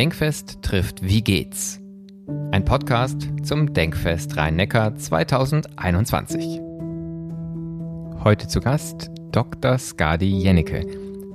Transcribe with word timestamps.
Denkfest 0.00 0.62
trifft 0.62 1.02
Wie 1.02 1.20
geht's? 1.20 1.78
Ein 2.52 2.64
Podcast 2.64 3.28
zum 3.42 3.74
Denkfest 3.74 4.34
Rhein-Neckar 4.34 4.96
2021. 4.96 6.58
Heute 8.24 8.48
zu 8.48 8.60
Gast 8.60 9.10
Dr. 9.30 9.76
Skadi 9.76 10.38
Jennecke, 10.38 10.86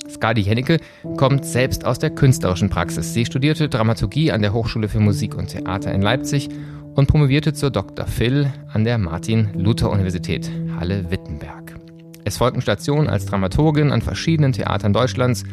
Skadi 0.08 0.42
Hennecke 0.42 0.78
kommt 1.16 1.44
selbst 1.44 1.84
aus 1.84 1.98
der 1.98 2.10
künstlerischen 2.10 2.70
Praxis. 2.70 3.12
Sie 3.14 3.26
studierte 3.26 3.68
Dramaturgie 3.68 4.32
an 4.32 4.42
der 4.42 4.52
Hochschule 4.52 4.88
für 4.88 5.00
Musik 5.00 5.34
und 5.34 5.48
Theater 5.48 5.92
in 5.92 6.02
Leipzig 6.02 6.48
und 6.94 7.06
promovierte 7.06 7.52
zur 7.52 7.70
Dr. 7.70 8.06
Phil 8.06 8.52
an 8.72 8.84
der 8.84 8.98
Martin-Luther-Universität 8.98 10.50
Halle-Wittenberg. 10.78 11.76
Es 12.24 12.38
folgten 12.38 12.60
Stationen 12.60 13.08
als 13.08 13.26
Dramaturgin 13.26 13.92
an 13.92 14.02
verschiedenen 14.02 14.52
Theatern 14.52 14.92
Deutschlands 14.92 15.44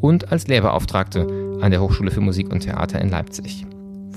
und 0.00 0.30
als 0.30 0.46
Lehrbeauftragte 0.46 1.26
an 1.60 1.70
der 1.70 1.80
Hochschule 1.80 2.10
für 2.10 2.20
Musik 2.20 2.50
und 2.52 2.60
Theater 2.60 3.00
in 3.00 3.08
Leipzig. 3.08 3.66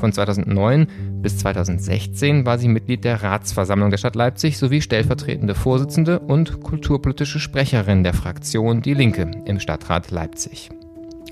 Von 0.04 0.12
2009 0.12 1.22
bis 1.22 1.38
2016 1.38 2.46
war 2.46 2.58
sie 2.58 2.68
Mitglied 2.68 3.06
der 3.06 3.24
Ratsversammlung 3.24 3.90
der 3.90 3.98
Stadt 3.98 4.16
Leipzig 4.16 4.58
sowie 4.58 4.82
stellvertretende 4.82 5.56
Vorsitzende 5.56 6.20
und 6.20 6.60
kulturpolitische 6.60 7.40
Sprecherin 7.40 8.04
der 8.04 8.14
Fraktion 8.14 8.82
Die 8.82 8.96
Linke 8.96 9.32
im 9.46 9.62
Stadtrat 9.62 10.12
Leipzig. 10.12 10.72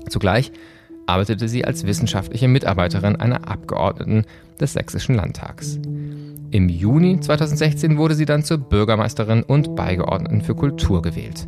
Zugleich 0.08 0.52
arbeitete 1.06 1.48
sie 1.50 1.66
als 1.66 1.84
wissenschaftliche 1.84 2.48
Mitarbeiterin 2.48 3.16
einer 3.16 3.46
Abgeordneten 3.46 4.24
des 4.58 4.72
Sächsischen 4.72 5.16
Landtags. 5.16 5.78
Im 6.50 6.70
Juni 6.70 7.20
2016 7.20 7.98
wurde 7.98 8.14
sie 8.14 8.24
dann 8.24 8.42
zur 8.42 8.56
Bürgermeisterin 8.56 9.42
und 9.42 9.76
Beigeordneten 9.76 10.40
für 10.40 10.54
Kultur 10.54 11.02
gewählt. 11.02 11.46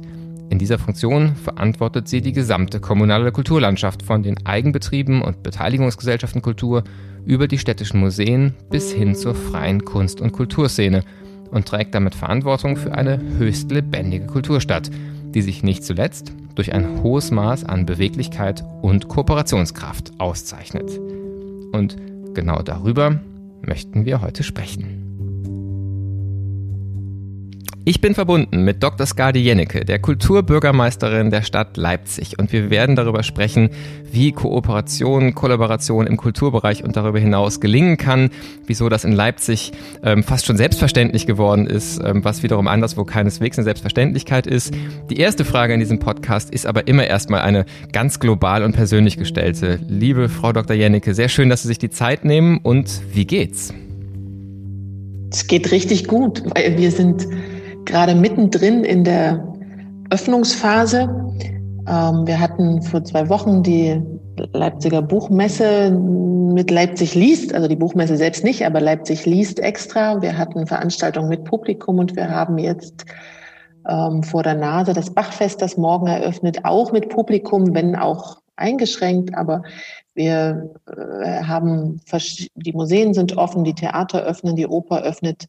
In 0.50 0.58
dieser 0.58 0.78
Funktion 0.78 1.36
verantwortet 1.36 2.06
sie 2.06 2.20
die 2.20 2.32
gesamte 2.32 2.80
kommunale 2.80 3.32
Kulturlandschaft 3.32 4.02
von 4.02 4.22
den 4.22 4.46
Eigenbetrieben 4.46 5.22
und 5.22 5.42
Beteiligungsgesellschaften 5.42 6.42
Kultur 6.42 6.84
über 7.26 7.48
die 7.48 7.58
städtischen 7.58 8.00
Museen 8.00 8.54
bis 8.70 8.92
hin 8.92 9.14
zur 9.14 9.34
freien 9.34 9.84
Kunst- 9.84 10.20
und 10.20 10.32
Kulturszene 10.32 11.02
und 11.50 11.66
trägt 11.66 11.94
damit 11.94 12.14
Verantwortung 12.14 12.76
für 12.76 12.94
eine 12.94 13.20
höchst 13.38 13.70
lebendige 13.70 14.26
Kulturstadt, 14.26 14.90
die 15.34 15.42
sich 15.42 15.62
nicht 15.62 15.84
zuletzt 15.84 16.32
durch 16.54 16.72
ein 16.72 17.02
hohes 17.02 17.30
Maß 17.30 17.64
an 17.64 17.86
Beweglichkeit 17.86 18.64
und 18.82 19.08
Kooperationskraft 19.08 20.12
auszeichnet. 20.18 20.98
Und 21.72 21.96
genau 22.34 22.62
darüber 22.62 23.20
möchten 23.62 24.04
wir 24.04 24.20
heute 24.20 24.42
sprechen. 24.42 25.03
Ich 27.86 28.00
bin 28.00 28.14
verbunden 28.14 28.64
mit 28.64 28.82
Dr. 28.82 29.06
Skadi 29.06 29.40
Jennecke, 29.40 29.84
der 29.84 29.98
Kulturbürgermeisterin 29.98 31.30
der 31.30 31.42
Stadt 31.42 31.76
Leipzig. 31.76 32.38
Und 32.38 32.50
wir 32.50 32.70
werden 32.70 32.96
darüber 32.96 33.22
sprechen, 33.22 33.68
wie 34.10 34.32
Kooperation, 34.32 35.34
Kollaboration 35.34 36.06
im 36.06 36.16
Kulturbereich 36.16 36.82
und 36.82 36.96
darüber 36.96 37.18
hinaus 37.18 37.60
gelingen 37.60 37.98
kann, 37.98 38.30
wieso 38.66 38.88
das 38.88 39.04
in 39.04 39.12
Leipzig 39.12 39.72
ähm, 40.02 40.22
fast 40.22 40.46
schon 40.46 40.56
selbstverständlich 40.56 41.26
geworden 41.26 41.66
ist, 41.66 42.00
ähm, 42.02 42.24
was 42.24 42.42
wiederum 42.42 42.68
anderswo 42.68 43.04
keineswegs 43.04 43.58
eine 43.58 43.64
Selbstverständlichkeit 43.64 44.46
ist. 44.46 44.72
Die 45.10 45.18
erste 45.18 45.44
Frage 45.44 45.74
in 45.74 45.80
diesem 45.80 45.98
Podcast 45.98 46.54
ist 46.54 46.66
aber 46.66 46.88
immer 46.88 47.06
erstmal 47.06 47.42
eine 47.42 47.66
ganz 47.92 48.18
global 48.18 48.62
und 48.62 48.72
persönlich 48.72 49.18
gestellte. 49.18 49.78
Liebe 49.86 50.30
Frau 50.30 50.54
Dr. 50.54 50.74
Jennecke, 50.74 51.12
sehr 51.12 51.28
schön, 51.28 51.50
dass 51.50 51.60
Sie 51.60 51.68
sich 51.68 51.78
die 51.78 51.90
Zeit 51.90 52.24
nehmen 52.24 52.60
und 52.62 53.02
wie 53.12 53.26
geht's? 53.26 53.74
Es 55.30 55.46
geht 55.46 55.70
richtig 55.70 56.06
gut, 56.06 56.42
weil 56.54 56.78
wir 56.78 56.90
sind 56.90 57.26
gerade 57.84 58.14
mittendrin 58.14 58.84
in 58.84 59.04
der 59.04 59.46
Öffnungsphase. 60.10 61.02
Ähm, 61.88 62.26
wir 62.26 62.40
hatten 62.40 62.82
vor 62.82 63.04
zwei 63.04 63.28
Wochen 63.28 63.62
die 63.62 64.00
Leipziger 64.52 65.02
Buchmesse 65.02 65.90
mit 65.90 66.70
Leipzig 66.70 67.14
liest, 67.14 67.54
also 67.54 67.68
die 67.68 67.76
Buchmesse 67.76 68.16
selbst 68.16 68.44
nicht, 68.44 68.64
aber 68.66 68.80
Leipzig 68.80 69.26
liest 69.26 69.60
extra. 69.60 70.22
Wir 70.22 70.36
hatten 70.36 70.66
Veranstaltungen 70.66 71.28
mit 71.28 71.44
Publikum 71.44 71.98
und 71.98 72.16
wir 72.16 72.30
haben 72.30 72.58
jetzt 72.58 73.04
ähm, 73.88 74.22
vor 74.22 74.42
der 74.42 74.54
Nase 74.54 74.92
das 74.92 75.10
Bachfest, 75.10 75.62
das 75.62 75.76
morgen 75.76 76.06
eröffnet, 76.06 76.64
auch 76.64 76.92
mit 76.92 77.10
Publikum, 77.10 77.74
wenn 77.74 77.96
auch 77.96 78.38
eingeschränkt, 78.56 79.36
aber 79.36 79.62
wir 80.14 80.70
äh, 80.86 81.42
haben, 81.42 82.00
die 82.54 82.72
Museen 82.72 83.14
sind 83.14 83.36
offen, 83.36 83.64
die 83.64 83.74
Theater 83.74 84.22
öffnen, 84.22 84.56
die 84.56 84.66
Oper 84.66 85.02
öffnet 85.02 85.46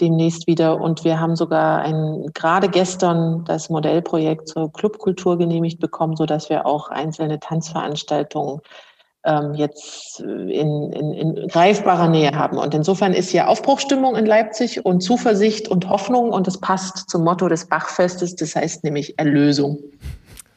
demnächst 0.00 0.46
wieder. 0.46 0.80
Und 0.80 1.04
wir 1.04 1.20
haben 1.20 1.36
sogar 1.36 1.80
ein, 1.80 2.26
gerade 2.34 2.68
gestern 2.68 3.44
das 3.44 3.70
Modellprojekt 3.70 4.48
zur 4.48 4.72
Clubkultur 4.72 5.38
genehmigt 5.38 5.80
bekommen, 5.80 6.16
so 6.16 6.26
dass 6.26 6.50
wir 6.50 6.66
auch 6.66 6.90
einzelne 6.90 7.40
Tanzveranstaltungen 7.40 8.60
ähm, 9.24 9.54
jetzt 9.54 10.20
in, 10.20 10.92
in, 10.92 11.12
in 11.12 11.48
greifbarer 11.48 12.08
Nähe 12.08 12.32
haben. 12.32 12.58
Und 12.58 12.74
insofern 12.74 13.12
ist 13.12 13.30
hier 13.30 13.48
Aufbruchstimmung 13.48 14.16
in 14.16 14.26
Leipzig 14.26 14.84
und 14.84 15.00
Zuversicht 15.00 15.68
und 15.68 15.88
Hoffnung 15.88 16.30
und 16.30 16.48
es 16.48 16.58
passt 16.58 17.10
zum 17.10 17.24
Motto 17.24 17.48
des 17.48 17.66
Bachfestes, 17.66 18.36
das 18.36 18.56
heißt 18.56 18.84
nämlich 18.84 19.18
Erlösung. 19.18 19.78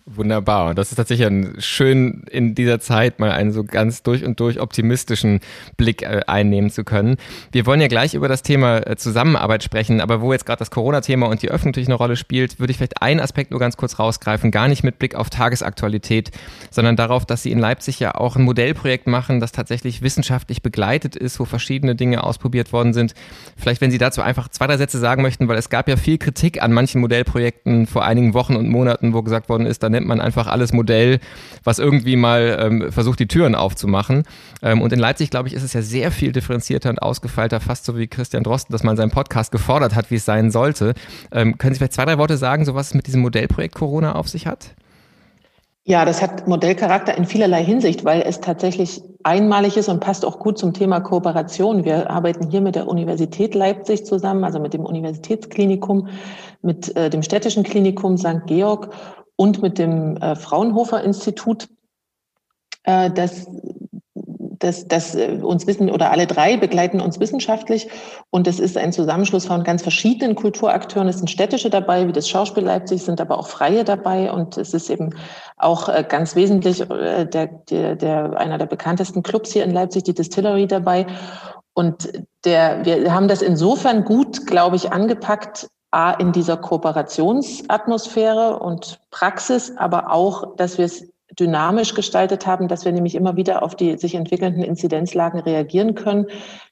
Wunderbar. 0.07 0.69
Und 0.69 0.79
das 0.79 0.89
ist 0.89 0.95
tatsächlich 0.95 1.27
ein 1.27 1.55
schön 1.59 2.23
in 2.31 2.55
dieser 2.55 2.79
Zeit 2.79 3.19
mal 3.19 3.31
einen 3.31 3.51
so 3.51 3.63
ganz 3.63 4.01
durch 4.01 4.25
und 4.25 4.39
durch 4.39 4.59
optimistischen 4.59 5.41
Blick 5.77 6.01
äh, 6.01 6.21
einnehmen 6.25 6.71
zu 6.71 6.83
können. 6.83 7.17
Wir 7.51 7.67
wollen 7.67 7.79
ja 7.81 7.87
gleich 7.87 8.15
über 8.15 8.27
das 8.27 8.41
Thema 8.41 8.79
äh, 8.79 8.95
Zusammenarbeit 8.95 9.63
sprechen, 9.63 10.01
aber 10.01 10.21
wo 10.21 10.33
jetzt 10.33 10.47
gerade 10.47 10.57
das 10.57 10.71
Corona-Thema 10.71 11.27
und 11.27 11.43
die 11.43 11.51
Öffnung 11.51 11.69
natürlich 11.69 11.87
eine 11.87 11.95
Rolle 11.95 12.15
spielt, 12.15 12.59
würde 12.59 12.71
ich 12.71 12.77
vielleicht 12.77 12.99
einen 12.99 13.19
Aspekt 13.19 13.51
nur 13.51 13.59
ganz 13.59 13.77
kurz 13.77 13.99
rausgreifen, 13.99 14.49
gar 14.49 14.67
nicht 14.67 14.83
mit 14.83 14.97
Blick 14.97 15.13
auf 15.13 15.29
Tagesaktualität, 15.29 16.31
sondern 16.71 16.95
darauf, 16.95 17.27
dass 17.27 17.43
Sie 17.43 17.51
in 17.51 17.59
Leipzig 17.59 17.99
ja 17.99 18.15
auch 18.15 18.35
ein 18.35 18.43
Modellprojekt 18.43 19.05
machen, 19.05 19.39
das 19.39 19.51
tatsächlich 19.51 20.01
wissenschaftlich 20.01 20.63
begleitet 20.63 21.15
ist, 21.15 21.39
wo 21.39 21.45
verschiedene 21.45 21.93
Dinge 21.93 22.23
ausprobiert 22.23 22.73
worden 22.73 22.93
sind. 22.93 23.13
Vielleicht, 23.55 23.81
wenn 23.81 23.91
Sie 23.91 23.99
dazu 23.99 24.23
einfach 24.23 24.49
zwei, 24.49 24.65
drei 24.65 24.77
Sätze 24.77 24.97
sagen 24.97 25.21
möchten, 25.21 25.47
weil 25.47 25.59
es 25.59 25.69
gab 25.69 25.87
ja 25.87 25.95
viel 25.95 26.17
Kritik 26.17 26.63
an 26.63 26.73
manchen 26.73 27.01
Modellprojekten 27.01 27.85
vor 27.85 28.03
einigen 28.03 28.33
Wochen 28.33 28.55
und 28.55 28.67
Monaten, 28.67 29.13
wo 29.13 29.21
gesagt 29.21 29.47
worden 29.47 29.67
ist, 29.67 29.83
da 29.83 29.90
nennt 29.91 30.07
man 30.07 30.19
einfach 30.19 30.47
alles 30.47 30.73
Modell, 30.73 31.19
was 31.63 31.79
irgendwie 31.79 32.15
mal 32.15 32.57
ähm, 32.59 32.91
versucht, 32.91 33.19
die 33.19 33.27
Türen 33.27 33.53
aufzumachen. 33.53 34.23
Ähm, 34.63 34.81
und 34.81 34.91
in 34.91 34.99
Leipzig, 34.99 35.29
glaube 35.29 35.47
ich, 35.47 35.53
ist 35.53 35.63
es 35.63 35.73
ja 35.73 35.81
sehr 35.81 36.11
viel 36.11 36.31
differenzierter 36.31 36.89
und 36.89 37.01
ausgefeilter, 37.01 37.59
fast 37.59 37.85
so 37.85 37.97
wie 37.97 38.07
Christian 38.07 38.43
Drosten 38.43 38.73
das 38.73 38.83
mal 38.83 38.91
in 38.91 38.97
seinem 38.97 39.11
Podcast 39.11 39.51
gefordert 39.51 39.95
hat, 39.95 40.09
wie 40.09 40.15
es 40.15 40.25
sein 40.25 40.51
sollte. 40.51 40.93
Ähm, 41.31 41.57
können 41.57 41.73
Sie 41.73 41.77
vielleicht 41.77 41.93
zwei, 41.93 42.05
drei 42.05 42.17
Worte 42.17 42.37
sagen, 42.37 42.65
so 42.65 42.73
was 42.73 42.87
es 42.87 42.93
mit 42.93 43.07
diesem 43.07 43.21
Modellprojekt 43.21 43.75
Corona 43.75 44.15
auf 44.15 44.27
sich 44.27 44.47
hat? 44.47 44.73
Ja, 45.83 46.05
das 46.05 46.21
hat 46.21 46.47
Modellcharakter 46.47 47.17
in 47.17 47.25
vielerlei 47.25 47.63
Hinsicht, 47.63 48.05
weil 48.05 48.21
es 48.21 48.39
tatsächlich 48.39 49.01
einmalig 49.23 49.77
ist 49.77 49.89
und 49.89 49.99
passt 49.99 50.23
auch 50.23 50.37
gut 50.37 50.59
zum 50.59 50.73
Thema 50.73 50.99
Kooperation. 50.99 51.85
Wir 51.85 52.11
arbeiten 52.11 52.51
hier 52.51 52.61
mit 52.61 52.75
der 52.75 52.87
Universität 52.87 53.55
Leipzig 53.55 54.05
zusammen, 54.05 54.43
also 54.43 54.59
mit 54.59 54.75
dem 54.75 54.85
Universitätsklinikum, 54.85 56.07
mit 56.61 56.95
äh, 56.95 57.09
dem 57.09 57.23
städtischen 57.23 57.63
Klinikum 57.63 58.17
St. 58.17 58.45
Georg 58.45 58.93
und 59.41 59.63
mit 59.63 59.79
dem 59.79 60.17
äh, 60.17 60.35
Fraunhofer 60.35 61.03
Institut, 61.03 61.67
äh, 62.83 63.09
das 63.09 63.47
das, 64.59 64.87
das 64.87 65.15
äh, 65.15 65.39
uns 65.41 65.65
wissen 65.65 65.89
oder 65.89 66.11
alle 66.11 66.27
drei 66.27 66.57
begleiten 66.57 67.01
uns 67.01 67.19
wissenschaftlich 67.19 67.89
und 68.29 68.45
es 68.45 68.59
ist 68.59 68.77
ein 68.77 68.93
Zusammenschluss 68.93 69.47
von 69.47 69.63
ganz 69.63 69.81
verschiedenen 69.81 70.35
Kulturakteuren. 70.35 71.09
Es 71.09 71.17
sind 71.17 71.31
städtische 71.31 71.71
dabei, 71.71 72.07
wie 72.07 72.11
das 72.11 72.29
Schauspiel 72.29 72.63
Leipzig, 72.63 73.01
sind 73.01 73.19
aber 73.19 73.39
auch 73.39 73.47
freie 73.47 73.83
dabei 73.83 74.31
und 74.31 74.57
es 74.57 74.75
ist 74.75 74.91
eben 74.91 75.15
auch 75.57 75.89
äh, 75.89 76.05
ganz 76.07 76.35
wesentlich 76.35 76.81
äh, 76.91 77.25
der, 77.25 77.47
der, 77.47 77.95
der 77.95 78.37
einer 78.37 78.59
der 78.59 78.67
bekanntesten 78.67 79.23
Clubs 79.23 79.51
hier 79.51 79.63
in 79.63 79.71
Leipzig, 79.71 80.03
die 80.03 80.13
Distillery 80.13 80.67
dabei. 80.67 81.07
Und 81.73 82.11
der, 82.45 82.85
wir 82.85 83.11
haben 83.11 83.27
das 83.27 83.41
insofern 83.41 84.03
gut, 84.03 84.45
glaube 84.45 84.75
ich, 84.75 84.91
angepackt, 84.91 85.67
A, 85.91 86.13
in 86.13 86.31
dieser 86.31 86.57
Kooperationsatmosphäre 86.57 88.59
und 88.59 88.99
Praxis, 89.11 89.73
aber 89.75 90.11
auch, 90.11 90.55
dass 90.55 90.77
wir 90.77 90.85
es 90.85 91.11
dynamisch 91.37 91.93
gestaltet 91.93 92.47
haben, 92.47 92.67
dass 92.67 92.85
wir 92.85 92.91
nämlich 92.91 93.15
immer 93.15 93.35
wieder 93.35 93.63
auf 93.63 93.75
die 93.75 93.97
sich 93.97 94.15
entwickelnden 94.15 94.63
Inzidenzlagen 94.63 95.41
reagieren 95.41 95.95
können, 95.95 96.27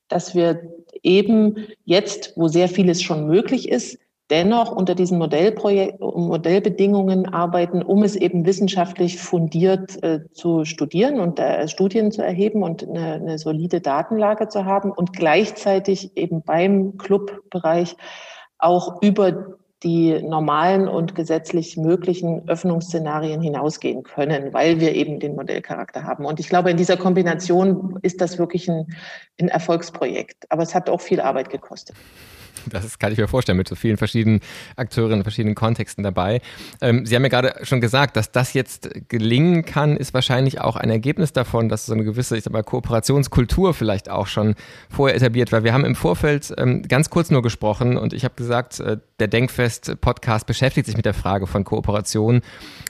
dass 0.07 0.35
wir 0.35 0.61
eben 1.03 1.67
jetzt, 1.85 2.33
wo 2.35 2.47
sehr 2.47 2.67
vieles 2.67 3.01
schon 3.01 3.27
möglich 3.27 3.69
ist, 3.69 3.99
dennoch 4.29 4.71
unter 4.71 4.95
diesen 4.95 5.17
Modellprojekt 5.17 5.99
Modellbedingungen 5.99 7.25
arbeiten, 7.25 7.81
um 7.81 8.03
es 8.03 8.15
eben 8.15 8.45
wissenschaftlich 8.45 9.17
fundiert 9.17 10.01
äh, 10.03 10.29
zu 10.31 10.65
studieren 10.65 11.19
und 11.19 11.39
äh, 11.39 11.67
Studien 11.67 12.11
zu 12.11 12.23
erheben 12.23 12.63
und 12.63 12.87
eine, 12.87 13.13
eine 13.13 13.39
solide 13.39 13.81
Datenlage 13.81 14.47
zu 14.47 14.65
haben 14.65 14.91
und 14.91 15.13
gleichzeitig 15.13 16.15
eben 16.15 16.43
beim 16.43 16.97
Clubbereich 16.97 17.95
auch 18.59 19.01
über 19.01 19.57
die 19.83 20.21
normalen 20.21 20.89
und 20.89 21.15
gesetzlich 21.15 21.77
möglichen 21.77 22.47
Öffnungsszenarien 22.49 23.41
hinausgehen 23.41 24.03
können, 24.03 24.53
weil 24.53 24.81
wir 24.81 24.93
eben 24.93 25.19
den 25.21 25.35
Modellcharakter 25.35 26.03
haben. 26.03 26.25
Und 26.25 26.39
ich 26.39 26.49
glaube, 26.49 26.69
in 26.69 26.77
dieser 26.77 26.97
Kombination 26.97 27.97
ist 28.01 28.19
das 28.19 28.37
wirklich 28.37 28.69
ein, 28.69 28.87
ein 29.39 29.47
Erfolgsprojekt. 29.47 30.45
Aber 30.49 30.63
es 30.63 30.75
hat 30.75 30.89
auch 30.89 30.99
viel 30.99 31.21
Arbeit 31.21 31.49
gekostet. 31.49 31.95
Das 32.67 32.99
kann 32.99 33.11
ich 33.11 33.17
mir 33.17 33.27
vorstellen, 33.27 33.57
mit 33.57 33.67
so 33.67 33.75
vielen 33.75 33.97
verschiedenen 33.97 34.41
Akteuren 34.75 35.13
in 35.13 35.23
verschiedenen 35.23 35.55
Kontexten 35.55 36.03
dabei. 36.03 36.41
Ähm, 36.81 37.05
Sie 37.05 37.15
haben 37.15 37.23
ja 37.23 37.29
gerade 37.29 37.65
schon 37.65 37.81
gesagt, 37.81 38.15
dass 38.17 38.31
das 38.31 38.53
jetzt 38.53 38.89
gelingen 39.09 39.65
kann, 39.65 39.97
ist 39.97 40.13
wahrscheinlich 40.13 40.61
auch 40.61 40.75
ein 40.75 40.89
Ergebnis 40.89 41.33
davon, 41.33 41.69
dass 41.69 41.85
so 41.85 41.93
eine 41.93 42.03
gewisse, 42.03 42.37
ich 42.37 42.43
sag 42.43 42.53
mal, 42.53 42.63
Kooperationskultur 42.63 43.73
vielleicht 43.73 44.09
auch 44.09 44.27
schon 44.27 44.55
vorher 44.89 45.15
etabliert 45.15 45.51
war. 45.51 45.63
Wir 45.63 45.73
haben 45.73 45.85
im 45.85 45.95
Vorfeld 45.95 46.53
ähm, 46.57 46.83
ganz 46.83 47.09
kurz 47.09 47.31
nur 47.31 47.41
gesprochen 47.41 47.97
und 47.97 48.13
ich 48.13 48.23
habe 48.23 48.35
gesagt, 48.35 48.79
äh, 48.79 48.97
der 49.19 49.27
Denkfest-Podcast 49.27 50.45
beschäftigt 50.45 50.85
sich 50.85 50.95
mit 50.95 51.05
der 51.05 51.13
Frage 51.13 51.47
von 51.47 51.63
Kooperation 51.63 52.41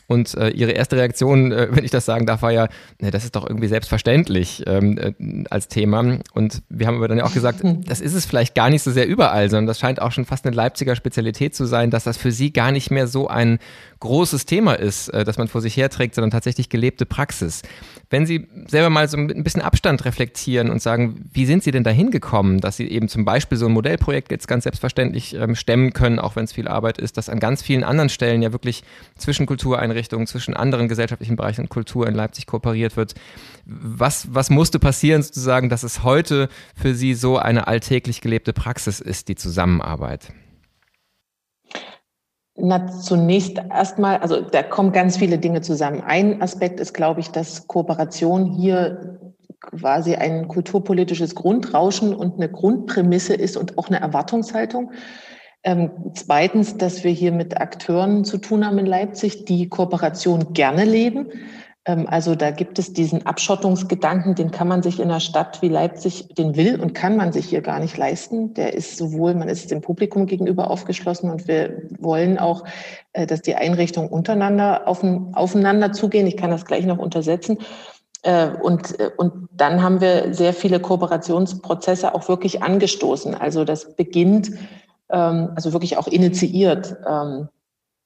und 0.10 0.34
äh, 0.36 0.50
ihre 0.50 0.72
erste 0.72 0.98
Reaktion, 0.98 1.52
äh, 1.52 1.68
wenn 1.70 1.86
ich 1.86 1.92
das 1.92 2.04
sagen 2.04 2.26
darf, 2.26 2.42
war 2.42 2.52
ja, 2.52 2.68
ne, 3.00 3.12
das 3.12 3.24
ist 3.24 3.36
doch 3.36 3.48
irgendwie 3.48 3.68
selbstverständlich 3.68 4.64
ähm, 4.66 4.98
äh, 4.98 5.14
als 5.52 5.68
Thema. 5.68 6.00
Und 6.34 6.64
wir 6.68 6.88
haben 6.88 6.96
aber 6.96 7.08
dann 7.08 7.20
ja 7.20 7.26
auch 7.26 7.34
gesagt, 7.34 7.60
das 7.86 8.02
ist 8.02 8.16
es 8.16 8.26
vielleicht 8.26 8.56
gar 8.56 8.72
nicht 8.72 8.82
so 8.82 8.90
sehr 8.90 9.08
überall, 9.08 9.52
sondern 9.52 9.68
das 9.68 9.80
scheint 9.80 10.02
auch 10.02 10.12
schon 10.12 10.26
fast 10.26 10.48
eine 10.48 10.56
Leipziger 10.56 10.96
Spezialität 10.96 11.54
zu 11.54 11.66
sein, 11.66 11.92
dass 11.92 12.06
das 12.06 12.18
für 12.18 12.32
sie 12.32 12.52
gar 12.52 12.72
nicht 12.72 12.90
mehr 12.90 13.06
so 13.06 13.28
ein 13.28 13.60
großes 14.00 14.46
Thema 14.46 14.74
ist, 14.74 15.10
äh, 15.10 15.24
das 15.24 15.38
man 15.38 15.48
vor 15.48 15.62
sich 15.62 15.76
herträgt, 15.76 16.16
sondern 16.16 16.32
tatsächlich 16.32 16.70
gelebte 16.70 17.06
Praxis. 17.06 17.62
Wenn 18.10 18.26
Sie 18.26 18.48
selber 18.68 18.90
mal 18.90 19.08
so 19.08 19.18
ein 19.18 19.44
bisschen 19.44 19.62
Abstand 19.62 20.06
reflektieren 20.06 20.70
und 20.70 20.82
sagen, 20.82 21.30
wie 21.32 21.46
sind 21.46 21.64
Sie 21.64 21.72
denn 21.72 21.84
dahin 21.84 22.10
gekommen, 22.10 22.60
dass 22.60 22.78
Sie 22.78 22.88
eben 22.88 23.08
zum 23.08 23.26
Beispiel 23.26 23.58
so 23.58 23.68
ein 23.68 23.72
Modellprojekt 23.72 24.32
jetzt 24.32 24.48
ganz 24.48 24.64
selbstverständlich 24.64 25.36
ähm, 25.36 25.56
stemmen 25.56 25.94
können, 25.94 26.20
auch 26.20 26.36
wenn 26.36 26.46
es 26.46 26.54
viel 26.54 26.68
Arbeit 26.68 26.98
ist, 26.98 27.18
dass 27.18 27.30
an 27.30 27.40
ganz 27.40 27.62
vielen 27.62 27.84
anderen 27.84 28.10
Stellen 28.10 28.42
ja 28.42 28.52
wirklich 28.52 28.84
zwischen 29.18 29.46
Kultureinrichtungen, 29.46 30.28
zwischen 30.28 30.56
anderen 30.56 30.88
gesellschaftlichen 30.88 31.36
Bereichen 31.36 31.62
und 31.62 31.70
Kultur 31.70 32.08
in 32.08 32.16
Leipzig 32.16 32.48
kooperiert 32.48 32.98
wird. 32.98 33.16
Was, 33.66 34.28
was 34.34 34.50
musste 34.50 34.80
passieren, 34.80 35.22
sozusagen, 35.22 35.70
dass 35.70 35.84
es 35.84 36.04
heute 36.04 36.50
für 36.76 36.96
Sie 36.96 37.14
so 37.14 37.38
eine 37.38 37.68
alltäglich 37.68 38.22
gelebte 38.22 38.54
Praxis 38.54 39.00
ist, 39.00 39.28
die 39.28 39.36
Zusammenarbeit? 39.36 40.32
Na, 42.62 42.88
zunächst 42.88 43.58
erstmal, 43.58 44.18
also 44.18 44.42
da 44.42 44.64
kommen 44.64 44.92
ganz 44.92 45.18
viele 45.18 45.38
Dinge 45.38 45.62
zusammen. 45.62 46.02
Ein 46.02 46.42
Aspekt 46.42 46.80
ist, 46.80 46.94
glaube 46.94 47.20
ich, 47.20 47.30
dass 47.30 47.68
Kooperation 47.68 48.46
hier 48.46 49.20
quasi 49.62 50.16
ein 50.16 50.48
kulturpolitisches 50.48 51.36
Grundrauschen 51.36 52.14
und 52.14 52.36
eine 52.36 52.50
Grundprämisse 52.50 53.34
ist 53.34 53.58
und 53.58 53.78
auch 53.78 53.88
eine 53.88 54.00
Erwartungshaltung. 54.00 54.92
Ähm, 55.64 55.92
zweitens, 56.14 56.78
dass 56.78 57.04
wir 57.04 57.12
hier 57.12 57.34
mit 57.34 57.60
Akteuren 57.60 58.24
zu 58.24 58.38
tun 58.38 58.66
haben 58.66 58.78
in 58.78 58.86
Leipzig, 58.86 59.46
die 59.46 59.68
Kooperation 59.68 60.54
gerne 60.54 60.86
leben. 60.86 61.28
Ähm, 61.90 62.06
also 62.08 62.36
da 62.36 62.52
gibt 62.52 62.78
es 62.78 62.94
diesen 62.94 63.26
Abschottungsgedanken, 63.26 64.36
den 64.36 64.52
kann 64.52 64.68
man 64.68 64.84
sich 64.84 65.00
in 65.00 65.10
einer 65.10 65.20
Stadt 65.20 65.62
wie 65.64 65.70
Leipzig, 65.70 66.28
den 66.36 66.56
will 66.56 66.80
und 66.80 66.94
kann 66.94 67.18
man 67.18 67.32
sich 67.32 67.48
hier 67.48 67.62
gar 67.62 67.80
nicht 67.80 67.98
leisten. 67.98 68.54
Der 68.54 68.76
ist 68.76 68.98
sowohl, 68.98 69.34
man 69.34 69.50
ist 69.50 69.72
dem 69.72 69.82
Publikum 69.82 70.28
gegenüber 70.28 70.70
aufgeschlossen 70.70 71.32
und 71.32 71.48
wir 71.48 71.82
wollen 72.00 72.38
auch, 72.38 72.64
äh, 73.14 73.26
dass 73.26 73.42
die 73.42 73.56
Einrichtungen 73.56 74.10
untereinander 74.10 74.88
auf, 74.88 75.04
aufeinander 75.34 75.92
zugehen. 75.92 76.28
Ich 76.28 76.38
kann 76.38 76.52
das 76.52 76.66
gleich 76.66 76.86
noch 76.86 77.00
untersetzen. 77.00 77.58
Äh, 78.22 78.50
und, 78.62 79.00
äh, 79.00 79.10
und 79.18 79.50
dann 79.52 79.82
haben 79.82 80.00
wir 80.00 80.34
sehr 80.34 80.54
viele 80.54 80.80
Kooperationsprozesse 80.80 82.14
auch 82.14 82.30
wirklich 82.30 82.62
angestoßen. 82.62 83.34
Also 83.34 83.66
das 83.66 83.96
beginnt, 83.96 84.52
ähm, 85.10 85.50
also 85.56 85.74
wirklich 85.74 85.98
auch 85.98 86.08
initiiert. 86.08 86.96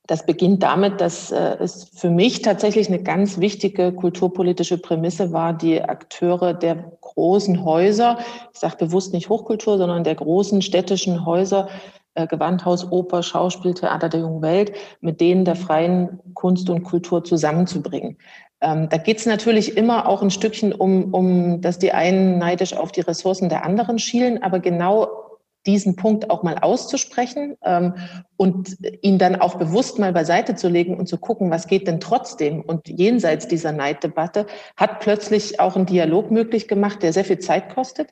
Das 0.06 0.26
beginnt 0.26 0.64
damit, 0.64 1.00
dass 1.00 1.32
äh, 1.32 1.56
es 1.62 1.86
für 1.96 2.10
mich 2.10 2.42
tatsächlich 2.42 2.90
eine 2.90 3.02
ganz 3.02 3.40
wichtige 3.40 3.94
kulturpolitische 3.94 4.78
Prämisse 4.78 5.32
war, 5.32 5.54
die 5.54 5.82
Akteure 5.82 6.54
der 6.54 6.92
großen 7.00 7.64
Häuser, 7.64 8.18
ich 8.54 8.60
sage 8.60 8.76
bewusst 8.78 9.14
nicht 9.14 9.30
Hochkultur, 9.30 9.78
sondern 9.78 10.04
der 10.04 10.16
großen 10.16 10.62
städtischen 10.62 11.26
Häuser, 11.26 11.70
äh, 12.16 12.28
Gewandhaus, 12.28 12.92
Oper, 12.92 13.24
Schauspiel, 13.24 13.74
Theater 13.74 14.10
der 14.10 14.20
jungen 14.20 14.42
Welt, 14.42 14.74
mit 15.00 15.22
denen 15.22 15.46
der 15.46 15.56
freien 15.56 16.20
Kunst 16.34 16.70
und 16.70 16.84
Kultur 16.84 17.24
zusammenzubringen. 17.24 18.18
Ähm, 18.60 18.90
da 18.90 18.98
geht 18.98 19.20
es 19.20 19.26
natürlich 19.26 19.78
immer 19.78 20.08
auch 20.08 20.22
ein 20.22 20.32
Stückchen 20.32 20.74
um, 20.74 21.14
um, 21.14 21.62
dass 21.62 21.80
die 21.80 21.94
einen 21.94 22.40
neidisch 22.40 22.76
auf 22.76 22.92
die 22.92 23.02
Ressourcen 23.02 23.48
der 23.48 23.66
anderen 23.66 24.00
schielen, 24.00 24.44
aber 24.44 24.60
genau 24.60 25.23
diesen 25.66 25.96
Punkt 25.96 26.30
auch 26.30 26.44
mal 26.44 26.58
auszusprechen 26.58 27.58
ähm, 27.64 27.96
und 28.38 28.78
ihn 29.02 29.18
dann 29.18 29.38
auch 29.38 29.56
bewusst 29.56 30.00
mal 30.00 30.12
beiseite 30.12 30.56
zu 30.56 30.68
legen 30.68 30.98
und 30.98 31.08
zu 31.08 31.18
gucken, 31.18 31.52
was 31.52 31.68
geht 31.68 31.88
denn 31.88 32.00
trotzdem 32.00 32.62
und 32.62 32.88
jenseits 32.90 33.48
dieser 33.48 33.72
Neiddebatte, 33.72 34.46
hat 34.76 35.00
plötzlich 35.00 35.60
auch 35.60 35.76
einen 35.76 35.86
Dialog 35.86 36.32
möglich 36.32 36.68
gemacht, 36.68 37.02
der 37.02 37.14
sehr 37.14 37.26
viel 37.26 37.40
Zeit 37.40 37.74
kostet, 37.74 38.10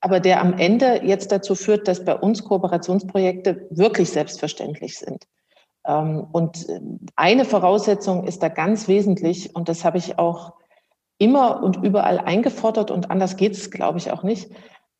aber 0.00 0.20
der 0.20 0.40
am 0.40 0.54
Ende 0.58 1.00
jetzt 1.04 1.32
dazu 1.32 1.54
führt, 1.54 1.88
dass 1.88 2.04
bei 2.04 2.14
uns 2.14 2.44
Kooperationsprojekte 2.44 3.66
wirklich 3.70 4.10
selbstverständlich 4.10 4.98
sind. 4.98 5.26
Ähm, 5.86 6.26
und 6.32 6.66
eine 7.16 7.44
Voraussetzung 7.44 8.26
ist 8.26 8.42
da 8.42 8.48
ganz 8.48 8.88
wesentlich 8.88 9.54
und 9.54 9.68
das 9.68 9.84
habe 9.84 9.98
ich 9.98 10.18
auch 10.18 10.52
immer 11.18 11.62
und 11.62 11.76
überall 11.84 12.18
eingefordert 12.18 12.90
und 12.90 13.10
anders 13.10 13.36
geht 13.36 13.52
es, 13.52 13.70
glaube 13.70 13.98
ich, 13.98 14.10
auch 14.10 14.22
nicht 14.22 14.50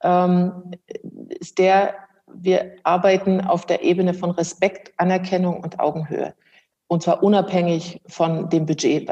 ähm, 0.02 0.72
ist 1.40 1.58
der, 1.58 1.94
wir 2.26 2.76
arbeiten 2.84 3.40
auf 3.40 3.66
der 3.66 3.82
Ebene 3.82 4.14
von 4.14 4.30
Respekt, 4.30 4.92
Anerkennung 4.96 5.62
und 5.62 5.80
Augenhöhe. 5.80 6.34
Und 6.86 7.02
zwar 7.02 7.22
unabhängig 7.22 8.00
von 8.06 8.48
dem 8.48 8.66
Budget. 8.66 9.10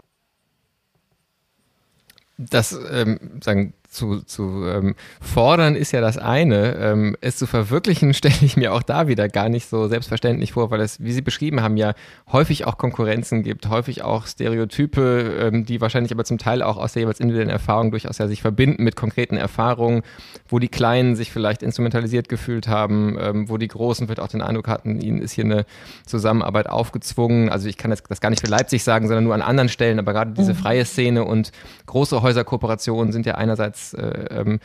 Das 2.37 2.73
ähm, 2.93 3.41
sagen 3.43 3.75
zu, 3.99 4.21
zu 4.23 4.65
ähm, 4.67 4.95
fordern 5.21 5.75
ist 5.75 5.93
ja 5.93 6.01
das 6.01 6.17
eine. 6.17 6.77
Ähm, 6.77 7.17
es 7.21 7.37
zu 7.37 7.47
verwirklichen 7.47 8.15
stelle 8.19 8.37
ich 8.41 8.57
mir 8.57 8.73
auch 8.73 8.83
da 8.83 9.09
wieder 9.09 9.29
gar 9.29 9.49
nicht 9.49 9.69
so 9.69 9.89
selbstverständlich 9.89 10.53
vor, 10.53 10.71
weil 10.71 10.81
es, 10.81 11.03
wie 11.03 11.13
Sie 11.13 11.21
beschrieben 11.21 11.61
haben, 11.61 11.77
ja 11.77 11.95
häufig 12.33 12.67
auch 12.67 12.79
Konkurrenzen 12.79 13.43
gibt, 13.43 13.69
häufig 13.69 14.03
auch 14.03 14.27
Stereotype, 14.27 15.51
ähm, 15.53 15.67
die 15.67 15.81
wahrscheinlich 15.81 16.13
aber 16.13 16.25
zum 16.25 16.39
Teil 16.39 16.63
auch 16.63 16.77
aus 16.77 16.93
der 16.93 17.03
jeweils 17.03 17.21
individuellen 17.21 17.51
Erfahrung 17.51 17.91
durchaus 17.91 18.19
ja 18.19 18.29
sich 18.29 18.41
verbinden 18.41 18.85
mit 18.85 18.97
konkreten 18.97 19.37
Erfahrungen, 19.37 20.03
wo 20.49 20.59
die 20.59 20.69
Kleinen 20.69 21.17
sich 21.17 21.33
vielleicht 21.33 21.63
instrumentalisiert 21.63 22.29
gefühlt 22.29 22.69
haben, 22.69 23.19
ähm, 23.21 23.49
wo 23.49 23.57
die 23.57 23.69
Großen 23.69 24.07
vielleicht 24.07 24.21
auch 24.21 24.29
den 24.29 24.43
Eindruck 24.43 24.69
hatten, 24.69 25.01
ihnen 25.01 25.21
ist 25.21 25.33
hier 25.33 25.45
eine 25.45 25.67
Zusammenarbeit 26.07 26.69
aufgezwungen. 26.69 27.49
Also 27.49 27.69
ich 27.69 27.77
kann 27.77 27.91
jetzt 27.91 28.05
das 28.09 28.21
gar 28.21 28.31
nicht 28.31 28.41
für 28.41 28.51
Leipzig 28.51 28.85
sagen, 28.85 29.09
sondern 29.09 29.25
nur 29.25 29.35
an 29.35 29.43
anderen 29.43 29.69
Stellen, 29.69 29.99
aber 29.99 30.13
gerade 30.13 30.33
diese 30.33 30.55
mhm. 30.55 30.59
freie 30.59 30.85
Szene 30.85 31.25
und 31.25 31.51
große 31.87 32.23
Häuserkooperationen 32.23 33.13
sind 33.13 33.27
ja 33.27 33.35
einerseits 33.35 33.88
äh, 33.95 34.27
ähm, 34.31 34.61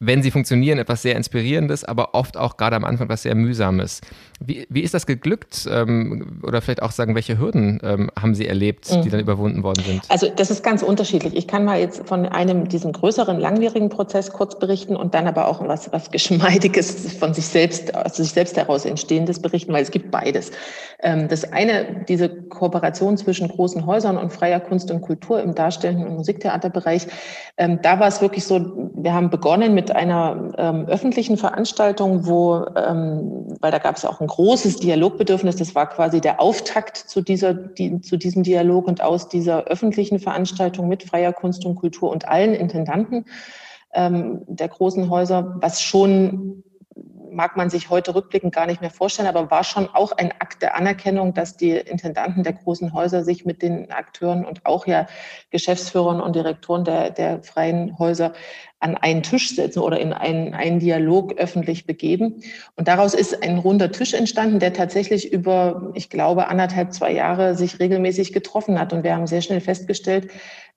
wenn 0.00 0.22
sie 0.22 0.30
funktionieren, 0.30 0.78
etwas 0.78 1.02
sehr 1.02 1.16
Inspirierendes, 1.16 1.84
aber 1.84 2.14
oft 2.14 2.36
auch 2.36 2.56
gerade 2.56 2.76
am 2.76 2.84
Anfang 2.84 3.06
etwas 3.06 3.22
sehr 3.22 3.34
Mühsames. 3.34 4.00
Wie, 4.38 4.64
wie 4.70 4.82
ist 4.82 4.94
das 4.94 5.06
geglückt? 5.06 5.68
Ähm, 5.70 6.40
oder 6.44 6.62
vielleicht 6.62 6.82
auch 6.82 6.92
sagen, 6.92 7.16
welche 7.16 7.38
Hürden 7.38 7.80
ähm, 7.82 8.10
haben 8.18 8.36
Sie 8.36 8.46
erlebt, 8.46 8.88
die 8.88 8.98
mhm. 8.98 9.10
dann 9.10 9.20
überwunden 9.20 9.64
worden 9.64 9.82
sind? 9.84 10.02
Also 10.08 10.28
das 10.34 10.52
ist 10.52 10.62
ganz 10.62 10.84
unterschiedlich. 10.84 11.34
Ich 11.34 11.48
kann 11.48 11.64
mal 11.64 11.80
jetzt 11.80 12.06
von 12.06 12.26
einem 12.26 12.68
diesem 12.68 12.92
größeren, 12.92 13.40
langwierigen 13.40 13.88
Prozess 13.88 14.32
kurz 14.32 14.56
berichten 14.56 14.94
und 14.94 15.14
dann 15.14 15.26
aber 15.26 15.48
auch 15.48 15.66
was, 15.66 15.92
was 15.92 16.12
Geschmeidiges 16.12 17.14
von 17.14 17.34
sich 17.34 17.46
selbst, 17.46 17.92
aus 17.96 18.16
sich 18.16 18.30
selbst 18.30 18.56
heraus 18.56 18.84
entstehendes 18.84 19.42
berichten, 19.42 19.72
weil 19.72 19.82
es 19.82 19.90
gibt 19.90 20.12
beides. 20.12 20.52
Ähm, 21.00 21.26
das 21.26 21.52
eine, 21.52 22.04
diese 22.08 22.28
Kooperation 22.28 23.16
zwischen 23.16 23.48
großen 23.48 23.84
Häusern 23.84 24.16
und 24.16 24.32
freier 24.32 24.60
Kunst 24.60 24.92
und 24.92 25.00
Kultur 25.00 25.42
im 25.42 25.56
darstellenden 25.56 26.06
und 26.06 26.14
Musiktheaterbereich, 26.14 27.08
ähm, 27.56 27.80
da 27.82 27.98
war 27.98 28.06
es 28.06 28.20
wirklich 28.20 28.44
so, 28.44 28.90
wir 28.94 29.12
haben 29.12 29.30
begonnen 29.30 29.74
mit 29.74 29.87
einer 29.94 30.52
ähm, 30.56 30.86
öffentlichen 30.86 31.36
Veranstaltung, 31.36 32.26
wo, 32.26 32.64
ähm, 32.76 33.56
weil 33.60 33.70
da 33.70 33.78
gab 33.78 33.96
es 33.96 34.04
auch 34.04 34.20
ein 34.20 34.26
großes 34.26 34.76
Dialogbedürfnis, 34.76 35.56
das 35.56 35.74
war 35.74 35.88
quasi 35.88 36.20
der 36.20 36.40
Auftakt 36.40 36.96
zu, 36.96 37.20
dieser, 37.20 37.54
die, 37.54 38.00
zu 38.00 38.16
diesem 38.16 38.42
Dialog 38.42 38.86
und 38.86 39.02
aus 39.02 39.28
dieser 39.28 39.64
öffentlichen 39.64 40.18
Veranstaltung 40.18 40.88
mit 40.88 41.02
freier 41.02 41.32
Kunst 41.32 41.64
und 41.64 41.76
Kultur 41.76 42.10
und 42.10 42.28
allen 42.28 42.54
Intendanten 42.54 43.26
ähm, 43.92 44.42
der 44.46 44.68
großen 44.68 45.10
Häuser, 45.10 45.56
was 45.60 45.82
schon 45.82 46.62
mag 47.30 47.56
man 47.56 47.70
sich 47.70 47.90
heute 47.90 48.14
rückblickend 48.14 48.54
gar 48.54 48.66
nicht 48.66 48.80
mehr 48.80 48.90
vorstellen, 48.90 49.28
aber 49.28 49.50
war 49.50 49.64
schon 49.64 49.88
auch 49.88 50.12
ein 50.12 50.32
Akt 50.40 50.62
der 50.62 50.74
Anerkennung, 50.76 51.34
dass 51.34 51.56
die 51.56 51.70
Intendanten 51.70 52.42
der 52.42 52.54
großen 52.54 52.92
Häuser 52.92 53.24
sich 53.24 53.44
mit 53.44 53.62
den 53.62 53.90
Akteuren 53.90 54.44
und 54.44 54.66
auch 54.66 54.86
ja 54.86 55.06
Geschäftsführern 55.50 56.20
und 56.20 56.34
Direktoren 56.34 56.84
der, 56.84 57.10
der 57.10 57.42
freien 57.42 57.98
Häuser 57.98 58.32
an 58.80 58.96
einen 58.96 59.22
Tisch 59.22 59.54
setzen 59.54 59.80
oder 59.80 59.98
in 59.98 60.12
einen, 60.12 60.54
einen 60.54 60.78
Dialog 60.78 61.36
öffentlich 61.38 61.86
begeben. 61.86 62.42
Und 62.76 62.88
daraus 62.88 63.14
ist 63.14 63.42
ein 63.42 63.58
runder 63.58 63.90
Tisch 63.90 64.14
entstanden, 64.14 64.60
der 64.60 64.72
tatsächlich 64.72 65.32
über, 65.32 65.90
ich 65.94 66.10
glaube, 66.10 66.48
anderthalb, 66.48 66.92
zwei 66.92 67.12
Jahre 67.12 67.56
sich 67.56 67.80
regelmäßig 67.80 68.32
getroffen 68.32 68.78
hat. 68.78 68.92
Und 68.92 69.02
wir 69.02 69.14
haben 69.14 69.26
sehr 69.26 69.42
schnell 69.42 69.60
festgestellt, 69.60 70.30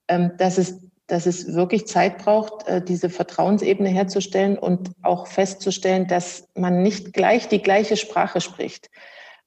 ähm, 0.08 0.32
dass 0.38 0.58
es 0.58 0.80
dass 1.08 1.26
es 1.26 1.54
wirklich 1.54 1.88
Zeit 1.88 2.20
braucht, 2.20 2.66
äh, 2.70 2.82
diese 2.82 3.10
Vertrauensebene 3.10 3.90
herzustellen 3.90 4.58
und 4.58 4.92
auch 5.02 5.28
festzustellen, 5.28 6.08
dass 6.08 6.48
man 6.56 6.84
nicht 6.84 7.12
gleich 7.12 7.50
die 7.50 7.62
gleiche 7.62 7.98
Sprache 7.98 8.40
spricht. 8.40 8.90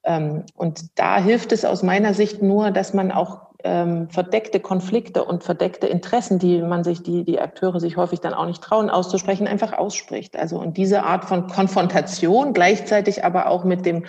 Ähm, 0.05 0.45
und 0.55 0.99
da 0.99 1.23
hilft 1.23 1.53
es 1.53 1.65
aus 1.65 1.83
meiner 1.83 2.13
Sicht 2.13 2.43
nur, 2.43 2.71
dass 2.71 2.93
man 2.93 3.11
auch 3.11 3.44
ähm, 3.65 4.09
verdeckte 4.11 4.61
Konflikte 4.61 5.25
und 5.25 5.43
verdeckte 5.43 5.87
Interessen, 5.87 6.39
die 6.39 6.63
man 6.63 6.85
sich, 6.85 7.03
die 7.03 7.25
die 7.25 7.41
Akteure 7.41 7.81
sich 7.81 7.97
häufig 7.97 8.21
dann 8.21 8.35
auch 8.35 8.47
nicht 8.47 8.63
trauen 8.63 8.91
auszusprechen, 8.91 9.47
einfach 9.47 9.73
ausspricht. 9.73 10.37
Also 10.37 10.59
und 10.59 10.77
diese 10.77 11.03
Art 11.03 11.25
von 11.25 11.49
Konfrontation 11.49 12.53
gleichzeitig 12.53 13.25
aber 13.25 13.49
auch 13.49 13.65
mit 13.65 13.85
dem 13.87 14.05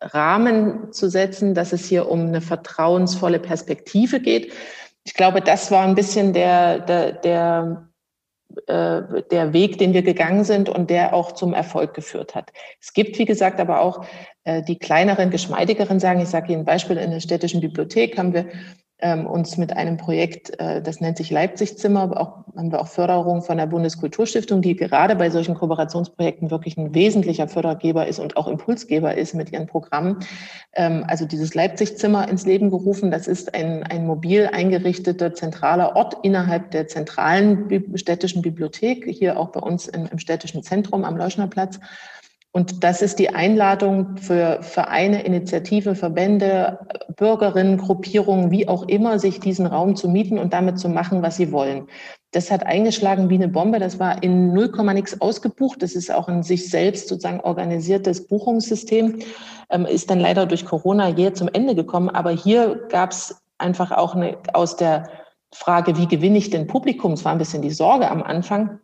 Rahmen 0.00 0.92
zu 0.92 1.10
setzen, 1.10 1.54
dass 1.54 1.72
es 1.72 1.86
hier 1.86 2.08
um 2.08 2.20
eine 2.20 2.40
vertrauensvolle 2.40 3.38
Perspektive 3.38 4.20
geht, 4.20 4.52
ich 5.04 5.14
glaube, 5.14 5.40
das 5.40 5.70
war 5.70 5.84
ein 5.84 5.94
bisschen 5.94 6.32
der, 6.32 6.80
der, 6.80 7.12
der, 7.12 7.88
äh, 8.66 9.22
der 9.30 9.52
Weg, 9.52 9.78
den 9.78 9.94
wir 9.94 10.02
gegangen 10.02 10.44
sind 10.44 10.68
und 10.68 10.90
der 10.90 11.14
auch 11.14 11.32
zum 11.32 11.54
Erfolg 11.54 11.94
geführt 11.94 12.34
hat. 12.34 12.52
Es 12.80 12.92
gibt, 12.92 13.18
wie 13.18 13.24
gesagt, 13.24 13.60
aber 13.60 13.80
auch 13.80 14.04
äh, 14.44 14.62
die 14.62 14.78
kleineren, 14.78 15.30
geschmeidigeren 15.30 16.00
sagen. 16.00 16.20
Ich 16.20 16.28
sage 16.28 16.52
Ihnen 16.52 16.62
ein 16.62 16.66
Beispiel, 16.66 16.98
in 16.98 17.10
der 17.10 17.20
städtischen 17.20 17.60
Bibliothek 17.60 18.18
haben 18.18 18.34
wir 18.34 18.46
ähm, 19.02 19.26
uns 19.26 19.56
mit 19.56 19.76
einem 19.76 19.96
Projekt, 19.96 20.58
äh, 20.60 20.82
das 20.82 21.00
nennt 21.00 21.16
sich 21.16 21.30
Leipzig-Zimmer, 21.30 22.20
auch, 22.20 22.44
haben 22.56 22.72
wir 22.72 22.80
auch 22.80 22.88
Förderung 22.88 23.42
von 23.42 23.56
der 23.56 23.66
Bundeskulturstiftung, 23.66 24.62
die 24.62 24.76
gerade 24.76 25.16
bei 25.16 25.30
solchen 25.30 25.54
Kooperationsprojekten 25.54 26.50
wirklich 26.50 26.76
ein 26.76 26.94
wesentlicher 26.94 27.48
Fördergeber 27.48 28.06
ist 28.06 28.18
und 28.18 28.36
auch 28.36 28.48
Impulsgeber 28.48 29.16
ist 29.16 29.34
mit 29.34 29.52
ihren 29.52 29.66
Programmen. 29.66 30.18
Ähm, 30.74 31.04
also 31.08 31.24
dieses 31.24 31.54
Leipzig-Zimmer 31.54 32.28
ins 32.28 32.46
Leben 32.46 32.70
gerufen. 32.70 33.10
Das 33.10 33.28
ist 33.28 33.54
ein, 33.54 33.82
ein 33.84 34.06
mobil 34.06 34.48
eingerichteter 34.52 35.34
zentraler 35.34 35.96
Ort 35.96 36.16
innerhalb 36.22 36.70
der 36.70 36.88
zentralen 36.88 37.68
städtischen 37.94 38.42
Bibliothek, 38.42 39.04
hier 39.06 39.38
auch 39.38 39.48
bei 39.48 39.60
uns 39.60 39.88
im, 39.88 40.06
im 40.06 40.18
städtischen 40.18 40.62
Zentrum 40.62 41.04
am 41.04 41.16
Leuschnerplatz. 41.16 41.80
Und 42.52 42.82
das 42.82 43.00
ist 43.00 43.20
die 43.20 43.30
Einladung 43.30 44.16
für 44.16 44.58
Vereine, 44.62 45.22
Initiativen, 45.22 45.94
Verbände, 45.94 46.80
Bürgerinnen, 47.16 47.78
Gruppierungen, 47.78 48.50
wie 48.50 48.66
auch 48.66 48.82
immer, 48.88 49.20
sich 49.20 49.38
diesen 49.38 49.66
Raum 49.66 49.94
zu 49.94 50.08
mieten 50.08 50.36
und 50.36 50.52
damit 50.52 50.80
zu 50.80 50.88
machen, 50.88 51.22
was 51.22 51.36
sie 51.36 51.52
wollen. 51.52 51.86
Das 52.32 52.50
hat 52.50 52.66
eingeschlagen 52.66 53.30
wie 53.30 53.36
eine 53.36 53.46
Bombe. 53.46 53.78
Das 53.78 54.00
war 54.00 54.20
in 54.24 54.52
0, 54.52 54.72
nix 54.94 55.20
ausgebucht. 55.20 55.80
Das 55.80 55.94
ist 55.94 56.12
auch 56.12 56.26
ein 56.26 56.42
sich 56.42 56.68
selbst 56.68 57.08
sozusagen 57.08 57.40
organisiertes 57.40 58.26
Buchungssystem. 58.26 59.20
Ähm, 59.70 59.86
ist 59.86 60.10
dann 60.10 60.18
leider 60.18 60.46
durch 60.46 60.64
Corona 60.64 61.08
jäh 61.08 61.32
zum 61.32 61.48
Ende 61.52 61.76
gekommen. 61.76 62.08
Aber 62.08 62.30
hier 62.30 62.86
gab 62.88 63.12
es 63.12 63.42
einfach 63.58 63.92
auch 63.92 64.16
eine, 64.16 64.38
aus 64.54 64.74
der 64.74 65.08
Frage, 65.52 65.96
wie 65.96 66.08
gewinne 66.08 66.38
ich 66.38 66.50
denn 66.50 66.66
Publikum? 66.66 67.12
Es 67.12 67.24
war 67.24 67.32
ein 67.32 67.38
bisschen 67.38 67.62
die 67.62 67.70
Sorge 67.70 68.10
am 68.10 68.24
Anfang 68.24 68.80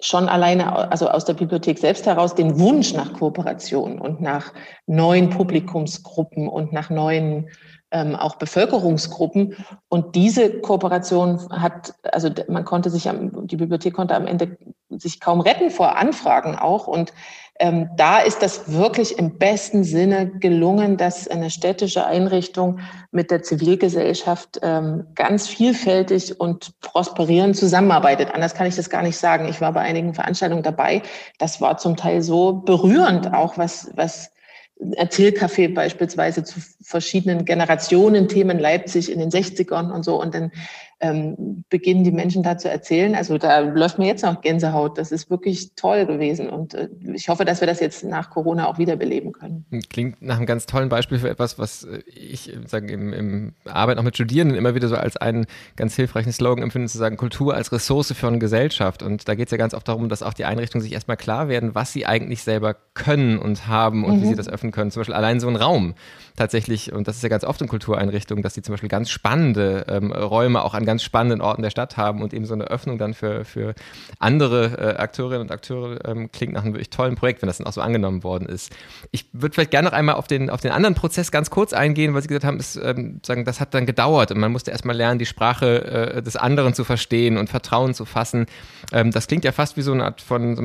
schon 0.00 0.28
alleine, 0.28 0.90
also 0.90 1.08
aus 1.08 1.24
der 1.24 1.34
Bibliothek 1.34 1.78
selbst 1.78 2.06
heraus, 2.06 2.34
den 2.34 2.58
Wunsch 2.58 2.92
nach 2.92 3.14
Kooperation 3.14 3.98
und 3.98 4.20
nach 4.20 4.52
neuen 4.86 5.30
Publikumsgruppen 5.30 6.48
und 6.48 6.72
nach 6.72 6.90
neuen 6.90 7.48
ähm, 7.90 8.14
auch 8.14 8.36
Bevölkerungsgruppen. 8.36 9.56
Und 9.88 10.14
diese 10.14 10.60
Kooperation 10.60 11.48
hat, 11.50 11.94
also 12.02 12.30
man 12.48 12.64
konnte 12.64 12.90
sich, 12.90 13.08
am, 13.08 13.46
die 13.46 13.56
Bibliothek 13.56 13.94
konnte 13.94 14.14
am 14.14 14.26
Ende 14.26 14.58
sich 14.90 15.20
kaum 15.20 15.40
retten 15.40 15.70
vor 15.70 15.96
Anfragen 15.96 16.56
auch. 16.56 16.86
Und 16.86 17.12
ähm, 17.58 17.90
da 17.96 18.20
ist 18.20 18.42
das 18.42 18.72
wirklich 18.72 19.18
im 19.18 19.38
besten 19.38 19.84
Sinne 19.84 20.28
gelungen, 20.28 20.96
dass 20.96 21.28
eine 21.28 21.50
städtische 21.50 22.06
Einrichtung 22.06 22.80
mit 23.10 23.30
der 23.30 23.42
Zivilgesellschaft 23.42 24.58
ähm, 24.62 25.06
ganz 25.14 25.48
vielfältig 25.48 26.38
und 26.38 26.78
prosperierend 26.80 27.56
zusammenarbeitet. 27.56 28.30
Anders 28.34 28.54
kann 28.54 28.66
ich 28.66 28.76
das 28.76 28.90
gar 28.90 29.02
nicht 29.02 29.16
sagen. 29.16 29.48
Ich 29.48 29.60
war 29.60 29.72
bei 29.72 29.80
einigen 29.80 30.14
Veranstaltungen 30.14 30.62
dabei. 30.62 31.02
Das 31.38 31.60
war 31.60 31.78
zum 31.78 31.96
Teil 31.96 32.22
so 32.22 32.52
berührend, 32.52 33.32
auch 33.32 33.56
was, 33.56 33.90
was 33.94 34.30
Erzählcafé 34.78 35.72
beispielsweise 35.72 36.44
zu 36.44 36.60
verschiedenen 36.82 37.46
Generationen, 37.46 38.28
Themen 38.28 38.58
Leipzig 38.58 39.10
in 39.10 39.18
den 39.18 39.30
60ern 39.30 39.90
und 39.90 40.04
so. 40.04 40.20
Und 40.20 40.34
dann 40.34 40.52
ähm, 41.00 41.64
beginnen 41.68 42.04
die 42.04 42.10
Menschen 42.10 42.42
da 42.42 42.56
zu 42.56 42.70
erzählen. 42.70 43.14
Also 43.14 43.36
da 43.36 43.58
läuft 43.60 43.98
mir 43.98 44.06
jetzt 44.06 44.24
noch 44.24 44.40
Gänsehaut. 44.40 44.96
Das 44.96 45.12
ist 45.12 45.28
wirklich 45.28 45.74
toll 45.74 46.06
gewesen. 46.06 46.48
Und 46.48 46.72
äh, 46.72 46.88
ich 47.14 47.28
hoffe, 47.28 47.44
dass 47.44 47.60
wir 47.60 47.66
das 47.66 47.80
jetzt 47.80 48.02
nach 48.04 48.30
Corona 48.30 48.66
auch 48.66 48.78
wiederbeleben 48.78 49.32
können. 49.32 49.66
Klingt 49.90 50.22
nach 50.22 50.38
einem 50.38 50.46
ganz 50.46 50.64
tollen 50.64 50.88
Beispiel 50.88 51.18
für 51.18 51.28
etwas, 51.28 51.58
was 51.58 51.84
äh, 51.84 51.98
ich 52.06 52.50
sagen, 52.66 52.88
im, 52.88 53.12
im 53.12 53.54
Arbeit 53.66 53.98
auch 53.98 54.02
mit 54.02 54.14
Studierenden 54.14 54.56
immer 54.56 54.74
wieder 54.74 54.88
so 54.88 54.96
als 54.96 55.18
einen 55.18 55.46
ganz 55.76 55.94
hilfreichen 55.96 56.32
Slogan 56.32 56.62
empfinde, 56.62 56.88
zu 56.88 56.96
sagen, 56.96 57.18
Kultur 57.18 57.54
als 57.54 57.72
Ressource 57.72 58.12
für 58.12 58.28
eine 58.28 58.38
Gesellschaft. 58.38 59.02
Und 59.02 59.28
da 59.28 59.34
geht 59.34 59.48
es 59.48 59.52
ja 59.52 59.58
ganz 59.58 59.74
oft 59.74 59.86
darum, 59.88 60.08
dass 60.08 60.22
auch 60.22 60.34
die 60.34 60.46
Einrichtungen 60.46 60.82
sich 60.82 60.92
erstmal 60.92 61.18
klar 61.18 61.48
werden, 61.48 61.74
was 61.74 61.92
sie 61.92 62.06
eigentlich 62.06 62.42
selber 62.42 62.74
können 62.94 63.38
und 63.38 63.66
haben 63.66 64.02
und 64.04 64.16
mhm. 64.16 64.22
wie 64.22 64.26
sie 64.28 64.34
das 64.34 64.48
öffnen 64.48 64.72
können. 64.72 64.90
Zum 64.90 65.00
Beispiel 65.00 65.14
allein 65.14 65.40
so 65.40 65.48
ein 65.48 65.56
Raum 65.56 65.94
tatsächlich, 66.36 66.92
und 66.92 67.06
das 67.06 67.16
ist 67.16 67.22
ja 67.22 67.28
ganz 67.28 67.44
oft 67.44 67.60
in 67.60 67.68
Kultureinrichtungen, 67.68 68.42
dass 68.42 68.54
sie 68.54 68.62
zum 68.62 68.72
Beispiel 68.72 68.88
ganz 68.88 69.10
spannende 69.10 69.84
ähm, 69.88 70.10
Räume 70.12 70.62
auch 70.62 70.72
an 70.72 70.85
ganz 70.86 71.02
spannenden 71.02 71.40
Orten 71.40 71.62
der 71.62 71.70
Stadt 71.70 71.96
haben 71.96 72.22
und 72.22 72.32
eben 72.32 72.46
so 72.46 72.54
eine 72.54 72.64
Öffnung 72.64 72.98
dann 72.98 73.14
für, 73.14 73.44
für 73.44 73.74
andere 74.18 74.78
äh, 74.78 74.96
Akteurinnen 74.96 75.42
und 75.42 75.52
Akteure 75.52 76.04
ähm, 76.06 76.30
klingt 76.32 76.54
nach 76.54 76.62
einem 76.62 76.72
wirklich 76.72 76.90
tollen 76.90 77.16
Projekt, 77.16 77.42
wenn 77.42 77.48
das 77.48 77.58
dann 77.58 77.66
auch 77.66 77.72
so 77.72 77.80
angenommen 77.80 78.24
worden 78.24 78.48
ist. 78.48 78.72
Ich 79.10 79.26
würde 79.32 79.54
vielleicht 79.54 79.70
gerne 79.70 79.88
noch 79.88 79.96
einmal 79.96 80.14
auf 80.14 80.26
den, 80.26 80.48
auf 80.50 80.60
den 80.60 80.72
anderen 80.72 80.94
Prozess 80.94 81.30
ganz 81.30 81.50
kurz 81.50 81.72
eingehen, 81.72 82.14
weil 82.14 82.22
Sie 82.22 82.28
gesagt 82.28 82.44
haben, 82.44 82.58
ist, 82.58 82.76
ähm, 82.76 83.20
sagen, 83.24 83.44
das 83.44 83.60
hat 83.60 83.74
dann 83.74 83.86
gedauert 83.86 84.30
und 84.30 84.38
man 84.38 84.52
musste 84.52 84.70
erstmal 84.70 84.96
lernen, 84.96 85.18
die 85.18 85.26
Sprache 85.26 85.84
äh, 85.84 86.22
des 86.22 86.36
anderen 86.36 86.74
zu 86.74 86.84
verstehen 86.84 87.36
und 87.36 87.50
Vertrauen 87.50 87.94
zu 87.94 88.04
fassen. 88.04 88.46
Ähm, 88.92 89.10
das 89.10 89.26
klingt 89.26 89.44
ja 89.44 89.52
fast 89.52 89.76
wie 89.76 89.82
so 89.82 89.92
eine 89.92 90.04
Art 90.04 90.20
von 90.20 90.56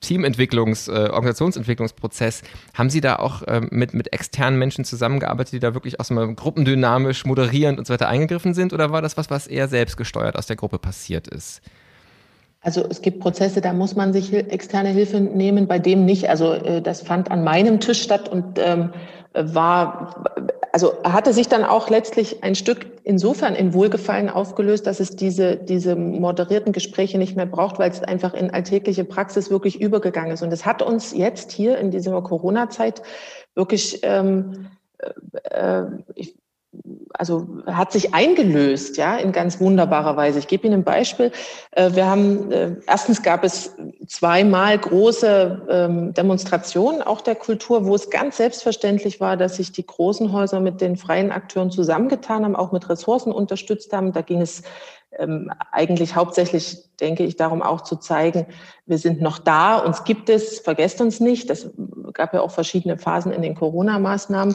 Teamentwicklungs-, 0.00 0.90
äh, 0.90 1.10
Organisationsentwicklungsprozess. 1.10 2.42
Haben 2.74 2.90
Sie 2.90 3.00
da 3.00 3.16
auch 3.16 3.42
ähm, 3.46 3.68
mit, 3.70 3.94
mit 3.94 4.12
externen 4.12 4.58
Menschen 4.58 4.84
zusammengearbeitet, 4.84 5.52
die 5.52 5.60
da 5.60 5.74
wirklich 5.74 6.00
auch 6.00 6.04
so 6.04 6.14
mal 6.14 6.32
gruppendynamisch, 6.34 7.24
moderierend 7.24 7.78
und 7.78 7.86
so 7.86 7.92
weiter 7.92 8.08
eingegriffen 8.08 8.54
sind 8.54 8.72
oder 8.72 8.90
war 8.92 9.02
das 9.02 9.16
was, 9.16 9.30
was 9.30 9.46
eher 9.50 9.68
selbstgesteuert 9.68 10.36
aus 10.36 10.46
der 10.46 10.56
Gruppe 10.56 10.78
passiert 10.78 11.28
ist? 11.28 11.60
Also 12.62 12.84
es 12.88 13.00
gibt 13.00 13.20
Prozesse, 13.20 13.62
da 13.62 13.72
muss 13.72 13.96
man 13.96 14.12
sich 14.12 14.32
externe 14.34 14.90
Hilfe 14.90 15.18
nehmen, 15.20 15.66
bei 15.66 15.78
dem 15.78 16.04
nicht. 16.04 16.28
Also 16.28 16.52
äh, 16.52 16.82
das 16.82 17.00
fand 17.00 17.30
an 17.30 17.42
meinem 17.42 17.80
Tisch 17.80 18.02
statt 18.02 18.28
und 18.28 18.58
ähm, 18.58 18.92
war, 19.32 20.24
also 20.72 21.02
hatte 21.02 21.32
sich 21.32 21.48
dann 21.48 21.64
auch 21.64 21.88
letztlich 21.88 22.42
ein 22.42 22.54
Stück 22.54 22.86
insofern 23.04 23.54
in 23.54 23.72
Wohlgefallen 23.72 24.28
aufgelöst, 24.28 24.86
dass 24.86 25.00
es 25.00 25.16
diese, 25.16 25.56
diese 25.56 25.96
moderierten 25.96 26.72
Gespräche 26.72 27.16
nicht 27.16 27.34
mehr 27.34 27.46
braucht, 27.46 27.78
weil 27.78 27.90
es 27.90 28.02
einfach 28.02 28.34
in 28.34 28.50
alltägliche 28.50 29.04
Praxis 29.04 29.50
wirklich 29.50 29.80
übergegangen 29.80 30.32
ist. 30.32 30.42
Und 30.42 30.52
es 30.52 30.66
hat 30.66 30.82
uns 30.82 31.14
jetzt 31.14 31.52
hier 31.52 31.78
in 31.78 31.90
dieser 31.90 32.20
Corona-Zeit 32.20 33.00
wirklich 33.54 34.00
ähm, 34.02 34.66
äh, 35.50 35.82
ich, 36.14 36.34
also 37.14 37.58
hat 37.66 37.92
sich 37.92 38.14
eingelöst, 38.14 38.96
ja, 38.96 39.16
in 39.16 39.32
ganz 39.32 39.60
wunderbarer 39.60 40.16
Weise. 40.16 40.38
Ich 40.38 40.48
gebe 40.48 40.66
Ihnen 40.66 40.80
ein 40.80 40.84
Beispiel. 40.84 41.32
Äh, 41.72 41.90
wir 41.94 42.06
haben, 42.06 42.50
äh, 42.52 42.76
erstens 42.86 43.22
gab 43.22 43.44
es 43.44 43.74
zweimal 44.06 44.78
große 44.78 45.66
ähm, 45.68 46.14
Demonstrationen 46.14 47.02
auch 47.02 47.20
der 47.20 47.34
Kultur, 47.34 47.84
wo 47.84 47.94
es 47.94 48.10
ganz 48.10 48.36
selbstverständlich 48.36 49.20
war, 49.20 49.36
dass 49.36 49.56
sich 49.56 49.72
die 49.72 49.86
großen 49.86 50.32
Häuser 50.32 50.60
mit 50.60 50.80
den 50.80 50.96
freien 50.96 51.32
Akteuren 51.32 51.70
zusammengetan 51.70 52.44
haben, 52.44 52.56
auch 52.56 52.72
mit 52.72 52.88
Ressourcen 52.88 53.32
unterstützt 53.32 53.92
haben. 53.92 54.12
Da 54.12 54.22
ging 54.22 54.40
es 54.40 54.62
ähm, 55.18 55.52
eigentlich 55.72 56.14
hauptsächlich, 56.14 56.78
denke 57.00 57.24
ich, 57.24 57.36
darum 57.36 57.62
auch 57.62 57.80
zu 57.80 57.96
zeigen, 57.96 58.46
wir 58.86 58.98
sind 58.98 59.20
noch 59.20 59.38
da, 59.38 59.78
uns 59.78 60.04
gibt 60.04 60.30
es, 60.30 60.60
vergesst 60.60 61.00
uns 61.00 61.18
nicht. 61.20 61.50
Das 61.50 61.70
gab 62.12 62.32
ja 62.34 62.40
auch 62.40 62.52
verschiedene 62.52 62.98
Phasen 62.98 63.32
in 63.32 63.42
den 63.42 63.54
Corona-Maßnahmen. 63.54 64.54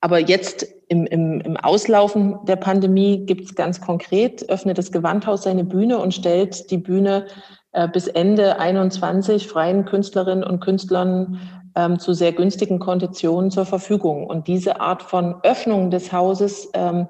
Aber 0.00 0.18
jetzt 0.18 0.66
im, 0.88 1.06
im, 1.06 1.40
im 1.40 1.56
Auslaufen 1.56 2.38
der 2.44 2.56
Pandemie 2.56 3.26
gibt 3.26 3.44
es 3.44 3.54
ganz 3.54 3.80
konkret, 3.80 4.48
öffnet 4.48 4.78
das 4.78 4.92
Gewandhaus 4.92 5.42
seine 5.42 5.64
Bühne 5.64 5.98
und 5.98 6.14
stellt 6.14 6.70
die 6.70 6.78
Bühne 6.78 7.26
äh, 7.72 7.88
bis 7.88 8.06
Ende 8.06 8.58
21 8.58 9.48
freien 9.48 9.84
Künstlerinnen 9.84 10.44
und 10.44 10.60
Künstlern 10.60 11.40
ähm, 11.74 11.98
zu 11.98 12.12
sehr 12.12 12.32
günstigen 12.32 12.78
Konditionen 12.78 13.50
zur 13.50 13.66
Verfügung. 13.66 14.26
Und 14.26 14.46
diese 14.46 14.80
Art 14.80 15.02
von 15.02 15.36
Öffnung 15.42 15.90
des 15.90 16.12
Hauses, 16.12 16.70
ähm, 16.74 17.08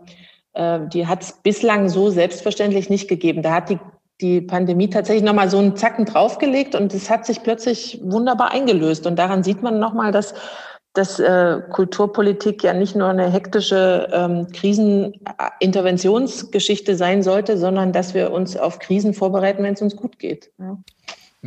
äh, 0.55 0.81
die 0.93 1.07
hat 1.07 1.23
es 1.23 1.33
bislang 1.33 1.89
so 1.89 2.11
selbstverständlich 2.11 2.89
nicht 2.89 3.09
gegeben. 3.09 3.43
Da 3.43 3.53
hat 3.53 3.69
die 3.71 3.79
die 4.21 4.41
Pandemie 4.41 4.91
tatsächlich 4.91 5.25
nochmal 5.25 5.49
so 5.49 5.59
einen 5.59 5.77
Zacken 5.77 6.05
draufgelegt 6.05 6.75
und 6.75 6.93
es 6.93 7.09
hat 7.09 7.25
sich 7.25 7.43
plötzlich 7.43 8.01
wunderbar 8.03 8.51
eingelöst. 8.51 9.07
Und 9.07 9.17
daran 9.17 9.45
sieht 9.45 9.63
man 9.63 9.79
nochmal, 9.79 10.11
dass 10.11 10.35
dass 10.99 11.21
äh, 11.21 11.61
Kulturpolitik 11.71 12.65
ja 12.65 12.75
nicht 12.75 12.97
nur 12.97 13.09
eine 13.09 13.31
hektische 13.31 14.09
ähm, 14.13 14.49
Kriseninterventionsgeschichte 14.53 16.97
sein 16.97 17.23
sollte, 17.23 17.57
sondern 17.57 17.93
dass 17.93 18.15
wir 18.15 18.33
uns 18.33 18.57
auf 18.57 18.81
Krisen 18.81 19.15
vorbereiten, 19.15 19.63
wenn 19.63 19.75
es 19.75 19.83
uns 19.83 19.95
gut 19.97 20.19
geht. 20.19 20.51
Ja 20.59 20.77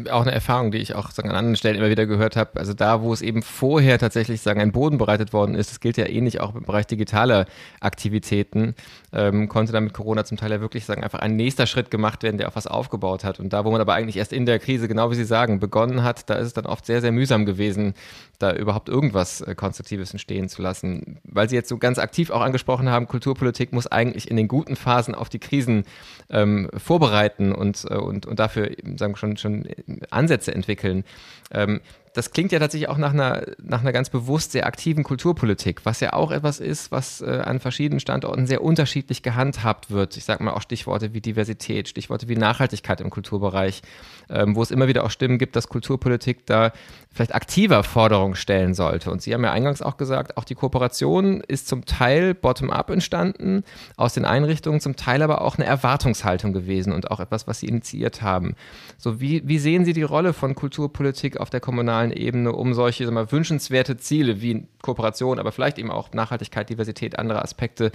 auch 0.10 0.21
eine 0.21 0.31
Erfahrung, 0.31 0.71
die 0.71 0.77
ich 0.77 0.95
auch 0.95 1.12
sagen, 1.12 1.29
an 1.29 1.36
anderen 1.36 1.57
Stellen 1.57 1.75
immer 1.75 1.89
wieder 1.89 2.05
gehört 2.05 2.38
habe. 2.38 2.57
Also 2.57 2.74
da, 2.74 3.01
wo 3.01 3.12
es 3.12 3.21
eben 3.21 3.41
vorher 3.41 4.00
tatsächlich 4.00 4.39
sagen, 4.39 4.62
ein 4.62 4.71
Boden 4.71 4.98
bereitet 4.98 5.33
worden 5.33 5.53
ist, 5.53 5.69
das 5.69 5.81
gilt 5.81 5.98
ja 5.98 6.07
ähnlich 6.07 6.39
auch 6.39 6.55
im 6.55 6.63
Bereich 6.63 6.88
digitaler 6.88 7.45
Aktivitäten, 7.81 8.75
ähm, 9.12 9.50
konnte 9.50 9.74
dann 9.74 9.83
mit 9.83 9.93
Corona 9.93 10.24
zum 10.24 10.38
Teil 10.38 10.51
ja 10.51 10.62
wirklich 10.62 10.86
sagen, 10.86 11.03
einfach 11.03 11.19
ein 11.19 11.36
nächster 11.36 11.67
Schritt 11.67 11.91
gemacht 11.91 12.24
werden, 12.24 12.38
der 12.38 12.48
auf 12.48 12.55
was 12.55 12.67
aufgebaut 12.67 13.25
hat. 13.25 13.41
Und 13.41 13.51
da, 13.51 13.65
wo 13.65 13.71
man 13.71 13.81
aber 13.81 13.93
eigentlich 13.93 14.15
erst 14.15 14.31
in 14.31 14.45
der 14.45 14.60
Krise, 14.60 14.88
genau 14.88 15.12
wie 15.12 15.15
Sie 15.15 15.25
sagen, 15.25 15.60
begonnen 15.60 16.03
hat, 16.03 16.29
da 16.29 16.36
ist 16.36 16.48
es 16.48 16.53
dann 16.53 16.65
oft 16.65 16.86
sehr, 16.86 17.01
sehr 17.01 17.12
mühsam 17.12 17.45
gewesen, 17.45 17.93
da 18.39 18.53
überhaupt 18.53 18.88
irgendwas 18.88 19.41
äh, 19.41 19.55
Konstruktives 19.55 20.12
entstehen 20.12 20.48
zu 20.48 20.62
lassen. 20.62 21.19
Weil 21.25 21.50
Sie 21.50 21.55
jetzt 21.55 21.67
so 21.67 21.77
ganz 21.77 22.00
aktiv 22.00 22.29
auch 22.29 22.41
angesprochen 22.41 22.89
haben, 22.89 23.10
Kulturpolitik 23.10 23.74
muss 23.74 23.88
eigentlich 23.88 24.31
in 24.31 24.38
den 24.38 24.48
guten 24.48 24.77
Phasen 24.77 25.15
auf 25.15 25.27
die 25.27 25.39
Krisen 25.39 25.83
ähm, 26.29 26.69
vorbereiten 26.77 27.51
und, 27.51 27.86
äh, 27.89 27.95
und, 27.95 28.25
und 28.25 28.39
dafür 28.39 28.71
sagen 28.95 29.17
schon, 29.17 29.36
schon 29.36 29.65
Ansätze 30.09 30.53
entwickeln. 30.53 31.03
Ähm, 31.51 31.81
das 32.13 32.31
klingt 32.31 32.51
ja 32.51 32.59
tatsächlich 32.59 32.89
auch 32.89 32.97
nach 32.97 33.13
einer, 33.13 33.43
nach 33.61 33.81
einer 33.81 33.93
ganz 33.93 34.09
bewusst 34.09 34.51
sehr 34.51 34.65
aktiven 34.65 35.03
Kulturpolitik, 35.03 35.85
was 35.85 36.01
ja 36.01 36.13
auch 36.13 36.31
etwas 36.31 36.59
ist, 36.59 36.91
was 36.91 37.21
äh, 37.21 37.41
an 37.43 37.59
verschiedenen 37.59 37.99
Standorten 37.99 38.47
sehr 38.47 38.63
unterschiedlich 38.63 39.23
gehandhabt 39.23 39.91
wird. 39.91 40.17
Ich 40.17 40.25
sage 40.25 40.43
mal 40.43 40.51
auch 40.51 40.61
Stichworte 40.61 41.13
wie 41.13 41.21
Diversität, 41.21 41.87
Stichworte 41.87 42.27
wie 42.27 42.35
Nachhaltigkeit 42.35 42.99
im 42.99 43.09
Kulturbereich, 43.09 43.81
ähm, 44.29 44.55
wo 44.55 44.61
es 44.61 44.71
immer 44.71 44.87
wieder 44.87 45.05
auch 45.05 45.11
Stimmen 45.11 45.37
gibt, 45.37 45.55
dass 45.55 45.69
Kulturpolitik 45.69 46.45
da 46.45 46.73
vielleicht 47.13 47.35
aktiver 47.35 47.83
Forderungen 47.83 48.35
stellen 48.35 48.73
sollte. 48.73 49.11
Und 49.11 49.21
Sie 49.21 49.33
haben 49.33 49.43
ja 49.43 49.51
eingangs 49.51 49.81
auch 49.81 49.97
gesagt, 49.97 50.37
auch 50.37 50.43
die 50.43 50.55
Kooperation 50.55 51.41
ist 51.41 51.67
zum 51.67 51.85
Teil 51.85 52.33
bottom-up 52.33 52.89
entstanden, 52.89 53.63
aus 53.95 54.13
den 54.13 54.25
Einrichtungen, 54.25 54.81
zum 54.81 54.95
Teil 54.95 55.21
aber 55.21 55.41
auch 55.41 55.57
eine 55.57 55.65
Erwartungshaltung 55.65 56.53
gewesen 56.53 56.93
und 56.93 57.11
auch 57.11 57.19
etwas, 57.19 57.47
was 57.47 57.59
Sie 57.59 57.67
initiiert 57.67 58.21
haben. 58.21 58.55
So, 58.97 59.21
wie, 59.21 59.41
wie 59.45 59.59
sehen 59.59 59.85
Sie 59.85 59.93
die 59.93 60.03
Rolle 60.03 60.33
von 60.33 60.55
Kulturpolitik 60.55 61.37
auf 61.37 61.50
der 61.50 61.59
kommunalen 61.59 62.00
nationalen 62.01 62.11
Ebene, 62.11 62.53
um 62.53 62.74
solche 62.74 63.09
mal, 63.11 63.31
wünschenswerte 63.31 63.98
Ziele 63.98 64.42
wie 64.42 64.68
Kooperation, 64.81 65.40
aber 65.40 65.51
vielleicht 65.51 65.77
eben 65.77 65.92
auch 65.92 66.14
Nachhaltigkeit, 66.14 66.70
Diversität, 66.70 67.20
andere 67.20 67.42
Aspekte 67.42 67.92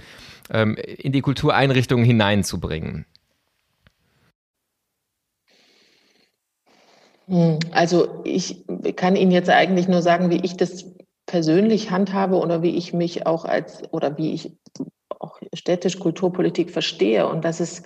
ähm, 0.51 0.75
in 0.75 1.11
die 1.11 1.21
Kultureinrichtungen 1.21 2.05
hineinzubringen? 2.05 3.05
Hm, 7.27 7.59
also 7.71 8.21
ich 8.23 8.65
kann 8.95 9.15
Ihnen 9.15 9.31
jetzt 9.31 9.49
eigentlich 9.49 9.87
nur 9.87 10.01
sagen, 10.01 10.29
wie 10.29 10.41
ich 10.43 10.55
das 10.55 10.85
persönlich 11.25 11.91
handhabe 11.91 12.37
oder 12.37 12.61
wie 12.61 12.77
ich 12.77 12.93
mich 12.93 13.25
auch 13.25 13.43
als 13.43 13.83
oder 13.91 14.17
wie 14.17 14.33
ich 14.33 14.57
auch 15.19 15.39
städtisch 15.53 15.99
Kulturpolitik 15.99 16.71
verstehe. 16.71 17.27
Und 17.27 17.43
das 17.43 17.59
ist 17.59 17.85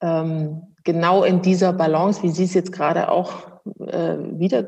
ähm, 0.00 0.74
genau 0.82 1.24
in 1.24 1.42
dieser 1.42 1.74
Balance, 1.74 2.22
wie 2.22 2.30
Sie 2.30 2.44
es 2.44 2.54
jetzt 2.54 2.72
gerade 2.72 3.10
auch 3.10 3.54
äh, 3.80 4.16
wieder 4.38 4.64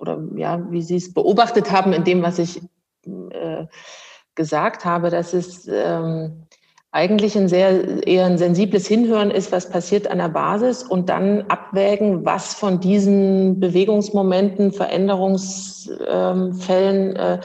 oder 0.00 0.18
ja, 0.34 0.66
wie 0.70 0.82
Sie 0.82 0.96
es 0.96 1.12
beobachtet 1.12 1.70
haben 1.70 1.92
in 1.92 2.04
dem, 2.04 2.22
was 2.22 2.38
ich 2.38 2.62
äh, 3.06 3.66
gesagt 4.34 4.84
habe, 4.84 5.10
dass 5.10 5.34
es 5.34 5.68
ähm, 5.68 6.46
eigentlich 6.90 7.36
ein 7.36 7.48
sehr 7.48 8.04
eher 8.06 8.26
ein 8.26 8.38
sensibles 8.38 8.86
Hinhören 8.86 9.30
ist, 9.30 9.52
was 9.52 9.70
passiert 9.70 10.10
an 10.10 10.18
der 10.18 10.30
Basis 10.30 10.82
und 10.82 11.08
dann 11.08 11.42
abwägen, 11.48 12.24
was 12.24 12.54
von 12.54 12.80
diesen 12.80 13.60
Bewegungsmomenten, 13.60 14.72
Veränderungsfällen 14.72 17.16
äh, 17.16 17.40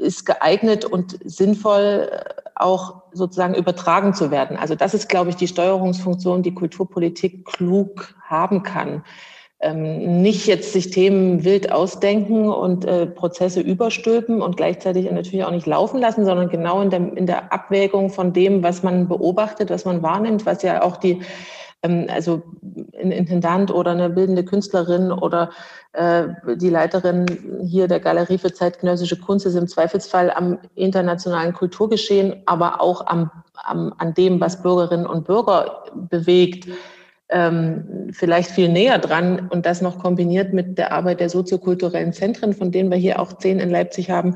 ist 0.00 0.26
geeignet 0.26 0.84
und 0.84 1.18
sinnvoll 1.24 2.10
äh, 2.10 2.24
auch 2.56 3.02
sozusagen 3.12 3.54
übertragen 3.54 4.14
zu 4.14 4.32
werden. 4.32 4.56
Also 4.56 4.74
das 4.74 4.94
ist, 4.94 5.08
glaube 5.08 5.30
ich, 5.30 5.36
die 5.36 5.48
Steuerungsfunktion, 5.48 6.42
die 6.42 6.54
Kulturpolitik 6.54 7.46
klug 7.46 8.14
haben 8.26 8.64
kann 8.64 9.04
ähm, 9.60 10.22
nicht 10.22 10.46
jetzt 10.46 10.72
sich 10.72 10.90
Themen 10.90 11.44
wild 11.44 11.72
ausdenken 11.72 12.48
und 12.48 12.84
äh, 12.84 13.06
Prozesse 13.06 13.60
überstülpen 13.60 14.40
und 14.40 14.56
gleichzeitig 14.56 15.10
natürlich 15.10 15.44
auch 15.44 15.50
nicht 15.50 15.66
laufen 15.66 15.98
lassen, 15.98 16.24
sondern 16.24 16.48
genau 16.48 16.80
in 16.80 16.90
der, 16.90 17.16
in 17.16 17.26
der 17.26 17.52
Abwägung 17.52 18.10
von 18.10 18.32
dem, 18.32 18.62
was 18.62 18.84
man 18.84 19.08
beobachtet, 19.08 19.70
was 19.70 19.84
man 19.84 20.02
wahrnimmt, 20.02 20.46
was 20.46 20.62
ja 20.62 20.82
auch 20.82 20.96
die 20.96 21.22
ähm, 21.82 22.06
also 22.08 22.42
ein 23.00 23.10
Intendant 23.10 23.72
oder 23.72 23.92
eine 23.92 24.10
bildende 24.10 24.44
Künstlerin 24.44 25.10
oder 25.10 25.50
äh, 25.92 26.24
die 26.56 26.70
Leiterin 26.70 27.26
hier 27.64 27.88
der 27.88 28.00
Galerie 28.00 28.38
für 28.38 28.52
zeitgenössische 28.52 29.18
Kunst 29.18 29.46
ist 29.46 29.54
im 29.54 29.68
Zweifelsfall 29.68 30.30
am 30.30 30.58
internationalen 30.74 31.52
Kulturgeschehen, 31.52 32.42
aber 32.46 32.80
auch 32.80 33.06
am, 33.06 33.30
am, 33.54 33.92
an 33.98 34.14
dem, 34.14 34.40
was 34.40 34.62
Bürgerinnen 34.62 35.06
und 35.06 35.24
Bürger 35.24 35.84
bewegt 35.94 36.68
ähm, 37.30 38.08
vielleicht 38.12 38.50
viel 38.50 38.68
näher 38.68 38.98
dran 38.98 39.48
und 39.50 39.66
das 39.66 39.82
noch 39.82 39.98
kombiniert 39.98 40.52
mit 40.52 40.78
der 40.78 40.92
Arbeit 40.92 41.20
der 41.20 41.28
soziokulturellen 41.28 42.12
Zentren, 42.12 42.54
von 42.54 42.72
denen 42.72 42.90
wir 42.90 42.96
hier 42.96 43.20
auch 43.20 43.34
zehn 43.34 43.60
in 43.60 43.70
Leipzig 43.70 44.10
haben. 44.10 44.34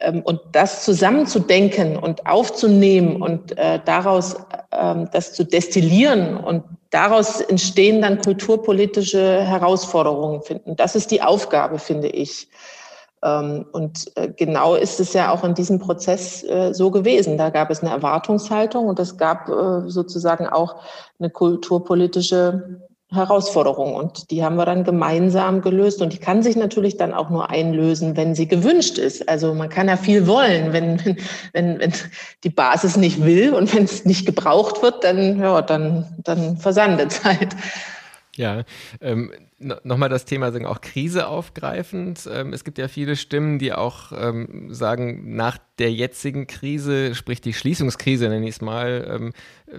Ähm, 0.00 0.20
und 0.22 0.40
das 0.52 0.84
zusammenzudenken 0.84 1.96
und 1.96 2.26
aufzunehmen 2.26 3.22
und 3.22 3.56
äh, 3.56 3.80
daraus 3.84 4.36
ähm, 4.72 5.08
das 5.12 5.32
zu 5.32 5.44
destillieren 5.44 6.36
und 6.36 6.64
daraus 6.90 7.40
entstehen 7.40 8.02
dann 8.02 8.20
kulturpolitische 8.20 9.42
Herausforderungen 9.42 10.42
finden. 10.42 10.76
Das 10.76 10.94
ist 10.96 11.10
die 11.10 11.22
Aufgabe, 11.22 11.78
finde 11.78 12.08
ich. 12.08 12.48
Ähm, 13.24 13.64
und 13.72 14.14
äh, 14.16 14.28
genau 14.28 14.74
ist 14.74 15.00
es 15.00 15.14
ja 15.14 15.32
auch 15.32 15.42
in 15.44 15.54
diesem 15.54 15.78
Prozess 15.78 16.44
äh, 16.44 16.74
so 16.74 16.90
gewesen. 16.90 17.38
Da 17.38 17.48
gab 17.48 17.70
es 17.70 17.80
eine 17.80 17.90
Erwartungshaltung 17.90 18.86
und 18.86 18.98
es 18.98 19.16
gab 19.16 19.48
äh, 19.48 19.88
sozusagen 19.88 20.46
auch 20.46 20.76
eine 21.18 21.30
kulturpolitische 21.30 22.80
Herausforderung. 23.10 23.94
Und 23.94 24.30
die 24.30 24.44
haben 24.44 24.56
wir 24.56 24.66
dann 24.66 24.84
gemeinsam 24.84 25.62
gelöst. 25.62 26.02
Und 26.02 26.12
die 26.12 26.18
kann 26.18 26.42
sich 26.42 26.56
natürlich 26.56 26.98
dann 26.98 27.14
auch 27.14 27.30
nur 27.30 27.48
einlösen, 27.48 28.16
wenn 28.16 28.34
sie 28.34 28.46
gewünscht 28.46 28.98
ist. 28.98 29.26
Also 29.26 29.54
man 29.54 29.70
kann 29.70 29.88
ja 29.88 29.96
viel 29.96 30.26
wollen. 30.26 30.74
Wenn, 30.74 31.16
wenn, 31.52 31.78
wenn 31.78 31.92
die 32.42 32.50
Basis 32.50 32.96
nicht 32.96 33.24
will 33.24 33.54
und 33.54 33.74
wenn 33.74 33.84
es 33.84 34.04
nicht 34.04 34.26
gebraucht 34.26 34.82
wird, 34.82 35.02
dann, 35.02 35.40
ja, 35.40 35.62
dann, 35.62 36.06
dann 36.22 36.58
versandet 36.58 37.24
halt. 37.24 37.56
Ja, 38.36 38.64
ähm, 39.00 39.30
nochmal 39.82 40.08
das 40.08 40.24
Thema 40.24 40.52
sagen, 40.52 40.66
auch 40.66 40.80
Krise 40.80 41.26
aufgreifend. 41.26 42.28
Ähm, 42.32 42.52
es 42.52 42.64
gibt 42.64 42.78
ja 42.78 42.88
viele 42.88 43.16
Stimmen, 43.16 43.58
die 43.58 43.72
auch 43.72 44.12
ähm, 44.16 44.72
sagen, 44.72 45.34
nach 45.36 45.58
der 45.78 45.92
jetzigen 45.92 46.46
Krise, 46.46 47.14
sprich 47.14 47.40
die 47.40 47.52
Schließungskrise, 47.52 48.28
nenne 48.28 48.46
ich 48.46 48.56
es 48.56 48.60
mal, 48.60 49.06
ähm, 49.10 49.32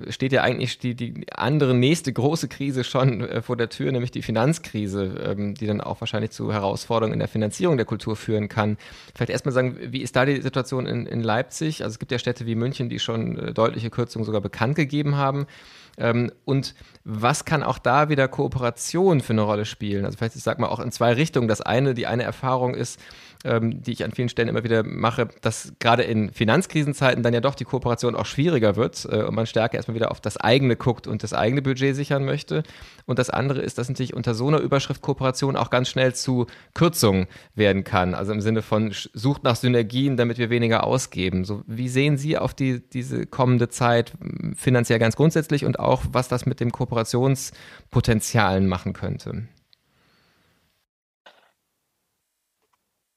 steht 0.09 0.33
ja 0.33 0.41
eigentlich 0.41 0.77
die, 0.77 0.95
die 0.95 1.25
andere 1.33 1.73
nächste 1.73 2.11
große 2.11 2.47
Krise 2.49 2.83
schon 2.83 3.21
äh, 3.21 3.41
vor 3.41 3.55
der 3.55 3.69
Tür, 3.69 3.91
nämlich 3.91 4.11
die 4.11 4.21
Finanzkrise, 4.21 5.35
die 5.37 5.67
dann 5.67 5.81
auch 5.81 6.01
wahrscheinlich 6.01 6.31
zu 6.31 6.51
Herausforderungen 6.51 7.13
in 7.13 7.19
der 7.19 7.27
Finanzierung 7.27 7.77
der 7.77 7.85
Kultur 7.85 8.15
führen 8.15 8.49
kann. 8.49 8.77
Vielleicht 9.13 9.29
erstmal 9.29 9.53
sagen, 9.53 9.77
wie 9.79 10.01
ist 10.01 10.15
da 10.15 10.25
die 10.25 10.41
Situation 10.41 10.85
in, 10.85 11.05
in 11.05 11.21
Leipzig? 11.21 11.83
Also 11.83 11.95
es 11.95 11.99
gibt 11.99 12.11
ja 12.11 12.19
Städte 12.19 12.45
wie 12.45 12.55
München, 12.55 12.89
die 12.89 12.99
schon 12.99 13.37
äh, 13.37 13.53
deutliche 13.53 13.89
Kürzungen 13.89 14.25
sogar 14.25 14.41
bekannt 14.41 14.75
gegeben 14.75 15.15
haben. 15.15 15.47
Ähm, 15.97 16.31
und 16.45 16.75
was 17.03 17.45
kann 17.45 17.63
auch 17.63 17.77
da 17.77 18.09
wieder 18.09 18.27
Kooperation 18.27 19.21
für 19.21 19.33
eine 19.33 19.43
Rolle 19.43 19.65
spielen? 19.65 20.05
Also 20.05 20.17
vielleicht, 20.17 20.35
ich 20.35 20.43
sag 20.43 20.59
mal, 20.59 20.67
auch 20.67 20.79
in 20.79 20.91
zwei 20.91 21.13
Richtungen. 21.13 21.47
Das 21.47 21.61
eine, 21.61 21.93
die 21.93 22.07
eine 22.07 22.23
Erfahrung 22.23 22.73
ist, 22.73 22.99
ähm, 23.45 23.83
die 23.83 23.91
ich 23.91 24.03
an 24.03 24.11
vielen 24.11 24.27
Stellen 24.27 24.49
immer 24.49 24.63
wieder 24.63 24.83
mache, 24.83 25.27
dass 25.41 25.73
gerade 25.79 26.03
in 26.03 26.31
Finanzkrisenzeiten 26.31 27.21
dann 27.21 27.33
ja 27.33 27.41
doch 27.41 27.53
die 27.53 27.63
Kooperation 27.63 28.15
auch 28.15 28.25
schwieriger 28.25 28.75
wird 28.75 29.07
äh, 29.09 29.21
und 29.21 29.35
man 29.35 29.45
stärker 29.45 29.75
erstmal 29.75 29.95
wieder 29.95 30.09
auf 30.09 30.19
das 30.19 30.37
eigene 30.37 30.75
guckt 30.75 31.05
und 31.05 31.21
das 31.21 31.33
eigene 31.33 31.61
Budget 31.61 31.95
sichern 31.95 32.25
möchte. 32.25 32.63
Und 33.05 33.19
das 33.19 33.29
andere 33.29 33.61
ist, 33.61 33.77
dass 33.77 33.87
natürlich 33.87 34.15
unter 34.15 34.33
so 34.33 34.47
einer 34.47 34.59
Überschrift 34.59 35.01
Kooperation 35.01 35.55
auch 35.55 35.69
ganz 35.69 35.89
schnell 35.89 36.15
zu 36.15 36.47
Kürzungen 36.73 37.27
werden 37.53 37.83
kann. 37.83 38.15
Also 38.15 38.33
im 38.33 38.41
Sinne 38.41 38.63
von 38.63 38.91
sucht 39.13 39.43
nach 39.43 39.55
Synergien, 39.55 40.17
damit 40.17 40.39
wir 40.39 40.49
weniger 40.49 40.83
ausgeben. 40.83 41.45
So, 41.45 41.61
wie 41.67 41.87
sehen 41.87 42.17
Sie 42.17 42.37
auf 42.39 42.55
die, 42.55 42.81
diese 42.89 43.27
kommende 43.27 43.69
Zeit 43.69 44.13
finanziell 44.55 44.97
ganz 44.97 45.15
grundsätzlich 45.15 45.65
und 45.65 45.79
auch, 45.87 46.03
was 46.11 46.27
das 46.27 46.45
mit 46.45 46.59
dem 46.59 46.71
Kooperationspotenzialen 46.71 48.67
machen 48.67 48.93
könnte? 48.93 49.47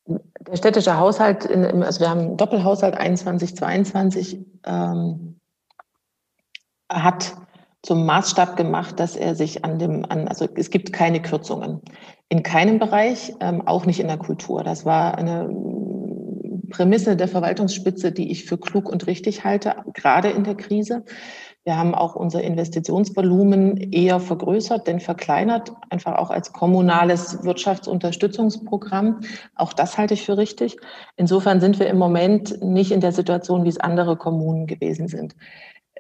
Der 0.07 0.57
städtische 0.57 0.97
Haushalt, 0.99 1.45
in, 1.45 1.83
also 1.83 2.01
wir 2.01 2.09
haben 2.09 2.21
einen 2.21 2.37
Doppelhaushalt 2.37 2.97
21, 2.97 3.57
22, 3.57 4.39
ähm, 4.65 5.39
hat 6.91 7.35
zum 7.83 8.07
Maßstab 8.07 8.57
gemacht, 8.57 8.99
dass 8.99 9.17
er 9.17 9.35
sich 9.35 9.65
an 9.65 9.79
dem, 9.79 10.05
an, 10.09 10.27
also 10.29 10.49
es 10.55 10.71
gibt 10.71 10.93
keine 10.93 11.23
Kürzungen. 11.23 11.81
In 12.29 12.43
keinem 12.43 12.79
Bereich, 12.79 13.35
ähm, 13.41 13.67
auch 13.67 13.87
nicht 13.87 14.01
in 14.01 14.09
der 14.09 14.19
Kultur. 14.19 14.65
Das 14.65 14.85
war 14.85 15.17
eine 15.17 15.49
Prämisse 16.71 17.17
der 17.17 17.29
Verwaltungsspitze, 17.29 18.13
die 18.13 18.31
ich 18.31 18.45
für 18.45 18.59
klug 18.59 18.89
und 18.89 19.07
richtig 19.07 19.45
halte, 19.45 19.77
gerade 19.95 20.29
in 20.29 20.45
der 20.45 20.55
Krise. 20.55 21.05
Wir 21.69 21.77
haben 21.77 21.95
auch 21.95 22.17
unser 22.17 22.43
Investitionsvolumen 22.43 23.77
eher 23.93 24.21
vergrößert, 24.21 24.87
denn 24.87 25.01
verkleinert, 25.01 25.71
einfach 25.91 26.17
auch 26.17 26.31
als 26.31 26.55
kommunales 26.55 27.45
Wirtschaftsunterstützungsprogramm. 27.45 29.21
Auch 29.55 29.75
das 29.75 29.99
halte 29.99 30.15
ich 30.15 30.25
für 30.25 30.39
richtig. 30.39 30.79
Insofern 31.17 31.61
sind 31.61 31.79
wir 31.79 31.89
im 31.89 31.99
Moment 31.99 32.63
nicht 32.63 32.91
in 32.91 33.03
der 33.03 33.13
Situation, 33.13 33.65
wie 33.65 33.69
es 33.69 33.77
andere 33.77 34.17
Kommunen 34.17 34.67
gewesen 34.67 35.09
sind. 35.09 35.37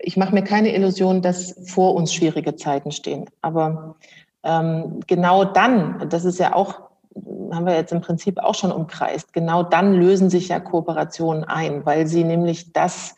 Ich 0.01 0.17
mache 0.17 0.33
mir 0.33 0.43
keine 0.43 0.75
Illusion, 0.75 1.21
dass 1.21 1.55
vor 1.71 1.95
uns 1.95 2.15
schwierige 2.15 2.57
Zeiten 2.57 2.91
stehen. 2.91 3.27
Aber 3.43 3.97
ähm, 4.45 5.01
genau 5.07 5.45
dann, 5.45 6.09
das 6.09 6.25
ist 6.25 6.39
ja 6.39 6.55
auch 6.55 6.89
haben 7.53 7.67
wir 7.67 7.75
jetzt 7.75 7.93
im 7.93 8.01
Prinzip 8.01 8.39
auch 8.39 8.55
schon 8.55 8.73
umkreist. 8.73 9.35
Genau 9.35 9.65
dann 9.65 9.93
lösen 9.93 10.31
sich 10.31 10.49
ja 10.49 10.61
Kooperationen 10.61 11.45
ein, 11.45 11.85
weil 11.85 12.07
sie 12.07 12.25
nämlich 12.25 12.73
das 12.73 13.17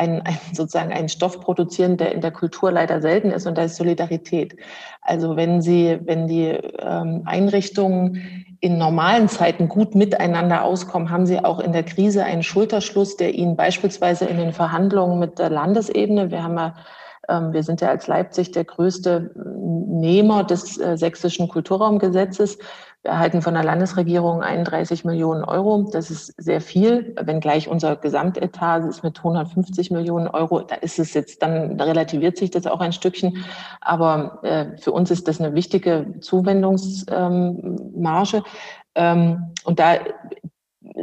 ein, 0.00 0.22
ein, 0.22 0.38
sozusagen 0.52 0.92
einen 0.92 1.08
Stoff 1.08 1.40
produzieren, 1.40 1.96
der 1.96 2.12
in 2.12 2.20
der 2.20 2.30
Kultur 2.30 2.72
leider 2.72 3.00
selten 3.00 3.30
ist 3.30 3.46
und 3.46 3.56
das 3.56 3.72
ist 3.72 3.76
Solidarität. 3.76 4.56
Also 5.02 5.36
wenn 5.36 5.60
Sie, 5.60 5.98
wenn 6.04 6.26
die 6.26 6.58
ähm, 6.78 7.22
Einrichtungen 7.26 8.46
in 8.60 8.78
normalen 8.78 9.28
Zeiten 9.28 9.68
gut 9.68 9.94
miteinander 9.94 10.64
auskommen, 10.64 11.10
haben 11.10 11.24
sie 11.24 11.42
auch 11.42 11.60
in 11.60 11.72
der 11.72 11.82
Krise 11.82 12.24
einen 12.24 12.42
Schulterschluss, 12.42 13.16
der 13.16 13.34
ihnen 13.34 13.56
beispielsweise 13.56 14.26
in 14.26 14.36
den 14.36 14.52
Verhandlungen 14.52 15.18
mit 15.18 15.38
der 15.38 15.48
Landesebene, 15.48 16.30
wir 16.30 16.42
haben 16.42 16.58
ja 16.58 16.74
ähm, 17.28 17.52
wir 17.52 17.62
sind 17.62 17.80
ja 17.80 17.88
als 17.88 18.06
Leipzig 18.06 18.50
der 18.52 18.64
größte 18.64 19.30
Nehmer 19.34 20.44
des 20.44 20.78
äh, 20.78 20.96
sächsischen 20.96 21.48
Kulturraumgesetzes. 21.48 22.58
Wir 23.02 23.12
erhalten 23.12 23.40
von 23.40 23.54
der 23.54 23.64
Landesregierung 23.64 24.42
31 24.42 25.06
Millionen 25.06 25.42
Euro. 25.42 25.88
Das 25.90 26.10
ist 26.10 26.34
sehr 26.36 26.60
viel, 26.60 27.14
wenngleich 27.18 27.66
unser 27.66 27.96
Gesamtetat 27.96 28.84
ist 28.84 29.02
mit 29.02 29.16
150 29.16 29.90
Millionen 29.90 30.28
Euro. 30.28 30.60
Da 30.60 30.74
ist 30.74 30.98
es 30.98 31.14
jetzt 31.14 31.42
dann, 31.42 31.78
da 31.78 31.84
relativiert 31.84 32.36
sich 32.36 32.50
das 32.50 32.66
auch 32.66 32.80
ein 32.80 32.92
Stückchen. 32.92 33.42
Aber 33.80 34.40
äh, 34.42 34.76
für 34.76 34.92
uns 34.92 35.10
ist 35.10 35.28
das 35.28 35.40
eine 35.40 35.54
wichtige 35.54 36.16
Zuwendungsmarge. 36.20 38.42
Ähm, 38.94 39.54
und 39.64 39.78
da 39.78 39.94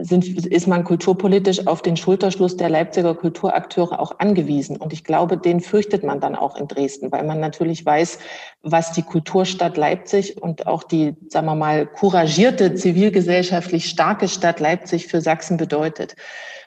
sind, 0.01 0.45
ist 0.47 0.67
man 0.67 0.83
kulturpolitisch 0.83 1.67
auf 1.67 1.81
den 1.81 1.97
Schulterschluss 1.97 2.57
der 2.57 2.69
Leipziger 2.69 3.15
Kulturakteure 3.15 3.99
auch 3.99 4.19
angewiesen. 4.19 4.77
Und 4.77 4.93
ich 4.93 5.03
glaube, 5.03 5.37
den 5.37 5.61
fürchtet 5.61 6.03
man 6.03 6.19
dann 6.19 6.35
auch 6.35 6.57
in 6.57 6.67
Dresden, 6.67 7.11
weil 7.11 7.23
man 7.23 7.39
natürlich 7.39 7.85
weiß, 7.85 8.19
was 8.63 8.91
die 8.91 9.03
Kulturstadt 9.03 9.77
Leipzig 9.77 10.41
und 10.41 10.67
auch 10.67 10.83
die, 10.83 11.15
sagen 11.29 11.47
wir 11.47 11.55
mal, 11.55 11.85
couragierte, 11.85 12.75
zivilgesellschaftlich 12.75 13.89
starke 13.89 14.27
Stadt 14.27 14.59
Leipzig 14.59 15.07
für 15.07 15.21
Sachsen 15.21 15.57
bedeutet. 15.57 16.15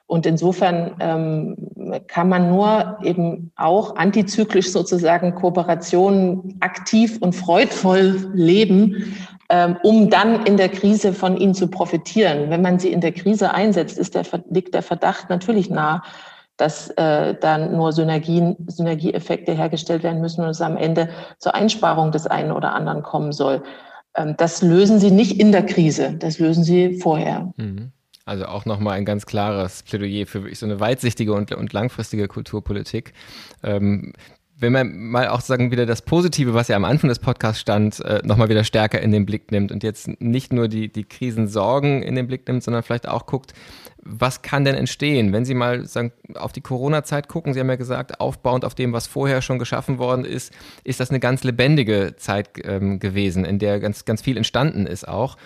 Und 0.07 0.27
insofern 0.27 0.97
ähm, 0.99 2.03
kann 2.09 2.29
man 2.29 2.49
nur 2.49 2.99
eben 3.05 3.53
auch 3.55 3.95
antizyklisch 3.95 4.73
sozusagen 4.73 5.37
Kooperationen 5.37 6.57
aktiv 6.59 7.19
und 7.21 7.33
freudvoll 7.35 8.29
leben, 8.35 9.17
um 9.83 10.11
dann 10.11 10.47
in 10.47 10.57
der 10.57 10.69
Krise 10.69 11.13
von 11.13 11.37
ihnen 11.37 11.55
zu 11.55 11.69
profitieren. 11.69 12.51
Wenn 12.51 12.63
man 12.63 12.79
sie 12.79 12.93
in 12.93 13.01
der 13.01 13.13
Krise 13.13 13.53
einsetzt, 13.53 13.99
ist 13.99 14.15
der, 14.15 14.25
liegt 14.49 14.75
der 14.75 14.83
Verdacht 14.83 15.29
natürlich 15.29 15.71
nah, 15.71 16.03
dass 16.57 16.91
äh, 16.91 17.35
dann 17.41 17.77
nur 17.77 17.93
Synergien, 17.93 18.57
Synergieeffekte 18.67 19.53
hergestellt 19.53 20.03
werden 20.03 20.21
müssen 20.21 20.45
und 20.45 20.51
es 20.51 20.61
am 20.61 20.77
Ende 20.77 21.09
zur 21.39 21.55
Einsparung 21.55 22.13
des 22.13 22.27
einen 22.27 22.53
oder 22.53 22.75
anderen 22.75 23.03
kommen 23.03 23.33
soll. 23.33 23.63
Ähm, 24.15 24.35
das 24.37 24.63
lösen 24.63 25.01
sie 25.01 25.11
nicht 25.11 25.41
in 25.41 25.53
der 25.53 25.65
Krise, 25.65 26.13
das 26.19 26.39
lösen 26.39 26.63
sie 26.63 26.99
vorher. 26.99 27.53
Mhm. 27.57 27.93
Also 28.27 28.45
auch 28.45 28.67
nochmal 28.67 28.99
ein 28.99 29.05
ganz 29.05 29.27
klares 29.27 29.83
Plädoyer 29.83 30.27
für 30.27 30.55
so 30.55 30.67
eine 30.67 30.79
weitsichtige 30.79 31.33
und, 31.33 31.53
und 31.53 31.73
langfristige 31.73 32.29
Kulturpolitik. 32.29 33.15
Ähm, 33.65 34.13
wenn 34.61 34.73
man 34.73 34.97
mal 34.97 35.29
auch 35.29 35.41
sagen, 35.41 35.71
wieder 35.71 35.87
das 35.87 36.03
Positive, 36.03 36.53
was 36.53 36.69
ja 36.69 36.77
am 36.77 36.85
Anfang 36.85 37.09
des 37.09 37.19
Podcasts 37.19 37.61
stand, 37.61 38.01
äh, 38.05 38.21
nochmal 38.25 38.51
wieder 38.51 38.63
stärker 38.63 39.01
in 39.01 39.11
den 39.11 39.25
Blick 39.25 39.51
nimmt 39.51 39.73
und 39.73 39.83
jetzt 39.83 40.21
nicht 40.21 40.53
nur 40.53 40.69
die, 40.69 40.93
die 40.93 41.05
Krisensorgen 41.05 42.03
in 42.03 42.15
den 42.15 42.27
Blick 42.27 42.47
nimmt, 42.47 42.63
sondern 42.63 42.83
vielleicht 42.83 43.09
auch 43.09 43.25
guckt, 43.25 43.55
was 44.03 44.43
kann 44.43 44.65
denn 44.65 44.75
entstehen? 44.75 45.33
Wenn 45.33 45.45
Sie 45.45 45.55
mal 45.55 45.87
sagen, 45.87 46.13
auf 46.35 46.53
die 46.53 46.61
Corona-Zeit 46.61 47.29
gucken, 47.29 47.53
Sie 47.53 47.61
haben 47.61 47.69
ja 47.69 47.77
gesagt, 47.77 48.21
aufbauend 48.21 48.65
auf 48.65 48.75
dem, 48.75 48.93
was 48.93 49.07
vorher 49.07 49.43
schon 49.43 49.59
geschaffen 49.59 49.99
worden 49.99 50.25
ist, 50.25 50.53
ist 50.85 51.01
das 51.01 51.11
eine 51.11 51.21
ganz 51.21 51.43
lebendige 51.43 52.15
Zeit 52.17 52.51
ähm, 52.65 52.99
gewesen, 52.99 53.45
in 53.45 53.59
der 53.59 53.81
ganz, 53.81 54.05
ganz 54.05 54.23
viel 54.23 54.37
entstanden 54.37 54.87
ist 54.87 55.07
auch. 55.07 55.37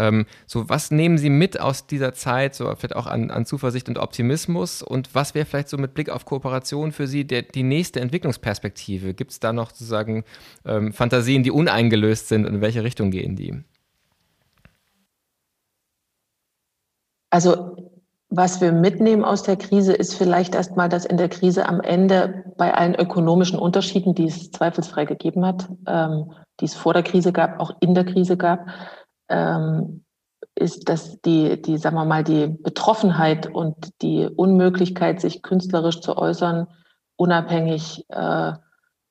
Ähm, 0.00 0.24
so, 0.46 0.68
was 0.70 0.90
nehmen 0.90 1.18
Sie 1.18 1.28
mit 1.28 1.60
aus 1.60 1.86
dieser 1.86 2.14
Zeit, 2.14 2.54
so 2.54 2.64
vielleicht 2.74 2.96
auch 2.96 3.06
an, 3.06 3.30
an 3.30 3.44
Zuversicht 3.44 3.88
und 3.90 3.98
Optimismus? 3.98 4.82
Und 4.82 5.14
was 5.14 5.34
wäre 5.34 5.44
vielleicht 5.44 5.68
so 5.68 5.76
mit 5.76 5.92
Blick 5.92 6.08
auf 6.08 6.24
Kooperation 6.24 6.92
für 6.92 7.06
Sie 7.06 7.26
der, 7.26 7.42
die 7.42 7.62
nächste 7.62 8.00
Entwicklungsperspektive? 8.00 9.12
Gibt 9.12 9.32
es 9.32 9.40
da 9.40 9.52
noch 9.52 9.70
sozusagen 9.70 10.24
ähm, 10.64 10.94
Fantasien, 10.94 11.42
die 11.42 11.50
uneingelöst 11.50 12.28
sind 12.28 12.46
und 12.46 12.54
in 12.54 12.60
welche 12.62 12.82
Richtung 12.82 13.10
gehen 13.10 13.36
die? 13.36 13.62
Also 17.28 17.76
was 18.30 18.60
wir 18.60 18.72
mitnehmen 18.72 19.24
aus 19.24 19.42
der 19.42 19.56
Krise, 19.56 19.92
ist 19.92 20.14
vielleicht 20.14 20.54
erstmal, 20.54 20.88
dass 20.88 21.04
in 21.04 21.16
der 21.16 21.28
Krise 21.28 21.68
am 21.68 21.80
Ende 21.80 22.44
bei 22.56 22.72
allen 22.72 22.94
ökonomischen 22.94 23.58
Unterschieden, 23.58 24.14
die 24.14 24.26
es 24.26 24.50
zweifelsfrei 24.52 25.04
gegeben 25.04 25.44
hat, 25.44 25.68
ähm, 25.86 26.32
die 26.60 26.66
es 26.66 26.74
vor 26.74 26.94
der 26.94 27.02
Krise 27.02 27.32
gab, 27.32 27.58
auch 27.58 27.72
in 27.80 27.94
der 27.94 28.04
Krise 28.04 28.36
gab, 28.36 28.66
ähm, 29.30 30.04
ist, 30.54 30.88
dass 30.88 31.20
die, 31.22 31.60
die, 31.62 31.78
sagen 31.78 31.96
wir 31.96 32.04
mal, 32.04 32.24
die 32.24 32.48
Betroffenheit 32.48 33.46
und 33.46 33.74
die 34.02 34.26
Unmöglichkeit, 34.26 35.20
sich 35.20 35.42
künstlerisch 35.42 36.00
zu 36.00 36.18
äußern, 36.18 36.66
unabhängig 37.16 38.04
äh, 38.10 38.52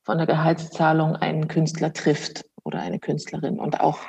von 0.04 0.18
der 0.18 0.28
Gehaltszahlung 0.28 1.16
einen 1.16 1.48
Künstler 1.48 1.94
trifft 1.94 2.46
oder 2.64 2.80
eine 2.80 3.00
Künstlerin 3.00 3.60
und 3.60 3.80
auch 3.80 4.00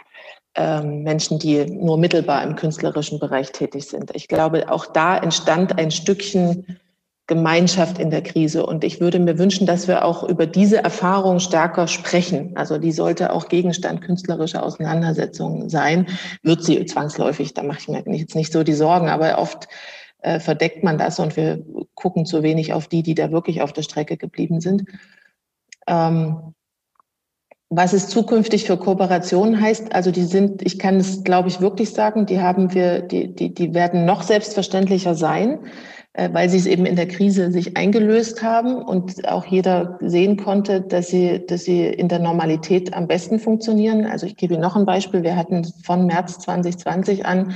ähm, 0.55 1.03
Menschen, 1.03 1.39
die 1.39 1.65
nur 1.67 1.97
mittelbar 1.99 2.43
im 2.43 2.57
künstlerischen 2.57 3.19
Bereich 3.19 3.53
tätig 3.53 3.87
sind. 3.87 4.15
Ich 4.15 4.29
glaube, 4.29 4.71
auch 4.71 4.87
da 4.87 5.17
entstand 5.17 5.79
ein 5.79 5.91
Stückchen 5.91 6.81
Gemeinschaft 7.31 8.01
in 8.01 8.11
der 8.11 8.23
Krise. 8.23 8.67
Und 8.67 8.83
ich 8.83 9.01
würde 9.01 9.21
mir 9.21 9.39
wünschen, 9.39 9.65
dass 9.65 9.87
wir 9.87 10.05
auch 10.05 10.25
über 10.25 10.47
diese 10.47 10.83
Erfahrung 10.83 11.39
stärker 11.39 11.87
sprechen. 11.87 12.57
Also 12.57 12.77
die 12.77 12.91
sollte 12.91 13.33
auch 13.33 13.49
Gegenstand 13.49 14.03
künstlerischer 14.03 14.65
Auseinandersetzungen 14.65 15.69
sein. 15.69 16.09
Wird 16.43 16.65
sie 16.65 16.85
zwangsläufig, 16.87 17.55
da 17.55 17.63
mache 17.63 17.79
ich 17.79 17.89
mir 17.89 18.03
jetzt 18.17 18.35
nicht 18.35 18.53
so 18.53 18.65
die 18.65 18.73
Sorgen, 18.73 19.09
aber 19.09 19.39
oft 19.39 19.69
äh, 20.23 20.41
verdeckt 20.41 20.83
man 20.83 20.99
das 20.99 21.21
und 21.21 21.37
wir 21.37 21.65
gucken 21.95 22.27
zu 22.27 22.43
wenig 22.43 22.73
auf 22.73 22.89
die, 22.89 23.05
die 23.05 23.15
da 23.15 23.31
wirklich 23.31 23.63
auf 23.63 23.73
der 23.73 23.83
Strecke 23.83 24.17
geblieben 24.17 24.61
sind. 24.61 24.87
Ähm, 25.87 26.53
was 27.69 27.93
es 27.93 28.09
zukünftig 28.09 28.65
für 28.65 28.77
Kooperationen 28.77 29.61
heißt, 29.61 29.95
also 29.95 30.11
die 30.11 30.25
sind, 30.25 30.63
ich 30.63 30.81
kann 30.81 30.97
es, 30.97 31.23
glaube 31.23 31.49
ich, 31.49 31.61
wirklich 31.61 31.91
sagen, 31.91 32.27
die 32.27 32.41
haben 32.41 32.75
wir, 32.75 33.03
die, 33.03 33.33
die, 33.33 33.55
die 33.55 33.73
werden 33.73 34.05
noch 34.05 34.23
selbstverständlicher 34.25 35.15
sein 35.15 35.61
weil 36.15 36.49
sie 36.49 36.57
es 36.57 36.67
eben 36.67 36.87
in 36.87 36.97
der 36.97 37.07
Krise 37.07 37.53
sich 37.53 37.77
eingelöst 37.77 38.43
haben 38.43 38.83
und 38.83 39.29
auch 39.29 39.47
jeder 39.47 39.99
sehen 40.01 40.37
konnte, 40.37 40.81
dass 40.81 41.09
sie, 41.09 41.47
dass 41.47 41.65
sie 41.65 41.87
in 41.87 42.09
der 42.09 42.19
Normalität 42.19 42.93
am 42.95 43.07
besten 43.07 43.39
funktionieren. 43.39 44.07
Also 44.07 44.27
ich 44.27 44.37
gebe 44.37 44.55
Ihnen 44.55 44.63
noch 44.63 44.77
ein 44.77 44.87
Beispiel. 44.87 45.23
Wir 45.23 45.37
hatten 45.37 45.65
von 45.85 46.07
März 46.07 46.41
2020 46.41 47.27
an 47.27 47.55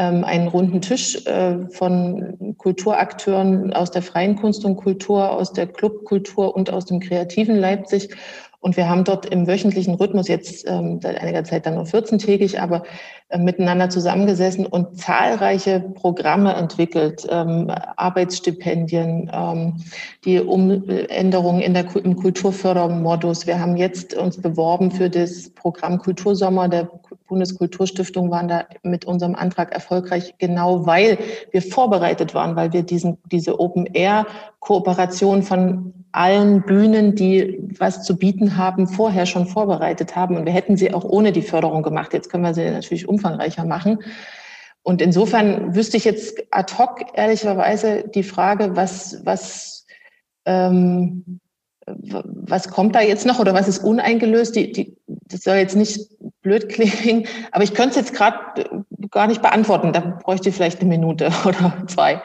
einen 0.00 0.48
runden 0.48 0.80
Tisch 0.82 1.24
äh, 1.26 1.68
von 1.70 2.54
Kulturakteuren 2.58 3.72
aus 3.72 3.90
der 3.90 4.02
freien 4.02 4.36
Kunst 4.36 4.64
und 4.64 4.76
Kultur, 4.76 5.30
aus 5.30 5.52
der 5.52 5.66
Clubkultur 5.66 6.54
und 6.54 6.70
aus 6.70 6.84
dem 6.84 7.00
kreativen 7.00 7.56
Leipzig. 7.56 8.10
Und 8.66 8.76
wir 8.76 8.88
haben 8.88 9.04
dort 9.04 9.26
im 9.26 9.46
wöchentlichen 9.46 9.94
Rhythmus 9.94 10.26
jetzt 10.26 10.68
ähm, 10.68 10.98
seit 11.00 11.20
einiger 11.20 11.44
Zeit 11.44 11.66
dann 11.66 11.76
nur 11.76 11.84
14-tägig, 11.84 12.58
aber 12.58 12.82
äh, 13.28 13.38
miteinander 13.38 13.90
zusammengesessen 13.90 14.66
und 14.66 14.98
zahlreiche 14.98 15.80
Programme 15.94 16.52
entwickelt, 16.54 17.26
ähm, 17.30 17.70
Arbeitsstipendien, 17.96 19.30
ähm, 19.32 19.76
die 20.24 20.40
Umänderungen 20.40 21.60
in 21.60 21.74
der, 21.74 21.86
im 21.96 22.16
Kulturfördermodus. 22.16 23.46
Wir 23.46 23.60
haben 23.60 23.76
jetzt 23.76 24.14
uns 24.14 24.40
beworben 24.40 24.90
für 24.90 25.10
das 25.10 25.50
Programm 25.50 25.98
Kultursommer 25.98 26.68
der 26.68 26.84
Bundeskulturstiftung, 27.26 28.30
waren 28.30 28.48
da 28.48 28.66
mit 28.82 29.04
unserem 29.04 29.34
Antrag 29.34 29.72
erfolgreich, 29.72 30.34
genau 30.38 30.86
weil 30.86 31.18
wir 31.50 31.62
vorbereitet 31.62 32.34
waren, 32.34 32.56
weil 32.56 32.72
wir 32.72 32.82
diesen, 32.82 33.18
diese 33.30 33.60
Open-Air-Kooperation 33.60 35.42
von 35.42 35.92
allen 36.12 36.62
Bühnen, 36.62 37.14
die 37.14 37.58
was 37.78 38.02
zu 38.02 38.16
bieten 38.16 38.56
haben, 38.56 38.86
vorher 38.86 39.26
schon 39.26 39.46
vorbereitet 39.46 40.16
haben. 40.16 40.36
Und 40.36 40.46
wir 40.46 40.52
hätten 40.52 40.76
sie 40.76 40.94
auch 40.94 41.04
ohne 41.04 41.32
die 41.32 41.42
Förderung 41.42 41.82
gemacht. 41.82 42.14
Jetzt 42.14 42.30
können 42.30 42.44
wir 42.44 42.54
sie 42.54 42.70
natürlich 42.70 43.08
umfangreicher 43.08 43.64
machen. 43.64 43.98
Und 44.82 45.02
insofern 45.02 45.74
wüsste 45.74 45.96
ich 45.96 46.04
jetzt 46.04 46.42
ad 46.52 46.72
hoc 46.78 47.00
ehrlicherweise 47.14 48.04
die 48.08 48.22
Frage, 48.22 48.76
was, 48.76 49.20
was, 49.24 49.86
ähm, 50.44 51.40
was 51.86 52.68
kommt 52.68 52.94
da 52.94 53.00
jetzt 53.00 53.26
noch 53.26 53.38
oder 53.38 53.54
was 53.54 53.68
ist 53.68 53.84
uneingelöst? 53.84 54.56
Die, 54.56 54.72
die, 54.72 54.96
das 55.06 55.42
soll 55.42 55.56
jetzt 55.56 55.76
nicht 55.76 56.00
blöd 56.42 56.68
klingen, 56.68 57.26
aber 57.52 57.64
ich 57.64 57.74
könnte 57.74 57.90
es 57.90 57.96
jetzt 57.96 58.14
gerade 58.14 58.38
gar 59.10 59.26
nicht 59.26 59.42
beantworten. 59.42 59.92
Da 59.92 60.00
bräuchte 60.00 60.48
ich 60.48 60.54
vielleicht 60.54 60.80
eine 60.80 60.88
Minute 60.88 61.30
oder 61.44 61.84
zwei 61.86 62.22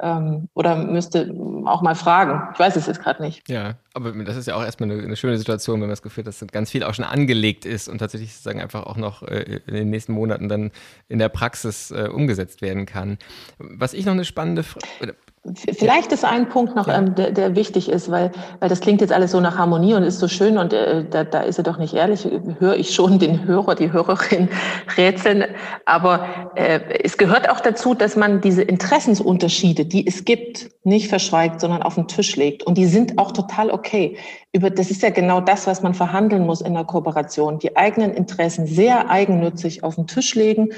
ähm, 0.00 0.48
oder 0.54 0.76
müsste 0.76 1.32
auch 1.66 1.82
mal 1.82 1.94
fragen. 1.94 2.48
Ich 2.54 2.58
weiß 2.58 2.76
es 2.76 2.86
jetzt 2.86 3.02
gerade 3.02 3.22
nicht. 3.22 3.48
Ja, 3.48 3.76
aber 3.92 4.12
das 4.24 4.36
ist 4.36 4.46
ja 4.46 4.56
auch 4.56 4.62
erstmal 4.62 4.90
eine, 4.90 5.02
eine, 5.02 5.16
schöne 5.16 5.36
Situation, 5.36 5.74
wenn 5.74 5.82
man 5.82 5.90
das 5.90 6.02
Gefühl 6.02 6.24
hat, 6.24 6.28
dass 6.28 6.44
ganz 6.50 6.70
viel 6.70 6.84
auch 6.84 6.94
schon 6.94 7.04
angelegt 7.04 7.64
ist 7.64 7.88
und 7.88 7.98
tatsächlich 7.98 8.32
sozusagen 8.32 8.60
einfach 8.60 8.84
auch 8.84 8.96
noch 8.96 9.22
äh, 9.22 9.60
in 9.66 9.74
den 9.74 9.90
nächsten 9.90 10.12
Monaten 10.12 10.48
dann 10.48 10.70
in 11.08 11.18
der 11.18 11.28
Praxis 11.28 11.90
äh, 11.90 12.08
umgesetzt 12.12 12.62
werden 12.62 12.86
kann. 12.86 13.18
Was 13.58 13.92
ich 13.92 14.06
noch 14.06 14.12
eine 14.12 14.24
spannende 14.24 14.62
Frage, 14.62 15.14
Vielleicht 15.54 16.12
ist 16.12 16.22
ein 16.22 16.50
Punkt 16.50 16.76
noch, 16.76 16.86
ähm, 16.86 17.14
der, 17.14 17.30
der, 17.30 17.56
wichtig 17.56 17.88
ist, 17.88 18.10
weil, 18.10 18.30
weil 18.58 18.68
das 18.68 18.80
klingt 18.80 19.00
jetzt 19.00 19.12
alles 19.12 19.30
so 19.30 19.40
nach 19.40 19.56
Harmonie 19.56 19.94
und 19.94 20.02
ist 20.02 20.18
so 20.18 20.28
schön 20.28 20.58
und 20.58 20.74
äh, 20.74 21.02
da, 21.08 21.24
da 21.24 21.40
ist 21.40 21.56
er 21.56 21.64
doch 21.64 21.78
nicht 21.78 21.94
ehrlich, 21.94 22.28
höre 22.58 22.76
ich 22.76 22.94
schon 22.94 23.18
den 23.18 23.46
Hörer, 23.46 23.74
die 23.74 23.90
Hörerin 23.90 24.50
rätseln. 24.98 25.44
Aber 25.86 26.26
äh, 26.56 26.80
es 27.02 27.16
gehört 27.16 27.48
auch 27.48 27.60
dazu, 27.60 27.94
dass 27.94 28.16
man 28.16 28.42
diese 28.42 28.60
Interessensunterschiede, 28.60 29.86
die 29.86 30.06
es 30.06 30.26
gibt, 30.26 30.72
nicht 30.84 31.08
verschweigt, 31.08 31.62
sondern 31.62 31.82
auf 31.82 31.94
den 31.94 32.06
Tisch 32.06 32.36
legt. 32.36 32.62
Und 32.64 32.76
die 32.76 32.86
sind 32.86 33.16
auch 33.16 33.32
total 33.32 33.70
okay. 33.70 34.18
Über, 34.52 34.68
das 34.68 34.90
ist 34.90 35.02
ja 35.02 35.08
genau 35.08 35.40
das, 35.40 35.66
was 35.66 35.80
man 35.82 35.94
verhandeln 35.94 36.44
muss 36.44 36.60
in 36.60 36.74
der 36.74 36.84
Kooperation. 36.84 37.58
Die 37.60 37.78
eigenen 37.78 38.12
Interessen 38.12 38.66
sehr 38.66 39.08
eigennützig 39.08 39.84
auf 39.84 39.94
den 39.94 40.06
Tisch 40.06 40.34
legen 40.34 40.68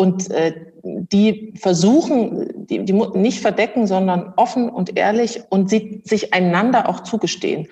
und 0.00 0.30
äh, 0.30 0.54
die 0.82 1.52
versuchen, 1.60 2.66
die, 2.66 2.86
die 2.86 2.94
nicht 2.94 3.40
verdecken, 3.40 3.86
sondern 3.86 4.32
offen 4.36 4.70
und 4.70 4.96
ehrlich 4.96 5.42
und 5.50 5.68
sie, 5.68 6.00
sich 6.06 6.32
einander 6.32 6.88
auch 6.88 7.00
zugestehen. 7.00 7.68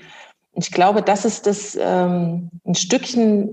Und 0.53 0.67
ich 0.67 0.71
glaube, 0.71 1.01
das 1.01 1.25
ist 1.25 1.47
das 1.47 1.79
ähm, 1.81 2.51
ein 2.67 2.75
Stückchen, 2.75 3.49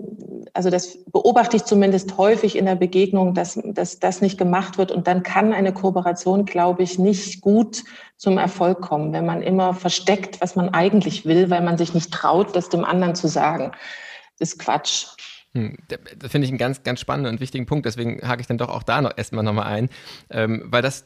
also 0.54 0.70
das 0.70 0.98
beobachte 1.06 1.56
ich 1.56 1.64
zumindest 1.64 2.18
häufig 2.18 2.58
in 2.58 2.66
der 2.66 2.76
Begegnung, 2.76 3.34
dass, 3.34 3.58
dass 3.64 4.00
das 4.00 4.20
nicht 4.20 4.38
gemacht 4.38 4.78
wird. 4.78 4.92
Und 4.92 5.08
dann 5.08 5.24
kann 5.24 5.54
eine 5.54 5.72
Kooperation, 5.72 6.44
glaube 6.44 6.84
ich, 6.84 7.00
nicht 7.00 7.40
gut 7.40 7.86
zum 8.18 8.38
Erfolg 8.38 8.82
kommen, 8.82 9.14
wenn 9.14 9.26
man 9.26 9.42
immer 9.42 9.74
versteckt, 9.74 10.42
was 10.42 10.58
man 10.58 10.68
eigentlich 10.74 11.26
will, 11.26 11.50
weil 11.50 11.62
man 11.62 11.78
sich 11.78 11.94
nicht 11.94 12.12
traut, 12.12 12.54
das 12.58 12.68
dem 12.68 12.84
anderen 12.84 13.16
zu 13.16 13.30
sagen. 13.30 13.72
Das 14.38 14.50
ist 14.50 14.60
Quatsch. 14.60 15.15
Hm, 15.56 15.78
das 15.88 16.32
finde 16.32 16.46
ich 16.46 16.52
einen 16.52 16.58
ganz, 16.58 16.84
ganz 16.84 17.00
spannenden 17.00 17.34
und 17.34 17.40
wichtigen 17.40 17.66
Punkt. 17.66 17.86
Deswegen 17.86 18.22
hake 18.28 18.42
ich 18.42 18.48
dann 18.48 18.58
doch 18.58 18.70
auch 18.70 18.84
da 18.84 19.02
noch 19.02 19.18
erstmal 19.18 19.44
nochmal 19.44 19.68
ein, 19.68 19.90
ähm, 20.30 20.64
weil 20.66 20.82
das 20.82 21.06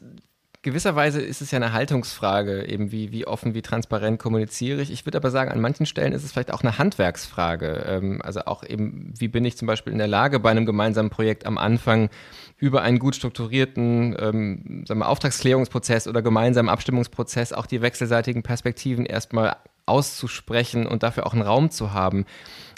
gewisserweise 0.62 1.22
ist 1.22 1.42
es 1.42 1.52
ja 1.52 1.58
eine 1.58 1.72
Haltungsfrage, 1.72 2.66
eben 2.68 2.92
wie, 2.92 3.14
wie 3.14 3.26
offen, 3.26 3.54
wie 3.54 3.62
transparent 3.62 4.20
kommuniziere 4.20 4.82
ich. 4.82 4.92
Ich 4.92 5.06
würde 5.06 5.18
aber 5.18 5.32
sagen, 5.32 5.52
an 5.52 5.62
manchen 5.62 5.86
Stellen 5.86 6.12
ist 6.12 6.26
es 6.26 6.34
vielleicht 6.34 6.52
auch 6.52 6.62
eine 6.62 6.78
Handwerksfrage. 6.78 7.86
Ähm, 7.88 8.22
also 8.24 8.42
auch 8.42 8.64
eben, 8.64 9.14
wie 9.18 9.30
bin 9.30 9.46
ich 9.46 9.56
zum 9.56 9.68
Beispiel 9.68 9.94
in 9.94 10.00
der 10.00 10.08
Lage, 10.08 10.40
bei 10.40 10.52
einem 10.52 10.66
gemeinsamen 10.66 11.10
Projekt 11.10 11.46
am 11.46 11.58
Anfang 11.58 12.10
über 12.58 12.82
einen 12.82 13.00
gut 13.00 13.16
strukturierten 13.16 14.18
ähm, 14.20 14.84
sagen 14.86 15.00
wir, 15.00 15.08
Auftragsklärungsprozess 15.08 16.08
oder 16.08 16.22
gemeinsamen 16.22 16.68
Abstimmungsprozess 16.68 17.54
auch 17.54 17.66
die 17.66 17.82
wechselseitigen 17.82 18.44
Perspektiven 18.44 19.06
erstmal 19.06 19.56
auszusprechen 19.86 20.88
und 20.88 21.04
dafür 21.04 21.26
auch 21.26 21.34
einen 21.34 21.42
Raum 21.42 21.72
zu 21.72 21.94
haben. 21.94 22.26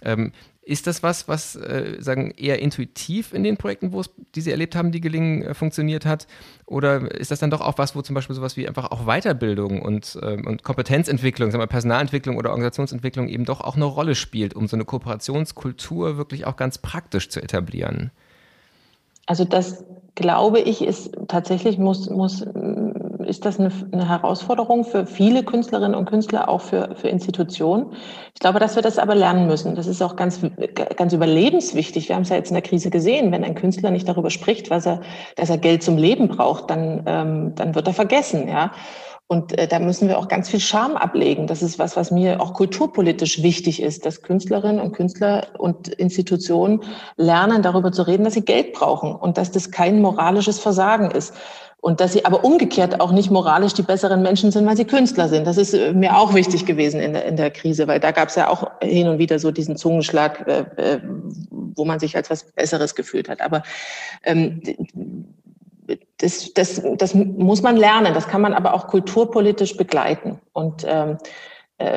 Ähm, 0.04 0.32
ist 0.64 0.86
das 0.86 1.02
was, 1.02 1.28
was 1.28 1.56
äh, 1.56 1.98
sagen 2.00 2.32
eher 2.38 2.60
intuitiv 2.60 3.34
in 3.34 3.44
den 3.44 3.58
Projekten, 3.58 3.94
wo 3.94 4.00
es, 4.00 4.12
die 4.36 4.42
Sie 4.42 4.52
erlebt 4.52 4.76
haben, 4.76 4.92
die 4.92 5.02
gelingen, 5.02 5.42
äh, 5.42 5.54
funktioniert 5.56 6.06
hat? 6.06 6.28
Oder 6.68 7.12
ist 7.12 7.32
das 7.32 7.40
dann 7.40 7.50
doch 7.50 7.62
auch 7.62 7.78
was, 7.78 7.96
wo 7.96 8.02
zum 8.02 8.14
Beispiel 8.14 8.36
sowas 8.36 8.58
wie 8.58 8.68
einfach 8.68 8.92
auch 8.92 9.06
Weiterbildung 9.06 9.82
und, 9.82 10.20
äh, 10.22 10.36
und 10.36 10.64
Kompetenzentwicklung, 10.64 11.50
sagen 11.50 11.64
wir 11.64 11.68
Personalentwicklung 11.68 12.38
oder 12.38 12.52
Organisationsentwicklung 12.52 13.28
eben 13.28 13.46
doch 13.46 13.62
auch 13.62 13.76
eine 13.76 13.86
Rolle 13.86 14.14
spielt, 14.14 14.54
um 14.56 14.68
so 14.68 14.76
eine 14.76 14.86
Kooperationskultur 14.86 16.18
wirklich 16.18 16.46
auch 16.46 16.58
ganz 16.58 16.78
praktisch 16.78 17.30
zu 17.30 17.42
etablieren? 17.42 18.12
Also 19.26 19.46
das 19.46 19.84
glaube 20.14 20.60
ich 20.60 20.84
ist 20.84 21.12
tatsächlich 21.28 21.80
muss, 21.80 22.10
muss 22.10 22.46
ist 23.24 23.46
das 23.46 23.60
eine, 23.60 23.72
eine, 23.92 24.08
Herausforderung 24.08 24.84
für 24.84 25.06
viele 25.06 25.44
Künstlerinnen 25.44 25.96
und 25.96 26.06
Künstler, 26.06 26.50
auch 26.50 26.62
für, 26.62 26.96
für 26.96 27.08
Institutionen. 27.08 27.94
Ich 28.34 28.40
glaube, 28.40 28.60
dass 28.60 28.76
wir 28.76 28.82
das 28.82 28.98
aber 28.98 29.16
lernen 29.16 29.48
müssen. 29.48 29.76
Das 29.76 29.88
ist 29.88 30.02
auch 30.02 30.16
ganz, 30.16 30.42
ganz 30.98 31.14
überlebenswichtig. 31.14 32.10
Wir 32.10 32.16
haben 32.16 32.24
es 32.24 32.30
ja 32.30 32.36
jetzt 32.36 32.50
in 32.50 32.56
der 32.56 32.64
Krise 32.64 32.90
gesehen. 32.90 33.32
Wenn 33.32 33.44
ein 33.44 33.56
Künstler 33.56 33.92
nicht 33.92 34.08
darüber 34.08 34.30
spricht, 34.30 34.70
was 34.70 34.86
er, 34.86 35.02
dass 35.36 35.50
er 35.50 35.58
Geld 35.58 35.84
zum 35.84 35.98
Leben 35.98 36.28
braucht, 36.28 36.70
dann, 36.70 37.04
ähm, 37.06 37.56
dann 37.56 37.76
wird 37.76 37.88
er 37.88 37.94
vergessen, 37.94 38.48
ja. 38.48 38.72
Und 39.32 39.58
äh, 39.58 39.66
da 39.66 39.80
müssen 39.80 40.10
wir 40.10 40.20
auch 40.20 40.28
ganz 40.28 40.50
viel 40.50 40.60
Scham 40.60 40.98
ablegen. 40.98 41.48
Das 41.48 41.62
ist 41.62 41.80
was, 41.80 41.96
was 41.96 42.12
mir 42.12 42.42
auch 42.42 42.54
kulturpolitisch 42.54 43.42
wichtig 43.42 43.82
ist, 43.82 44.06
dass 44.06 44.24
Künstlerinnen 44.24 44.82
und 44.82 44.92
Künstler 44.92 45.48
und 45.58 45.88
Institutionen 45.88 46.84
lernen, 47.16 47.62
darüber 47.62 47.94
zu 47.94 48.02
reden, 48.02 48.26
dass 48.26 48.34
sie 48.34 48.44
Geld 48.44 48.74
brauchen 48.74 49.16
und 49.16 49.38
dass 49.38 49.50
das 49.50 49.72
kein 49.72 50.02
moralisches 50.02 50.60
Versagen 50.60 51.12
ist. 51.12 51.34
Und 51.82 52.00
dass 52.00 52.14
sie 52.14 52.26
aber 52.26 52.46
umgekehrt 52.46 53.02
auch 53.02 53.12
nicht 53.12 53.32
moralisch 53.32 53.74
die 53.74 53.82
besseren 53.82 54.22
Menschen 54.22 54.52
sind, 54.52 54.68
weil 54.68 54.78
sie 54.78 54.86
Künstler 54.86 55.28
sind. 55.28 55.48
Das 55.48 55.58
ist 55.58 55.74
äh, 55.74 55.94
mir 55.94 56.16
auch 56.16 56.36
wichtig 56.36 56.68
gewesen 56.68 57.02
in 57.02 57.14
der, 57.14 57.26
in 57.26 57.36
der 57.36 57.50
Krise, 57.50 57.88
weil 57.88 58.00
da 58.00 58.12
gab 58.12 58.30
es 58.30 58.36
ja 58.36 58.50
auch 58.50 58.70
hin 58.84 59.08
und 59.08 59.18
wieder 59.18 59.40
so 59.40 59.50
diesen 59.50 59.76
Zungenschlag, 59.76 60.48
äh, 60.48 60.60
äh, 60.78 61.00
wo 61.50 61.84
man 61.84 62.00
sich 62.00 62.16
als 62.16 62.30
was 62.30 62.44
Besseres 62.44 62.94
gefühlt 62.94 63.28
hat. 63.28 63.42
Aber 63.42 63.64
ähm, 64.24 64.62
das, 66.20 66.54
das, 66.54 66.84
das 66.98 67.16
muss 67.16 67.64
man 67.64 67.78
lernen, 67.78 68.14
das 68.14 68.28
kann 68.28 68.42
man 68.42 68.54
aber 68.54 68.76
auch 68.76 68.88
kulturpolitisch 68.88 69.76
begleiten. 69.76 70.40
Und 70.54 70.86
ähm, 70.88 71.12
äh, 71.12 71.18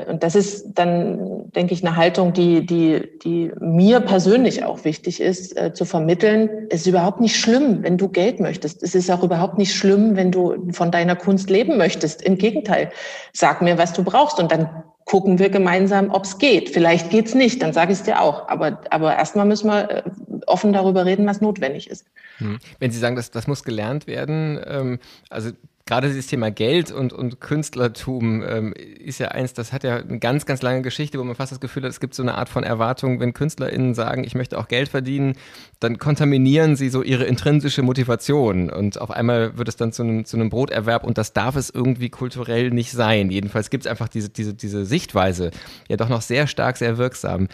und 0.09 0.23
das 0.23 0.35
ist 0.35 0.67
dann, 0.75 1.51
denke 1.53 1.75
ich, 1.75 1.85
eine 1.85 1.97
Haltung, 1.97 2.33
die, 2.33 2.65
die, 2.65 3.03
die 3.23 3.53
mir 3.61 4.01
persönlich 4.01 4.65
auch 4.65 4.85
wichtig 4.85 5.21
ist, 5.21 5.57
äh, 5.57 5.73
zu 5.73 5.85
vermitteln. 5.85 6.49
Es 6.71 6.83
ist 6.83 6.87
überhaupt 6.87 7.21
nicht 7.21 7.37
schlimm, 7.37 7.83
wenn 7.83 7.99
du 7.99 8.09
Geld 8.09 8.41
möchtest. 8.41 8.83
Es 8.83 8.95
ist 8.95 9.11
auch 9.11 9.23
überhaupt 9.23 9.59
nicht 9.59 9.75
schlimm, 9.75 10.17
wenn 10.17 10.31
du 10.31 10.71
von 10.73 10.91
deiner 10.91 11.17
Kunst 11.17 11.51
leben 11.51 11.77
möchtest. 11.77 12.23
Im 12.23 12.39
Gegenteil, 12.39 12.91
sag 13.33 13.63
mir, 13.63 13.79
was 13.79 13.93
du 13.93 14.05
brauchst 14.05 14.39
und 14.39 14.53
dann 14.53 14.85
gucken 15.05 15.39
wir 15.39 15.51
gemeinsam, 15.51 16.11
ob 16.11 16.25
es 16.25 16.39
geht. 16.39 16.71
Vielleicht 16.71 17.11
geht's 17.11 17.35
nicht, 17.35 17.63
dann 17.63 17.73
sage 17.73 17.93
ich 17.93 17.99
es 17.99 18.05
dir 18.05 18.21
auch. 18.21 18.49
Aber, 18.49 18.81
aber 18.91 19.17
erstmal 19.17 19.47
müssen 19.47 19.69
wir 19.69 19.91
äh, 19.91 20.03
offen 20.47 20.73
darüber 20.73 21.05
reden, 21.05 21.27
was 21.27 21.41
notwendig 21.41 21.91
ist. 21.91 22.07
Hm. 22.39 22.59
Wenn 22.79 22.91
Sie 22.91 22.99
sagen, 22.99 23.17
dass 23.17 23.31
das 23.31 23.47
muss 23.47 23.65
gelernt 23.65 24.07
werden, 24.07 24.59
ähm, 24.67 24.99
also 25.29 25.51
gerade 25.87 26.09
dieses 26.09 26.29
Thema 26.29 26.51
Geld 26.51 26.91
und, 26.91 27.13
und 27.13 27.41
Künstlertum 27.41 28.43
ähm, 28.43 28.73
ist 28.73 29.19
ja 29.19 29.29
eins, 29.29 29.53
das 29.53 29.73
hat 29.73 29.85
ja 29.85 29.97
eine 29.97 30.19
ganz, 30.19 30.47
ganz 30.47 30.63
lange 30.63 30.81
Geschichte, 30.81 31.19
wo 31.19 31.25
man 31.25 31.35
fast 31.35 31.53
das 31.53 31.61
Gefühl 31.61 31.83
hat, 31.83 31.91
es 31.91 32.01
gibt 32.01 32.15
so 32.15 32.23
eine 32.23 32.37
Art 32.37 32.49
von 32.49 32.65
Erwartung, 32.65 33.21
wenn 33.21 33.35
KünstlerInnen 33.35 33.93
sagen, 33.95 34.25
ich 34.25 34.35
möchte 34.35 34.59
auch 34.59 34.69
Geld 34.69 34.89
verdienen, 34.89 35.35
dann 35.81 35.99
kontaminieren 35.99 36.77
sie 36.77 36.89
so 36.89 37.03
ihre 37.03 37.25
intrinsische 37.25 37.83
Motivation 37.83 38.71
und 38.71 38.99
auf 38.99 39.11
einmal 39.11 39.59
wird 39.59 39.69
es 39.69 39.77
dann 39.77 39.93
zu 39.93 40.03
einem, 40.03 40.25
zu 40.25 40.39
einem 40.39 40.49
Broterwerb 40.49 41.05
und 41.05 41.19
das 41.19 41.35
darf 41.35 41.55
es 41.55 41.69
irgendwie 41.69 42.09
kulturell 42.09 42.71
nicht 42.71 42.93
sein. 42.93 43.31
Jedenfalls 43.31 43.69
gibt 43.69 43.85
es 43.85 43.91
einfach 43.91 44.09
diese, 44.09 44.31
diese, 44.31 44.55
diese 44.55 44.87
Sichtweise, 44.87 45.51
ja 45.89 45.99
doch 45.99 46.09
noch 46.09 46.23
sehr 46.23 46.47
stark, 46.47 46.79
sehr 46.79 46.97
wirksam. 46.97 47.49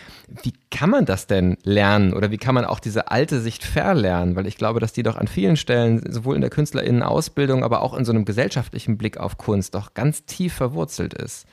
Wie 0.44 0.52
kann 0.70 0.90
man 0.90 1.04
das 1.04 1.26
denn 1.26 1.56
lernen 1.64 2.14
oder 2.14 2.30
wie 2.30 2.38
kann 2.38 2.54
man 2.54 2.64
auch 2.64 2.78
diese 2.78 3.10
alte 3.10 3.40
Sicht 3.40 3.64
verlernen? 3.64 4.36
Weil 4.36 4.46
ich 4.46 4.56
glaube, 4.56 4.78
dass 4.78 4.92
die 4.92 5.02
doch 5.02 5.16
an 5.16 5.26
vielen 5.26 5.56
Stellen, 5.56 6.00
sowohl 6.12 6.36
in 6.36 6.40
der 6.42 6.50
KünstlerInnen-Ausbildung, 6.50 7.64
aber 7.64 7.82
auch 7.82 7.94
in 7.94 8.04
so 8.04 8.12
einem 8.12 8.19
einem 8.20 8.26
gesellschaftlichen 8.26 8.98
Blick 8.98 9.18
auf 9.18 9.38
Kunst 9.38 9.74
doch 9.74 9.94
ganz 9.94 10.24
tief 10.24 10.54
verwurzelt 10.54 11.14
ist. 11.14 11.46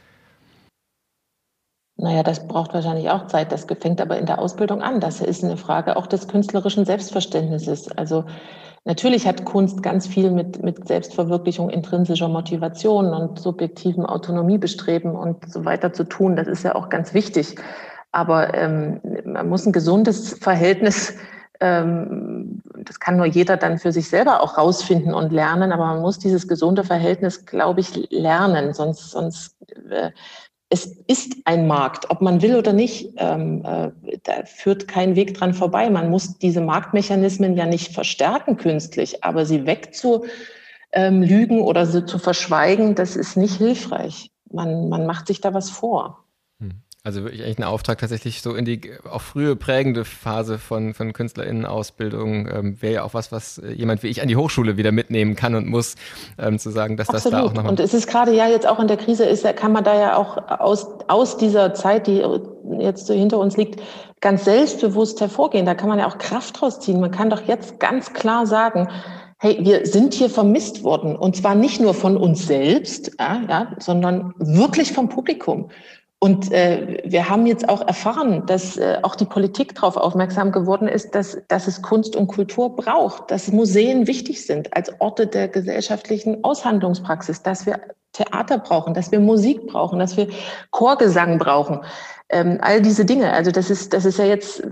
Naja, 1.99 2.21
das 2.21 2.47
braucht 2.47 2.73
wahrscheinlich 2.73 3.10
auch 3.10 3.25
Zeit. 3.27 3.51
Das 3.51 3.65
fängt 3.80 3.99
aber 4.01 4.19
in 4.19 4.27
der 4.27 4.38
Ausbildung 4.38 4.84
an. 4.84 4.99
Das 4.99 5.19
ist 5.19 5.43
eine 5.43 5.58
Frage 5.58 5.97
auch 5.97 6.06
des 6.06 6.27
künstlerischen 6.27 6.86
Selbstverständnisses. 6.86 7.89
Also 7.97 8.25
natürlich 8.86 9.25
hat 9.25 9.45
Kunst 9.45 9.82
ganz 9.82 10.06
viel 10.06 10.30
mit, 10.30 10.62
mit 10.62 10.88
Selbstverwirklichung, 10.88 11.71
intrinsischer 11.71 12.27
Motivation 12.27 13.13
und 13.13 13.39
subjektivem 13.39 14.06
Autonomiebestreben 14.06 15.15
und 15.15 15.51
so 15.51 15.65
weiter 15.65 15.91
zu 15.91 16.03
tun. 16.03 16.36
Das 16.36 16.47
ist 16.47 16.63
ja 16.63 16.75
auch 16.75 16.89
ganz 16.89 17.15
wichtig. 17.15 17.56
Aber 18.12 18.53
ähm, 18.53 19.01
man 19.25 19.49
muss 19.49 19.65
ein 19.65 19.73
gesundes 19.73 20.38
Verhältnis 20.38 21.15
ähm, 21.60 22.57
das 22.88 23.00
kann 23.00 23.17
nur 23.17 23.26
jeder 23.26 23.58
dann 23.58 23.78
für 23.78 23.91
sich 23.91 24.10
selber 24.10 24.41
auch 24.41 24.58
rausfinden 24.58 25.13
und 25.13 25.32
lernen, 25.32 25.71
aber 25.71 25.86
man 25.88 26.02
muss 26.02 26.19
dieses 26.19 26.47
gesunde 26.47 26.84
Verhältnis, 26.84 27.45
glaube 27.45 27.82
ich, 27.82 28.10
lernen, 28.10 28.73
sonst, 28.73 29.12
sonst 29.12 29.56
äh, 29.89 30.12
es 30.69 30.86
ist 31.08 31.34
ein 31.45 31.67
Markt, 31.67 32.10
ob 32.10 32.21
man 32.21 32.41
will 32.41 32.56
oder 32.56 32.73
nicht, 32.73 33.13
ähm, 33.17 33.63
äh, 33.65 33.91
da 34.23 34.43
führt 34.45 34.88
kein 34.88 35.15
Weg 35.15 35.34
dran 35.34 35.54
vorbei. 35.54 35.89
Man 35.89 36.10
muss 36.10 36.38
diese 36.39 36.62
Marktmechanismen 36.62 37.56
ja 37.56 37.65
nicht 37.65 37.93
verstärken 37.93 38.58
künstlich, 38.58 39.23
aber 39.23 39.45
sie 39.45 39.65
wegzulügen 39.65 40.30
ähm, 40.91 41.62
oder 41.62 41.86
sie 41.86 42.06
zu 42.06 42.19
verschweigen, 42.19 42.95
das 42.95 43.15
ist 43.15 43.38
nicht 43.38 43.56
hilfreich. 43.56 44.32
Man, 44.52 44.89
man 44.89 45.06
macht 45.06 45.28
sich 45.28 45.39
da 45.39 45.54
was 45.54 45.69
vor. 45.69 46.26
Also 47.08 47.24
wirklich 47.24 47.41
echt 47.41 47.58
ein 47.58 47.63
Auftrag 47.63 48.00
tatsächlich 48.00 48.41
so 48.41 48.54
in 48.54 48.65
die 48.65 48.82
auch 49.10 49.22
frühe 49.22 49.56
prägende 49.56 50.04
Phase 50.04 50.60
von, 50.60 50.93
von 50.93 51.13
KünstlerInnenausbildung 51.13 52.50
ähm, 52.50 52.82
wäre 52.82 52.96
ja 52.96 53.04
auch 53.04 53.13
was, 53.13 53.32
was 53.32 53.60
äh, 53.60 53.72
jemand 53.72 54.04
wie 54.04 54.08
ich 54.08 54.22
an 54.22 54.28
die 54.28 54.36
Hochschule 54.36 54.76
wieder 54.76 54.91
mitnehmen 54.91 55.38
kann 55.38 55.56
und 55.56 55.67
muss, 55.67 55.96
ähm, 56.38 56.60
zu 56.60 56.70
sagen, 56.70 56.98
dass 56.98 57.08
Absolut. 57.08 57.34
das 57.34 57.39
da 57.39 57.48
auch 57.48 57.54
noch. 57.54 57.70
Und 57.70 57.80
es 57.80 57.93
ist 57.93 58.08
gerade 58.08 58.36
ja 58.36 58.50
jetzt 58.50 58.67
auch 58.67 58.82
in 58.82 58.89
der 58.89 58.98
Krise, 58.98 59.24
ist, 59.24 59.46
kann 59.56 59.72
man 59.72 59.86
da 59.86 59.98
ja 59.98 60.17
auch 60.17 60.60
aus, 60.60 60.86
aus 61.08 61.38
dieser 61.38 61.74
Zeit, 61.74 62.08
die 62.08 62.22
jetzt 62.78 63.08
so 63.08 63.13
hinter 63.13 63.38
uns 63.38 63.56
liegt, 63.56 63.82
ganz 64.20 64.43
selbstbewusst 64.43 65.22
hervorgehen. 65.22 65.65
Da 65.65 65.76
kann 65.76 65.88
man 65.88 66.00
ja 66.00 66.10
auch 66.10 66.17
Kraft 66.17 66.62
rausziehen. 66.62 67.00
Man 67.00 67.12
kann 67.12 67.30
doch 67.30 67.48
jetzt 67.48 67.80
ganz 67.80 68.12
klar 68.12 68.46
sagen, 68.46 68.89
hey, 69.39 69.58
wir 69.62 69.86
sind 69.86 70.13
hier 70.13 70.30
vermisst 70.30 70.84
worden. 70.84 71.15
Und 71.15 71.38
zwar 71.38 71.56
nicht 71.56 71.80
nur 71.80 71.93
von 71.93 72.17
uns 72.17 72.48
selbst, 72.48 73.12
ja, 73.17 73.41
ja, 73.48 73.67
sondern 73.80 74.34
wirklich 74.39 74.91
vom 74.91 75.08
Publikum. 75.08 75.70
Und 76.19 76.51
äh, 76.51 77.03
wir 77.06 77.30
haben 77.30 77.45
jetzt 77.45 77.69
auch 77.69 77.88
erfahren, 77.88 78.47
dass 78.47 78.75
äh, 78.77 78.97
auch 79.03 79.15
die 79.15 79.25
Politik 79.25 79.75
darauf 79.75 79.97
aufmerksam 79.97 80.51
geworden 80.51 80.88
ist, 80.88 81.13
dass, 81.13 81.38
dass 81.47 81.67
es 81.67 81.84
Kunst 81.84 82.15
und 82.15 82.27
Kultur 82.27 82.75
braucht, 82.75 83.30
dass 83.30 83.51
Museen 83.51 84.08
wichtig 84.08 84.43
sind 84.43 84.75
als 84.75 84.91
Orte 84.99 85.27
der 85.27 85.47
gesellschaftlichen 85.47 86.43
Aushandlungspraxis, 86.43 87.43
dass 87.43 87.67
wir 87.67 87.80
Theater 88.13 88.58
brauchen, 88.58 88.95
dass 88.95 89.12
wir 89.12 89.19
Musik 89.19 89.67
brauchen, 89.67 89.99
dass 89.99 90.17
wir 90.17 90.27
Chorgesang 90.71 91.38
brauchen. 91.38 91.82
Ähm, 92.30 92.58
all 92.62 92.82
diese 92.82 93.06
Dinge. 93.06 93.32
Also 93.32 93.51
das 93.51 93.69
ist, 93.69 93.93
das 93.93 94.03
ist 94.03 94.17
ja 94.17 94.25
jetzt, 94.25 94.63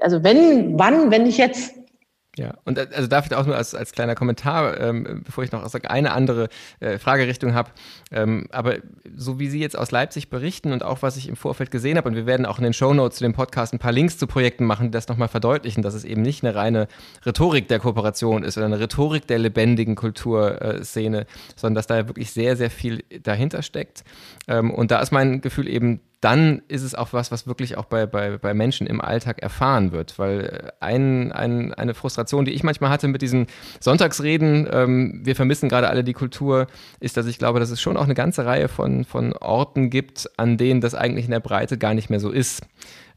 also 0.00 0.22
wenn, 0.22 0.78
wann, 0.78 1.10
wenn 1.10 1.24
nicht 1.24 1.38
jetzt, 1.38 1.74
ja, 2.38 2.54
und 2.64 2.76
äh, 2.76 2.86
also 2.94 3.08
dafür 3.08 3.38
auch 3.38 3.46
nur 3.46 3.56
als, 3.56 3.74
als 3.74 3.92
kleiner 3.92 4.14
Kommentar, 4.14 4.78
ähm, 4.78 5.22
bevor 5.24 5.42
ich 5.44 5.52
noch 5.52 5.74
eine 5.84 6.12
andere 6.12 6.48
äh, 6.80 6.98
Fragerichtung 6.98 7.54
habe. 7.54 7.70
Ähm, 8.12 8.46
aber 8.50 8.76
so 9.16 9.38
wie 9.38 9.48
Sie 9.48 9.58
jetzt 9.58 9.76
aus 9.76 9.90
Leipzig 9.90 10.28
berichten 10.28 10.72
und 10.72 10.82
auch 10.82 11.00
was 11.02 11.16
ich 11.16 11.28
im 11.28 11.36
Vorfeld 11.36 11.70
gesehen 11.70 11.96
habe, 11.96 12.08
und 12.08 12.14
wir 12.14 12.26
werden 12.26 12.44
auch 12.44 12.58
in 12.58 12.64
den 12.64 12.74
Shownotes 12.74 13.18
zu 13.18 13.24
dem 13.24 13.32
Podcast 13.32 13.72
ein 13.72 13.78
paar 13.78 13.92
Links 13.92 14.18
zu 14.18 14.26
Projekten 14.26 14.66
machen, 14.66 14.88
die 14.88 14.90
das 14.90 15.08
nochmal 15.08 15.28
verdeutlichen, 15.28 15.82
dass 15.82 15.94
es 15.94 16.04
eben 16.04 16.22
nicht 16.22 16.44
eine 16.44 16.54
reine 16.54 16.88
Rhetorik 17.24 17.68
der 17.68 17.78
Kooperation 17.78 18.42
ist 18.44 18.58
oder 18.58 18.66
eine 18.66 18.80
Rhetorik 18.80 19.26
der 19.26 19.38
lebendigen 19.38 19.94
Kulturszene, 19.94 21.26
sondern 21.56 21.74
dass 21.74 21.86
da 21.86 22.06
wirklich 22.06 22.32
sehr, 22.32 22.56
sehr 22.56 22.70
viel 22.70 23.02
dahinter 23.22 23.62
steckt. 23.62 24.04
Ähm, 24.46 24.70
und 24.70 24.90
da 24.90 25.00
ist 25.00 25.10
mein 25.10 25.40
Gefühl 25.40 25.68
eben, 25.68 26.00
dann 26.20 26.62
ist 26.68 26.82
es 26.82 26.94
auch 26.94 27.12
was, 27.12 27.30
was 27.30 27.46
wirklich 27.46 27.76
auch 27.76 27.84
bei, 27.84 28.06
bei, 28.06 28.38
bei 28.38 28.54
Menschen 28.54 28.86
im 28.86 29.00
Alltag 29.00 29.42
erfahren 29.42 29.92
wird. 29.92 30.18
Weil 30.18 30.40
äh, 30.40 30.84
ein, 30.84 31.32
ein, 31.32 31.74
eine 31.74 31.94
Frustration, 31.94 32.44
die 32.44 32.52
ich 32.52 32.62
manchmal 32.62 32.90
hatte 32.90 33.08
mit 33.08 33.22
diesen 33.22 33.46
Sonntagsreden, 33.80 34.68
ähm, 34.70 35.20
wir 35.24 35.36
vermissen 35.36 35.68
gerade 35.68 35.88
alle 35.88 36.04
die 36.04 36.14
Kultur, 36.14 36.66
ist, 37.00 37.16
dass 37.16 37.26
ich 37.26 37.38
glaube, 37.38 37.60
dass 37.60 37.70
es 37.70 37.80
schon 37.80 37.96
auch 37.96 38.04
eine 38.04 38.14
ganze 38.14 38.46
Reihe 38.46 38.68
von, 38.68 39.04
von 39.04 39.34
Orten 39.34 39.90
gibt, 39.90 40.30
an 40.36 40.56
denen 40.56 40.80
das 40.80 40.94
eigentlich 40.94 41.26
in 41.26 41.32
der 41.32 41.40
Breite 41.40 41.78
gar 41.78 41.94
nicht 41.94 42.10
mehr 42.10 42.20
so 42.20 42.30
ist 42.30 42.62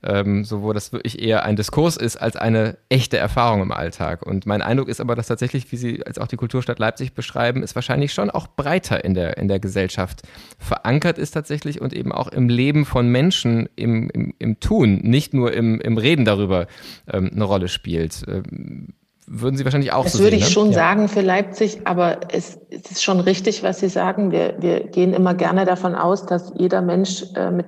ähm, 0.03 0.43
so 0.45 0.62
wo 0.62 0.73
das 0.73 0.93
wirklich 0.93 1.21
eher 1.21 1.43
ein 1.43 1.55
Diskurs 1.55 1.97
ist 1.97 2.17
als 2.17 2.35
eine 2.35 2.77
echte 2.89 3.17
Erfahrung 3.17 3.62
im 3.62 3.71
Alltag. 3.71 4.25
Und 4.25 4.45
mein 4.45 4.62
Eindruck 4.62 4.88
ist 4.88 5.01
aber, 5.01 5.15
dass 5.15 5.27
tatsächlich, 5.27 5.71
wie 5.71 5.77
Sie 5.77 6.05
als 6.05 6.17
auch 6.17 6.27
die 6.27 6.38
Kulturstadt 6.38 6.79
Leipzig 6.79 7.13
beschreiben, 7.13 7.63
es 7.63 7.75
wahrscheinlich 7.75 8.13
schon 8.13 8.29
auch 8.29 8.47
breiter 8.47 9.03
in 9.03 9.13
der, 9.13 9.38
in 9.38 9.47
der 9.47 9.59
Gesellschaft 9.59 10.21
verankert 10.57 11.17
ist 11.17 11.31
tatsächlich 11.31 11.81
und 11.81 11.93
eben 11.93 12.12
auch 12.12 12.29
im 12.29 12.49
Leben 12.49 12.85
von 12.85 13.09
Menschen 13.09 13.69
im, 13.75 14.09
im, 14.12 14.33
im 14.39 14.59
Tun, 14.59 14.99
nicht 15.03 15.33
nur 15.33 15.53
im, 15.53 15.81
im 15.81 15.97
Reden 15.97 16.25
darüber 16.25 16.67
ähm, 17.12 17.31
eine 17.33 17.43
Rolle 17.43 17.67
spielt. 17.67 18.23
Ähm, 18.27 18.93
würden 19.31 19.57
Sie 19.57 19.63
wahrscheinlich 19.63 19.93
auch 19.93 20.05
das 20.05 20.13
so 20.13 20.19
würde 20.19 20.31
sehen, 20.31 20.39
ich 20.39 20.45
ne? 20.45 20.51
schon 20.51 20.67
ja. 20.69 20.73
sagen 20.73 21.07
für 21.07 21.21
Leipzig, 21.21 21.81
aber 21.85 22.19
es, 22.31 22.57
es, 22.71 22.91
ist 22.91 23.03
schon 23.03 23.19
richtig, 23.19 23.62
was 23.62 23.79
Sie 23.79 23.88
sagen. 23.88 24.31
Wir, 24.31 24.55
wir 24.59 24.88
gehen 24.88 25.13
immer 25.13 25.35
gerne 25.35 25.65
davon 25.65 25.93
aus, 25.93 26.25
dass 26.25 26.51
jeder 26.57 26.81
Mensch 26.81 27.23
äh, 27.35 27.51
mit, 27.51 27.67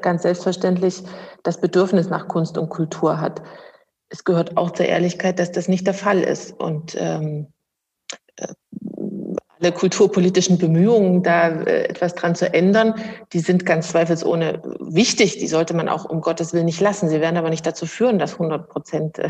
ganz 0.00 0.22
selbstverständlich 0.22 1.02
das 1.42 1.60
Bedürfnis 1.60 2.08
nach 2.08 2.28
Kunst 2.28 2.58
und 2.58 2.68
Kultur 2.68 3.20
hat. 3.20 3.42
Es 4.08 4.24
gehört 4.24 4.56
auch 4.56 4.70
zur 4.72 4.86
Ehrlichkeit, 4.86 5.38
dass 5.38 5.52
das 5.52 5.68
nicht 5.68 5.86
der 5.86 5.94
Fall 5.94 6.20
ist. 6.20 6.52
Und 6.58 6.96
ähm, 6.98 7.48
äh, 8.36 8.48
alle 9.62 9.72
kulturpolitischen 9.72 10.58
Bemühungen, 10.58 11.22
da 11.22 11.48
äh, 11.48 11.84
etwas 11.84 12.14
dran 12.14 12.34
zu 12.34 12.52
ändern, 12.52 12.94
die 13.32 13.38
sind 13.38 13.64
ganz 13.64 13.90
zweifelsohne 13.90 14.60
wichtig. 14.80 15.38
Die 15.38 15.46
sollte 15.46 15.74
man 15.74 15.88
auch 15.88 16.04
um 16.04 16.20
Gottes 16.20 16.52
Willen 16.52 16.64
nicht 16.64 16.80
lassen. 16.80 17.08
Sie 17.08 17.20
werden 17.20 17.36
aber 17.36 17.50
nicht 17.50 17.64
dazu 17.64 17.86
führen, 17.86 18.18
dass 18.18 18.32
100 18.32 18.68
Prozent 18.68 19.18
äh, 19.18 19.28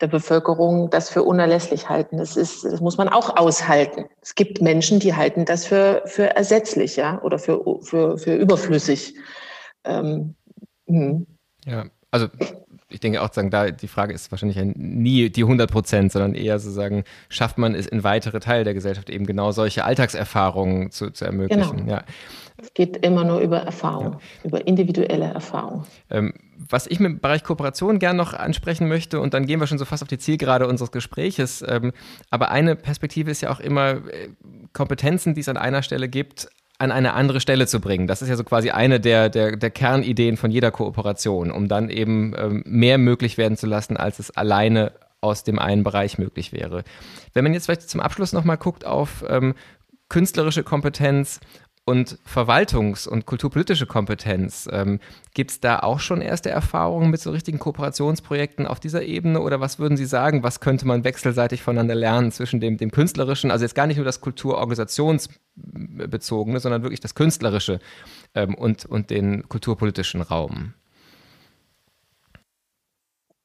der 0.00 0.06
Bevölkerung 0.06 0.88
das 0.90 1.10
für 1.10 1.24
unerlässlich 1.24 1.88
halten. 1.88 2.18
Das 2.18 2.36
ist, 2.36 2.64
das 2.64 2.80
muss 2.80 2.96
man 2.96 3.08
auch 3.08 3.36
aushalten. 3.36 4.04
Es 4.22 4.34
gibt 4.34 4.62
Menschen, 4.62 5.00
die 5.00 5.14
halten 5.14 5.44
das 5.44 5.66
für, 5.66 6.02
für 6.06 6.36
ersetzlich, 6.36 6.96
ja, 6.96 7.20
oder 7.22 7.38
für, 7.38 7.80
für, 7.82 8.18
für 8.18 8.34
überflüssig. 8.34 9.16
Ähm, 9.84 10.36
hm. 10.86 11.26
Ja, 11.66 11.86
also 12.10 12.28
ich 12.88 13.00
denke 13.00 13.20
auch, 13.20 13.32
sagen, 13.32 13.50
da 13.50 13.70
die 13.70 13.88
Frage 13.88 14.14
ist 14.14 14.30
wahrscheinlich 14.30 14.58
nie 14.76 15.28
die 15.28 15.42
100 15.42 15.70
Prozent, 15.70 16.12
sondern 16.12 16.34
eher 16.34 16.58
so 16.58 16.70
sagen, 16.70 17.04
schafft 17.28 17.58
man 17.58 17.74
es 17.74 17.86
in 17.86 18.04
weitere 18.04 18.38
Teile 18.38 18.64
der 18.64 18.74
Gesellschaft 18.74 19.10
eben 19.10 19.26
genau 19.26 19.50
solche 19.50 19.84
Alltagserfahrungen 19.84 20.90
zu, 20.92 21.10
zu 21.10 21.24
ermöglichen. 21.24 21.78
Genau. 21.78 21.90
Ja. 21.90 22.04
Es 22.58 22.72
geht 22.72 22.96
immer 23.04 23.24
nur 23.24 23.40
über 23.40 23.58
Erfahrung, 23.58 24.12
ja. 24.12 24.18
über 24.44 24.66
individuelle 24.66 25.26
Erfahrung. 25.26 25.84
Ähm, 26.10 26.32
was 26.56 26.86
ich 26.86 27.00
mit 27.00 27.10
dem 27.10 27.20
Bereich 27.20 27.44
Kooperation 27.44 27.98
gerne 27.98 28.16
noch 28.16 28.32
ansprechen 28.32 28.88
möchte, 28.88 29.20
und 29.20 29.34
dann 29.34 29.46
gehen 29.46 29.60
wir 29.60 29.66
schon 29.66 29.78
so 29.78 29.84
fast 29.84 30.02
auf 30.02 30.08
die 30.08 30.18
Zielgerade 30.18 30.66
unseres 30.66 30.92
Gespräches, 30.92 31.62
ähm, 31.66 31.92
aber 32.30 32.50
eine 32.50 32.76
Perspektive 32.76 33.30
ist 33.30 33.42
ja 33.42 33.50
auch 33.50 33.60
immer 33.60 33.90
äh, 33.90 34.28
Kompetenzen, 34.72 35.34
die 35.34 35.40
es 35.40 35.48
an 35.48 35.56
einer 35.56 35.82
Stelle 35.82 36.08
gibt, 36.08 36.48
an 36.78 36.92
eine 36.92 37.14
andere 37.14 37.40
Stelle 37.40 37.66
zu 37.66 37.80
bringen. 37.80 38.06
Das 38.06 38.22
ist 38.22 38.28
ja 38.28 38.36
so 38.36 38.44
quasi 38.44 38.70
eine 38.70 39.00
der, 39.00 39.28
der, 39.28 39.56
der 39.56 39.70
Kernideen 39.70 40.36
von 40.36 40.50
jeder 40.50 40.70
Kooperation, 40.70 41.50
um 41.50 41.68
dann 41.68 41.88
eben 41.88 42.34
ähm, 42.36 42.62
mehr 42.66 42.98
möglich 42.98 43.38
werden 43.38 43.56
zu 43.56 43.66
lassen, 43.66 43.96
als 43.96 44.18
es 44.18 44.30
alleine 44.30 44.92
aus 45.20 45.44
dem 45.44 45.58
einen 45.58 45.82
Bereich 45.82 46.18
möglich 46.18 46.52
wäre. 46.52 46.84
Wenn 47.32 47.44
man 47.44 47.54
jetzt 47.54 47.66
vielleicht 47.66 47.88
zum 47.88 48.00
Abschluss 48.00 48.32
nochmal 48.32 48.58
guckt 48.58 48.84
auf 48.84 49.24
ähm, 49.28 49.54
künstlerische 50.08 50.62
Kompetenz 50.62 51.40
und 51.86 52.18
Verwaltungs- 52.26 53.08
und 53.08 53.24
kulturpolitische 53.26 53.86
Kompetenz, 53.86 54.68
ähm, 54.72 54.98
gibt 55.34 55.52
es 55.52 55.60
da 55.60 55.78
auch 55.78 56.00
schon 56.00 56.20
erste 56.20 56.50
Erfahrungen 56.50 57.10
mit 57.10 57.20
so 57.20 57.30
richtigen 57.30 57.60
Kooperationsprojekten 57.60 58.66
auf 58.66 58.80
dieser 58.80 59.04
Ebene? 59.04 59.40
Oder 59.40 59.60
was 59.60 59.78
würden 59.78 59.96
Sie 59.96 60.04
sagen, 60.04 60.42
was 60.42 60.58
könnte 60.58 60.84
man 60.84 61.04
wechselseitig 61.04 61.62
voneinander 61.62 61.94
lernen 61.94 62.32
zwischen 62.32 62.58
dem, 62.58 62.76
dem 62.76 62.90
künstlerischen, 62.90 63.52
also 63.52 63.64
jetzt 63.64 63.76
gar 63.76 63.86
nicht 63.86 63.98
nur 63.98 64.04
das 64.04 64.20
kulturorganisationsbezogene, 64.20 66.58
sondern 66.58 66.82
wirklich 66.82 66.98
das 66.98 67.14
künstlerische 67.14 67.78
ähm, 68.34 68.56
und, 68.56 68.84
und 68.84 69.10
den 69.10 69.48
kulturpolitischen 69.48 70.22
Raum? 70.22 70.74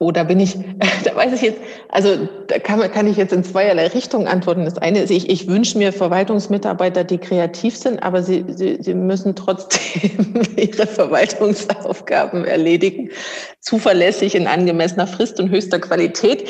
Oh, 0.04 0.10
da 0.10 0.24
bin 0.24 0.40
ich, 0.40 0.58
da 1.04 1.16
weiß 1.16 1.32
ich 1.34 1.42
jetzt, 1.44 1.60
also 1.90 2.28
da 2.48 2.58
kann, 2.58 2.80
kann 2.92 3.06
ich 3.06 3.18
jetzt 3.18 3.34
in 3.34 3.44
zweierlei 3.44 3.86
Richtungen 3.86 4.26
antworten. 4.26 4.66
Das 4.66 4.80
eine 4.80 5.04
ist, 5.04 5.12
ich, 5.12 5.30
ich 5.30 5.48
wünsche 5.48 5.78
mir 5.78 5.94
Verwaltungsmitarbeiter, 5.94 7.04
die 7.04 7.20
kreativ 7.20 7.78
sind, 7.78 8.02
aber 8.02 8.24
sie, 8.24 8.44
sie, 8.48 8.80
sie 8.82 8.96
müssen 8.96 9.36
trotzdem 9.36 10.42
ihre 10.56 10.88
Verwaltungsaufgaben 10.88 12.46
erledigen, 12.46 13.12
zuverlässig 13.60 14.34
in 14.34 14.48
angemessener 14.48 15.06
Frist 15.06 15.40
und 15.40 15.52
höchster 15.52 15.78
Qualität. 15.78 16.50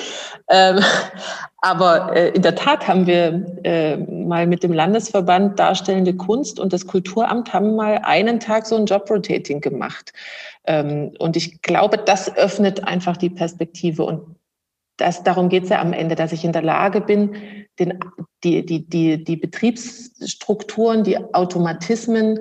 Ähm, 0.49 0.79
aber 1.57 2.15
äh, 2.15 2.29
in 2.29 2.43
der 2.43 2.55
Tat 2.55 2.87
haben 2.87 3.05
wir 3.05 3.45
äh, 3.65 3.97
mal 3.97 4.47
mit 4.47 4.63
dem 4.63 4.71
Landesverband 4.71 5.59
Darstellende 5.59 6.13
Kunst 6.13 6.57
und 6.57 6.71
das 6.71 6.87
Kulturamt 6.87 7.51
haben 7.51 7.75
mal 7.75 7.99
einen 8.03 8.39
Tag 8.39 8.65
so 8.65 8.77
ein 8.77 8.85
Job-Rotating 8.85 9.59
gemacht. 9.59 10.13
Ähm, 10.65 11.13
und 11.19 11.35
ich 11.35 11.61
glaube, 11.61 11.97
das 11.97 12.35
öffnet 12.35 12.83
einfach 12.83 13.17
die 13.17 13.29
Perspektive. 13.29 14.03
Und 14.03 14.35
das, 14.97 15.23
darum 15.23 15.49
geht 15.49 15.63
es 15.63 15.69
ja 15.69 15.81
am 15.81 15.93
Ende, 15.93 16.15
dass 16.15 16.31
ich 16.31 16.45
in 16.45 16.53
der 16.53 16.61
Lage 16.61 17.01
bin, 17.01 17.35
den, 17.79 17.99
die, 18.43 18.65
die, 18.65 18.87
die, 18.87 19.23
die 19.23 19.35
Betriebsstrukturen, 19.35 21.03
die 21.03 21.17
Automatismen 21.33 22.39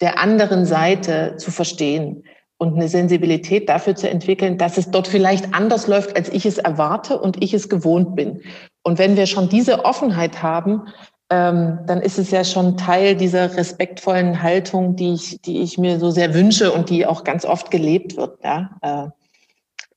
der 0.00 0.18
anderen 0.18 0.64
Seite 0.64 1.34
zu 1.38 1.50
verstehen 1.50 2.22
und 2.58 2.74
eine 2.74 2.88
Sensibilität 2.88 3.68
dafür 3.68 3.94
zu 3.94 4.08
entwickeln, 4.10 4.58
dass 4.58 4.78
es 4.78 4.90
dort 4.90 5.08
vielleicht 5.08 5.54
anders 5.54 5.86
läuft, 5.86 6.16
als 6.16 6.28
ich 6.28 6.44
es 6.44 6.58
erwarte 6.58 7.18
und 7.18 7.42
ich 7.42 7.54
es 7.54 7.68
gewohnt 7.68 8.16
bin. 8.16 8.42
Und 8.82 8.98
wenn 8.98 9.16
wir 9.16 9.26
schon 9.26 9.48
diese 9.48 9.84
Offenheit 9.84 10.42
haben, 10.42 10.88
ähm, 11.30 11.80
dann 11.86 12.00
ist 12.00 12.18
es 12.18 12.30
ja 12.30 12.42
schon 12.42 12.76
Teil 12.76 13.14
dieser 13.14 13.56
respektvollen 13.56 14.42
Haltung, 14.42 14.96
die 14.96 15.12
ich, 15.12 15.42
die 15.42 15.60
ich 15.60 15.76
mir 15.76 15.98
so 15.98 16.10
sehr 16.10 16.32
wünsche 16.32 16.72
und 16.72 16.88
die 16.88 17.04
auch 17.04 17.22
ganz 17.24 17.44
oft 17.44 17.70
gelebt 17.70 18.16
wird. 18.16 18.42
Ja? 18.42 19.12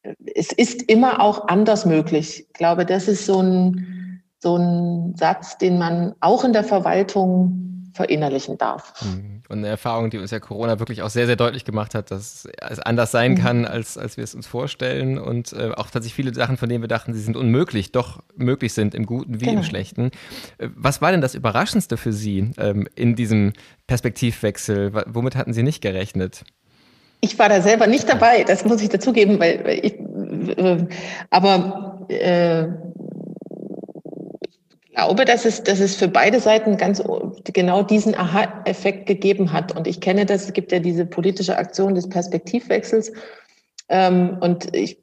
Äh, 0.04 0.12
es 0.36 0.52
ist 0.52 0.84
immer 0.84 1.22
auch 1.22 1.48
anders 1.48 1.86
möglich. 1.86 2.46
Ich 2.48 2.54
glaube, 2.54 2.86
das 2.86 3.08
ist 3.08 3.26
so 3.26 3.42
ein, 3.42 4.22
so 4.40 4.58
ein 4.58 5.16
Satz, 5.16 5.58
den 5.58 5.78
man 5.78 6.16
auch 6.20 6.44
in 6.44 6.54
der 6.54 6.64
Verwaltung 6.64 7.71
verinnerlichen 7.94 8.58
darf. 8.58 8.94
Mhm. 9.02 9.44
Und 9.50 9.60
eine 9.60 9.68
Erfahrung, 9.68 10.10
die 10.10 10.18
uns 10.18 10.32
ja 10.32 10.40
Corona 10.40 10.80
wirklich 10.80 11.02
auch 11.02 11.10
sehr, 11.10 11.26
sehr 11.26 11.36
deutlich 11.36 11.66
gemacht 11.66 11.96
hat, 11.96 12.12
dass 12.12 12.48
es 12.70 12.80
anders 12.80 13.12
sein 13.12 13.34
mhm. 13.34 13.38
kann, 13.38 13.66
als, 13.66 13.98
als 13.98 14.18
wir 14.18 14.24
es 14.24 14.36
uns 14.36 14.48
vorstellen. 14.48 15.18
Und 15.18 15.54
äh, 15.54 15.72
auch 15.72 15.90
tatsächlich 15.90 16.14
viele 16.14 16.34
Sachen, 16.34 16.58
von 16.58 16.70
denen 16.70 16.84
wir 16.84 16.88
dachten, 16.88 17.14
sie 17.14 17.22
sind 17.22 17.36
unmöglich, 17.36 17.92
doch 17.92 18.24
möglich 18.36 18.74
sind, 18.74 18.96
im 18.96 19.06
Guten 19.06 19.42
wie 19.42 19.46
genau. 19.46 19.60
im 19.60 19.64
Schlechten. 19.64 20.12
Äh, 20.58 20.70
was 20.76 21.02
war 21.02 21.12
denn 21.12 21.22
das 21.22 21.36
Überraschendste 21.36 21.98
für 21.98 22.14
Sie 22.14 22.52
ähm, 22.58 22.88
in 22.96 23.16
diesem 23.16 23.54
Perspektivwechsel? 23.88 24.94
Womit 25.08 25.36
hatten 25.36 25.54
Sie 25.54 25.64
nicht 25.64 25.82
gerechnet? 25.82 26.44
Ich 27.24 27.38
war 27.38 27.50
da 27.50 27.62
selber 27.62 27.86
nicht 27.86 28.10
dabei, 28.10 28.44
das 28.44 28.66
muss 28.66 28.82
ich 28.82 28.90
dazugeben, 28.90 29.40
weil, 29.40 29.64
weil 29.64 29.86
ich, 29.86 29.94
äh, 30.58 30.88
aber 31.30 32.08
äh, 32.10 32.68
glaube, 34.94 35.26
dass 35.26 35.46
es, 35.46 35.64
dass 35.64 35.80
es 35.80 35.96
für 35.96 36.08
beide 36.08 36.40
Seiten 36.40 36.78
ganz 36.78 37.02
genau 37.54 37.84
diesen 37.84 38.16
Aha-Effekt 38.16 39.06
gegeben 39.06 39.54
hat. 39.54 39.76
Und 39.76 39.88
ich 39.88 40.02
kenne 40.02 40.26
das, 40.26 40.46
es 40.46 40.54
gibt 40.54 40.72
ja 40.72 40.80
diese 40.80 41.06
politische 41.06 41.58
Aktion 41.58 41.96
des 41.96 42.10
Perspektivwechsels. 42.10 43.12
Ähm, 43.90 44.38
und 44.40 44.76
ich 44.76 44.98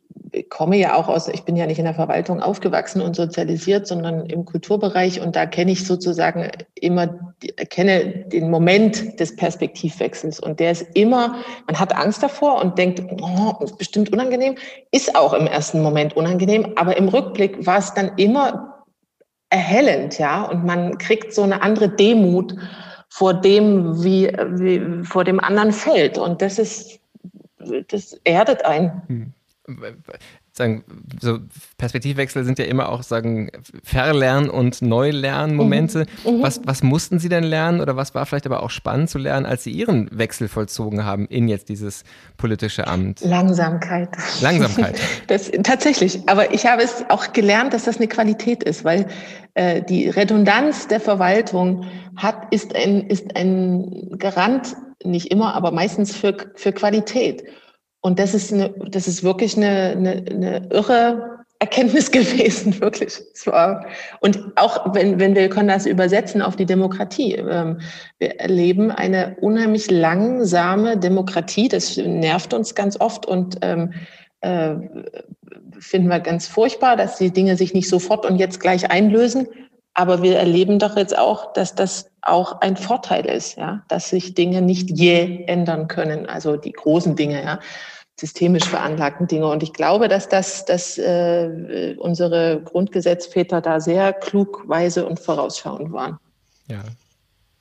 komme 0.51 0.77
ja 0.77 0.95
auch 0.95 1.09
aus, 1.09 1.29
ich 1.29 1.45
bin 1.45 1.57
ja 1.57 1.67
nicht 1.67 1.79
in 1.79 1.85
der 1.85 1.95
Verwaltung 1.95 2.41
aufgewachsen 2.41 3.01
und 3.01 3.17
sozialisiert, 3.17 3.87
sondern 3.87 4.27
im 4.27 4.45
Kulturbereich. 4.45 5.21
Und 5.21 5.37
da 5.37 5.47
kenne 5.47 5.73
ich 5.73 5.87
sozusagen 5.87 6.51
immer, 6.75 7.35
kenne 7.71 8.25
den 8.27 8.51
Moment 8.51 9.19
des 9.21 9.37
Perspektivwechsels. 9.37 10.41
Und 10.41 10.61
der 10.61 10.73
ist 10.73 10.87
immer, 10.95 11.37
man 11.67 11.79
hat 11.79 11.95
Angst 11.95 12.23
davor 12.23 12.63
und 12.63 12.79
denkt, 12.79 13.03
oh, 13.21 13.67
bestimmt 13.77 14.13
unangenehm. 14.13 14.57
Ist 14.91 15.15
auch 15.17 15.33
im 15.33 15.47
ersten 15.47 15.83
Moment 15.83 16.17
unangenehm. 16.17 16.73
Aber 16.77 16.97
im 16.97 17.09
Rückblick 17.09 17.65
war 17.67 17.79
es 17.79 17.95
dann 17.95 18.13
immer 18.17 18.78
erhellend, 19.51 20.19
ja, 20.19 20.43
und 20.43 20.65
man 20.65 20.99
kriegt 20.99 21.33
so 21.33 21.43
eine 21.43 21.63
andere 21.63 21.89
Demut 21.89 22.55
vor 23.09 23.35
dem, 23.35 24.05
wie, 24.05 24.29
wie 24.29 25.05
vor 25.05 25.25
dem 25.25 25.41
anderen 25.41 25.73
fällt. 25.73 26.19
Und 26.19 26.43
das 26.43 26.59
ist, 26.59 27.01
das 27.89 28.13
erdet 28.25 28.65
ein. 28.65 29.35
Sagen, 30.53 30.85
so 31.21 31.39
Perspektivwechsel 31.77 32.45
sind 32.45 32.59
ja 32.59 32.65
immer 32.65 32.89
auch 32.89 33.03
sagen 33.03 33.51
Verlern- 33.85 34.51
und 34.51 34.83
Neulernmomente. 34.83 36.07
Mhm. 36.25 36.39
Mhm. 36.39 36.43
Was, 36.43 36.61
was 36.65 36.83
mussten 36.83 37.19
Sie 37.19 37.29
denn 37.29 37.45
lernen 37.45 37.81
oder 37.81 37.97
was 37.97 38.15
war 38.15 38.27
vielleicht 38.27 38.47
aber 38.47 38.63
auch 38.63 38.71
spannend 38.71 39.11
zu 39.11 39.19
lernen, 39.19 39.47
als 39.47 39.65
Sie 39.65 39.71
Ihren 39.71 40.09
Wechsel 40.17 40.49
vollzogen 40.49 41.05
haben 41.05 41.27
in 41.27 41.49
jetzt 41.49 41.69
dieses 41.69 42.05
politische 42.37 42.87
Amt? 42.87 43.21
Langsamkeit. 43.21 44.09
Langsamkeit. 44.41 44.99
Das, 45.27 45.51
tatsächlich. 45.63 46.21
Aber 46.27 46.53
ich 46.55 46.67
habe 46.67 46.83
es 46.83 47.05
auch 47.09 47.33
gelernt, 47.33 47.75
dass 47.75 47.85
das 47.85 47.99
eine 47.99 48.09
Qualität 48.09 48.63
ist, 48.63 48.85
weil 48.85 49.07
äh, 49.55 49.83
die 49.83 50.09
Redundanz 50.09 50.89
der 50.89 51.01
Verwaltung 51.01 51.85
hat, 52.17 52.53
ist 52.53 52.75
ein, 52.75 53.03
ist 53.09 53.37
ein 53.37 54.17
Garant, 54.19 54.77
nicht 55.05 55.31
immer, 55.31 55.55
aber 55.55 55.71
meistens 55.71 56.15
für, 56.15 56.37
für 56.55 56.73
Qualität. 56.73 57.45
Und 58.01 58.19
das 58.19 58.35
ist, 58.35 58.53
eine, 58.53 58.71
das 58.91 59.09
ist 59.09 59.25
wirklich 59.25 59.57
eine, 59.57 59.91
eine, 59.91 60.25
eine 60.31 60.69
irre 60.71 61.39
Erkenntnis 61.59 62.11
gewesen, 62.13 62.81
wirklich. 62.81 63.19
Und 64.21 64.41
auch 64.57 64.95
wenn, 64.95 65.19
wenn 65.19 65.35
wir 65.35 65.49
können 65.49 65.69
das 65.69 65.87
übersetzen 65.87 66.43
auf 66.43 66.57
die 66.57 66.67
Demokratie. 66.67 67.35
Ähm, 67.35 67.81
wir 68.19 68.39
erleben 68.41 68.91
eine 68.91 69.37
unheimlich 69.41 69.91
langsame 69.91 70.97
Demokratie. 70.97 71.69
Das 71.69 71.97
nervt 71.97 72.55
uns 72.55 72.75
ganz 72.75 73.01
oft 73.01 73.27
und 73.27 73.59
ähm, 73.63 73.93
äh, 74.41 74.77
finden 75.81 76.09
wir 76.09 76.21
ganz 76.21 76.47
furchtbar, 76.47 76.97
dass 76.97 77.19
die 77.19 77.33
Dinge 77.33 77.57
sich 77.57 77.75
nicht 77.75 77.89
sofort 77.89 78.25
und 78.25 78.37
jetzt 78.37 78.61
gleich 78.61 78.91
einlösen. 78.91 79.49
Aber 79.99 80.23
wir 80.23 80.39
erleben 80.39 80.79
doch 80.79 80.97
jetzt 80.97 81.19
auch, 81.19 81.53
dass 81.55 81.75
das 81.75 82.09
auch 82.23 82.61
ein 82.61 82.77
Vorteil 82.77 83.27
ist, 83.27 83.59
ja, 83.59 83.83
dass 83.89 84.11
sich 84.11 84.33
Dinge 84.33 84.63
nicht 84.63 84.97
je 84.97 85.43
ändern 85.49 85.89
können, 85.89 86.27
also 86.27 86.57
die 86.57 86.71
großen 86.71 87.17
Dinge, 87.17 87.43
ja, 87.43 87.59
systemisch 88.15 88.69
veranlagten 88.69 89.27
Dinge. 89.27 89.49
Und 89.49 89.65
ich 89.65 89.73
glaube, 89.73 90.07
dass 90.07 90.29
das, 90.29 90.65
dass 90.65 90.99
äh, 90.99 91.97
unsere 91.99 92.63
Grundgesetzväter 92.63 93.61
da 93.61 93.81
sehr 93.81 94.13
klug, 94.13 94.69
weise 94.69 95.05
und 95.05 95.19
vorausschauend 95.19 95.91
waren. 95.91 96.21
Ja, 96.69 96.85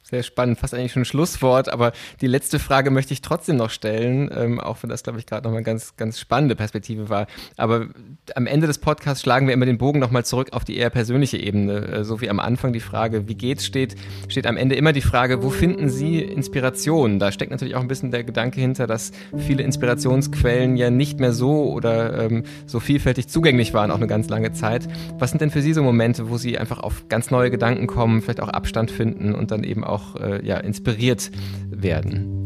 sehr 0.09 0.23
spannend, 0.23 0.59
fast 0.59 0.73
eigentlich 0.73 0.93
schon 0.93 1.01
ein 1.01 1.05
Schlusswort, 1.05 1.69
aber 1.69 1.91
die 2.21 2.27
letzte 2.27 2.59
Frage 2.59 2.91
möchte 2.91 3.13
ich 3.13 3.21
trotzdem 3.21 3.57
noch 3.57 3.69
stellen, 3.69 4.29
ähm, 4.33 4.59
auch 4.59 4.81
wenn 4.81 4.89
das, 4.89 5.03
glaube 5.03 5.19
ich, 5.19 5.25
gerade 5.25 5.43
nochmal 5.43 5.57
eine 5.57 5.65
ganz, 5.65 5.95
ganz 5.97 6.19
spannende 6.19 6.55
Perspektive 6.55 7.09
war. 7.09 7.27
Aber 7.57 7.87
am 8.35 8.47
Ende 8.47 8.67
des 8.67 8.77
Podcasts 8.77 9.21
schlagen 9.21 9.47
wir 9.47 9.53
immer 9.53 9.65
den 9.65 9.77
Bogen 9.77 9.99
nochmal 9.99 10.25
zurück 10.25 10.49
auf 10.53 10.63
die 10.63 10.77
eher 10.77 10.89
persönliche 10.89 11.37
Ebene. 11.37 11.87
Äh, 11.87 12.03
so 12.03 12.21
wie 12.21 12.29
am 12.29 12.39
Anfang 12.39 12.73
die 12.73 12.79
Frage, 12.79 13.27
wie 13.27 13.35
geht's 13.35 13.65
steht, 13.65 13.95
steht 14.29 14.47
am 14.47 14.57
Ende 14.57 14.75
immer 14.75 14.93
die 14.93 15.01
Frage, 15.01 15.43
wo 15.43 15.49
finden 15.49 15.89
Sie 15.89 16.19
Inspiration? 16.19 17.19
Da 17.19 17.31
steckt 17.31 17.51
natürlich 17.51 17.75
auch 17.75 17.81
ein 17.81 17.87
bisschen 17.87 18.11
der 18.11 18.23
Gedanke 18.23 18.61
hinter, 18.61 18.87
dass 18.87 19.11
viele 19.37 19.63
Inspirationsquellen 19.63 20.77
ja 20.77 20.89
nicht 20.89 21.19
mehr 21.19 21.33
so 21.33 21.71
oder 21.71 22.25
ähm, 22.25 22.43
so 22.65 22.79
vielfältig 22.79 23.27
zugänglich 23.27 23.73
waren, 23.73 23.91
auch 23.91 23.97
eine 23.97 24.07
ganz 24.07 24.29
lange 24.29 24.53
Zeit. 24.53 24.87
Was 25.19 25.31
sind 25.31 25.41
denn 25.41 25.51
für 25.51 25.61
Sie 25.61 25.73
so 25.73 25.83
Momente, 25.83 26.29
wo 26.29 26.37
Sie 26.37 26.57
einfach 26.57 26.79
auf 26.79 27.09
ganz 27.09 27.29
neue 27.29 27.51
Gedanken 27.51 27.87
kommen, 27.87 28.21
vielleicht 28.21 28.41
auch 28.41 28.49
Abstand 28.49 28.89
finden 28.91 29.35
und 29.35 29.51
dann 29.51 29.63
eben 29.63 29.83
auch 29.83 29.96
auch 29.97 30.15
äh, 30.15 30.45
ja, 30.45 30.57
inspiriert 30.57 31.31
werden? 31.69 32.37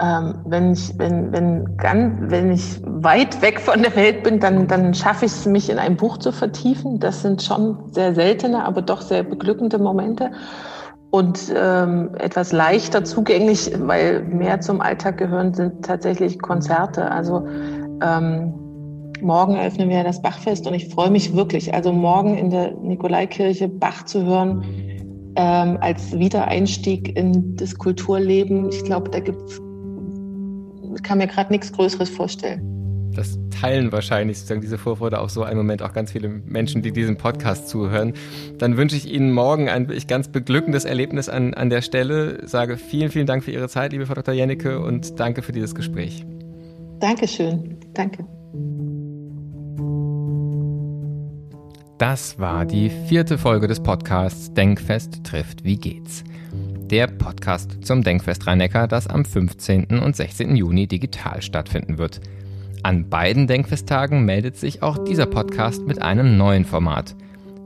Ähm, 0.00 0.34
wenn, 0.44 0.72
ich, 0.72 0.96
wenn, 0.96 1.32
wenn, 1.32 1.76
ganz, 1.76 2.30
wenn 2.30 2.52
ich 2.52 2.80
weit 2.84 3.42
weg 3.42 3.60
von 3.60 3.82
der 3.82 3.96
Welt 3.96 4.22
bin, 4.22 4.38
dann, 4.38 4.68
dann 4.68 4.94
schaffe 4.94 5.24
ich 5.24 5.32
es, 5.32 5.46
mich 5.46 5.70
in 5.70 5.78
ein 5.78 5.96
Buch 5.96 6.18
zu 6.18 6.30
vertiefen. 6.30 7.00
Das 7.00 7.22
sind 7.22 7.42
schon 7.42 7.76
sehr 7.92 8.14
seltene, 8.14 8.64
aber 8.64 8.80
doch 8.80 9.00
sehr 9.00 9.24
beglückende 9.24 9.78
Momente. 9.78 10.30
Und 11.10 11.52
ähm, 11.56 12.10
etwas 12.18 12.52
leichter 12.52 13.02
zugänglich, 13.02 13.72
weil 13.76 14.22
mehr 14.22 14.60
zum 14.60 14.80
Alltag 14.80 15.16
gehören, 15.16 15.52
sind 15.54 15.84
tatsächlich 15.84 16.38
Konzerte. 16.38 17.10
Also 17.10 17.46
ähm, 18.00 18.54
morgen 19.20 19.56
eröffnen 19.56 19.88
wir 19.88 20.04
das 20.04 20.22
Bachfest 20.22 20.66
und 20.66 20.74
ich 20.74 20.88
freue 20.88 21.10
mich 21.10 21.34
wirklich. 21.34 21.74
Also 21.74 21.92
morgen 21.92 22.36
in 22.36 22.50
der 22.50 22.72
Nikolaikirche 22.74 23.68
Bach 23.68 24.04
zu 24.04 24.24
hören, 24.24 24.62
ähm, 25.38 25.78
als 25.80 26.18
Wiedereinstieg 26.18 27.16
in 27.16 27.56
das 27.56 27.78
Kulturleben. 27.78 28.68
Ich 28.70 28.82
glaube, 28.82 29.08
da 29.10 29.20
gibt's, 29.20 29.60
kann 31.04 31.18
mir 31.18 31.28
gerade 31.28 31.52
nichts 31.52 31.72
Größeres 31.72 32.10
vorstellen. 32.10 32.60
Das 33.14 33.38
teilen 33.50 33.90
wahrscheinlich 33.92 34.38
sozusagen 34.38 34.60
diese 34.60 34.78
Vorfreude 34.78 35.20
auf 35.20 35.30
so 35.30 35.44
einen 35.44 35.56
Moment 35.56 35.82
auch 35.82 35.92
ganz 35.92 36.12
viele 36.12 36.28
Menschen, 36.28 36.82
die 36.82 36.92
diesem 36.92 37.16
Podcast 37.16 37.68
zuhören. 37.68 38.12
Dann 38.58 38.76
wünsche 38.76 38.96
ich 38.96 39.10
Ihnen 39.10 39.32
morgen 39.32 39.68
ein 39.68 39.88
wirklich 39.88 40.08
ganz 40.08 40.28
beglückendes 40.28 40.84
Erlebnis 40.84 41.28
an, 41.28 41.54
an 41.54 41.70
der 41.70 41.82
Stelle. 41.82 42.46
Sage 42.46 42.76
vielen, 42.76 43.10
vielen 43.10 43.26
Dank 43.26 43.44
für 43.44 43.52
Ihre 43.52 43.68
Zeit, 43.68 43.92
liebe 43.92 44.06
Frau 44.06 44.14
Dr. 44.14 44.34
Jennecke, 44.34 44.80
und 44.80 45.18
danke 45.20 45.42
für 45.42 45.52
dieses 45.52 45.74
Gespräch. 45.74 46.24
Dankeschön. 47.00 47.76
Danke. 47.94 48.37
Das 51.98 52.38
war 52.38 52.64
die 52.64 52.90
vierte 52.90 53.38
Folge 53.38 53.66
des 53.66 53.80
Podcasts 53.80 54.54
Denkfest 54.54 55.24
trifft 55.24 55.64
Wie 55.64 55.76
geht's? 55.76 56.22
Der 56.52 57.08
Podcast 57.08 57.84
zum 57.84 58.04
Denkfest 58.04 58.46
rhein 58.46 58.60
das 58.88 59.08
am 59.08 59.24
15. 59.24 59.98
und 59.98 60.14
16. 60.14 60.54
Juni 60.54 60.86
digital 60.86 61.42
stattfinden 61.42 61.98
wird. 61.98 62.20
An 62.84 63.08
beiden 63.08 63.48
Denkfesttagen 63.48 64.24
meldet 64.24 64.56
sich 64.56 64.80
auch 64.80 65.02
dieser 65.02 65.26
Podcast 65.26 65.88
mit 65.88 66.00
einem 66.00 66.36
neuen 66.36 66.64
Format. 66.64 67.16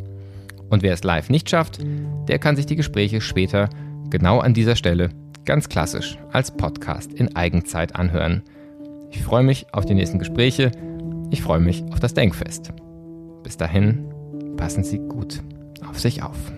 Und 0.69 0.83
wer 0.83 0.95
es 0.95 1.05
live 1.05 1.31
nicht 1.31 1.49
schafft, 1.49 1.79
der 2.29 2.39
kann 2.39 2.57
sich 2.57 2.67
die 2.67 2.77
Gespräche 2.77 3.21
später 3.21 3.69
genau 4.11 4.41
an 4.41 4.55
dieser 4.55 4.77
Stelle 4.77 5.11
ganz 5.45 5.69
klassisch 5.69 6.19
als 6.33 6.51
Podcast 6.51 7.13
in 7.13 7.37
Eigenzeit 7.37 7.95
anhören. 7.95 8.43
Ich 9.11 9.23
freue 9.23 9.45
mich 9.45 9.67
auf 9.73 9.87
die 9.87 9.95
nächsten 9.95 10.19
Gespräche. 10.19 10.73
Ich 11.31 11.43
freue 11.43 11.61
mich 11.61 11.85
auf 11.93 12.01
das 12.01 12.15
Denkfest. 12.15 12.73
Bis 13.45 13.57
dahin, 13.57 14.01
passen 14.57 14.83
Sie 14.83 14.99
gut 14.99 15.41
auf 15.87 16.01
sich 16.01 16.23
auf. 16.23 16.53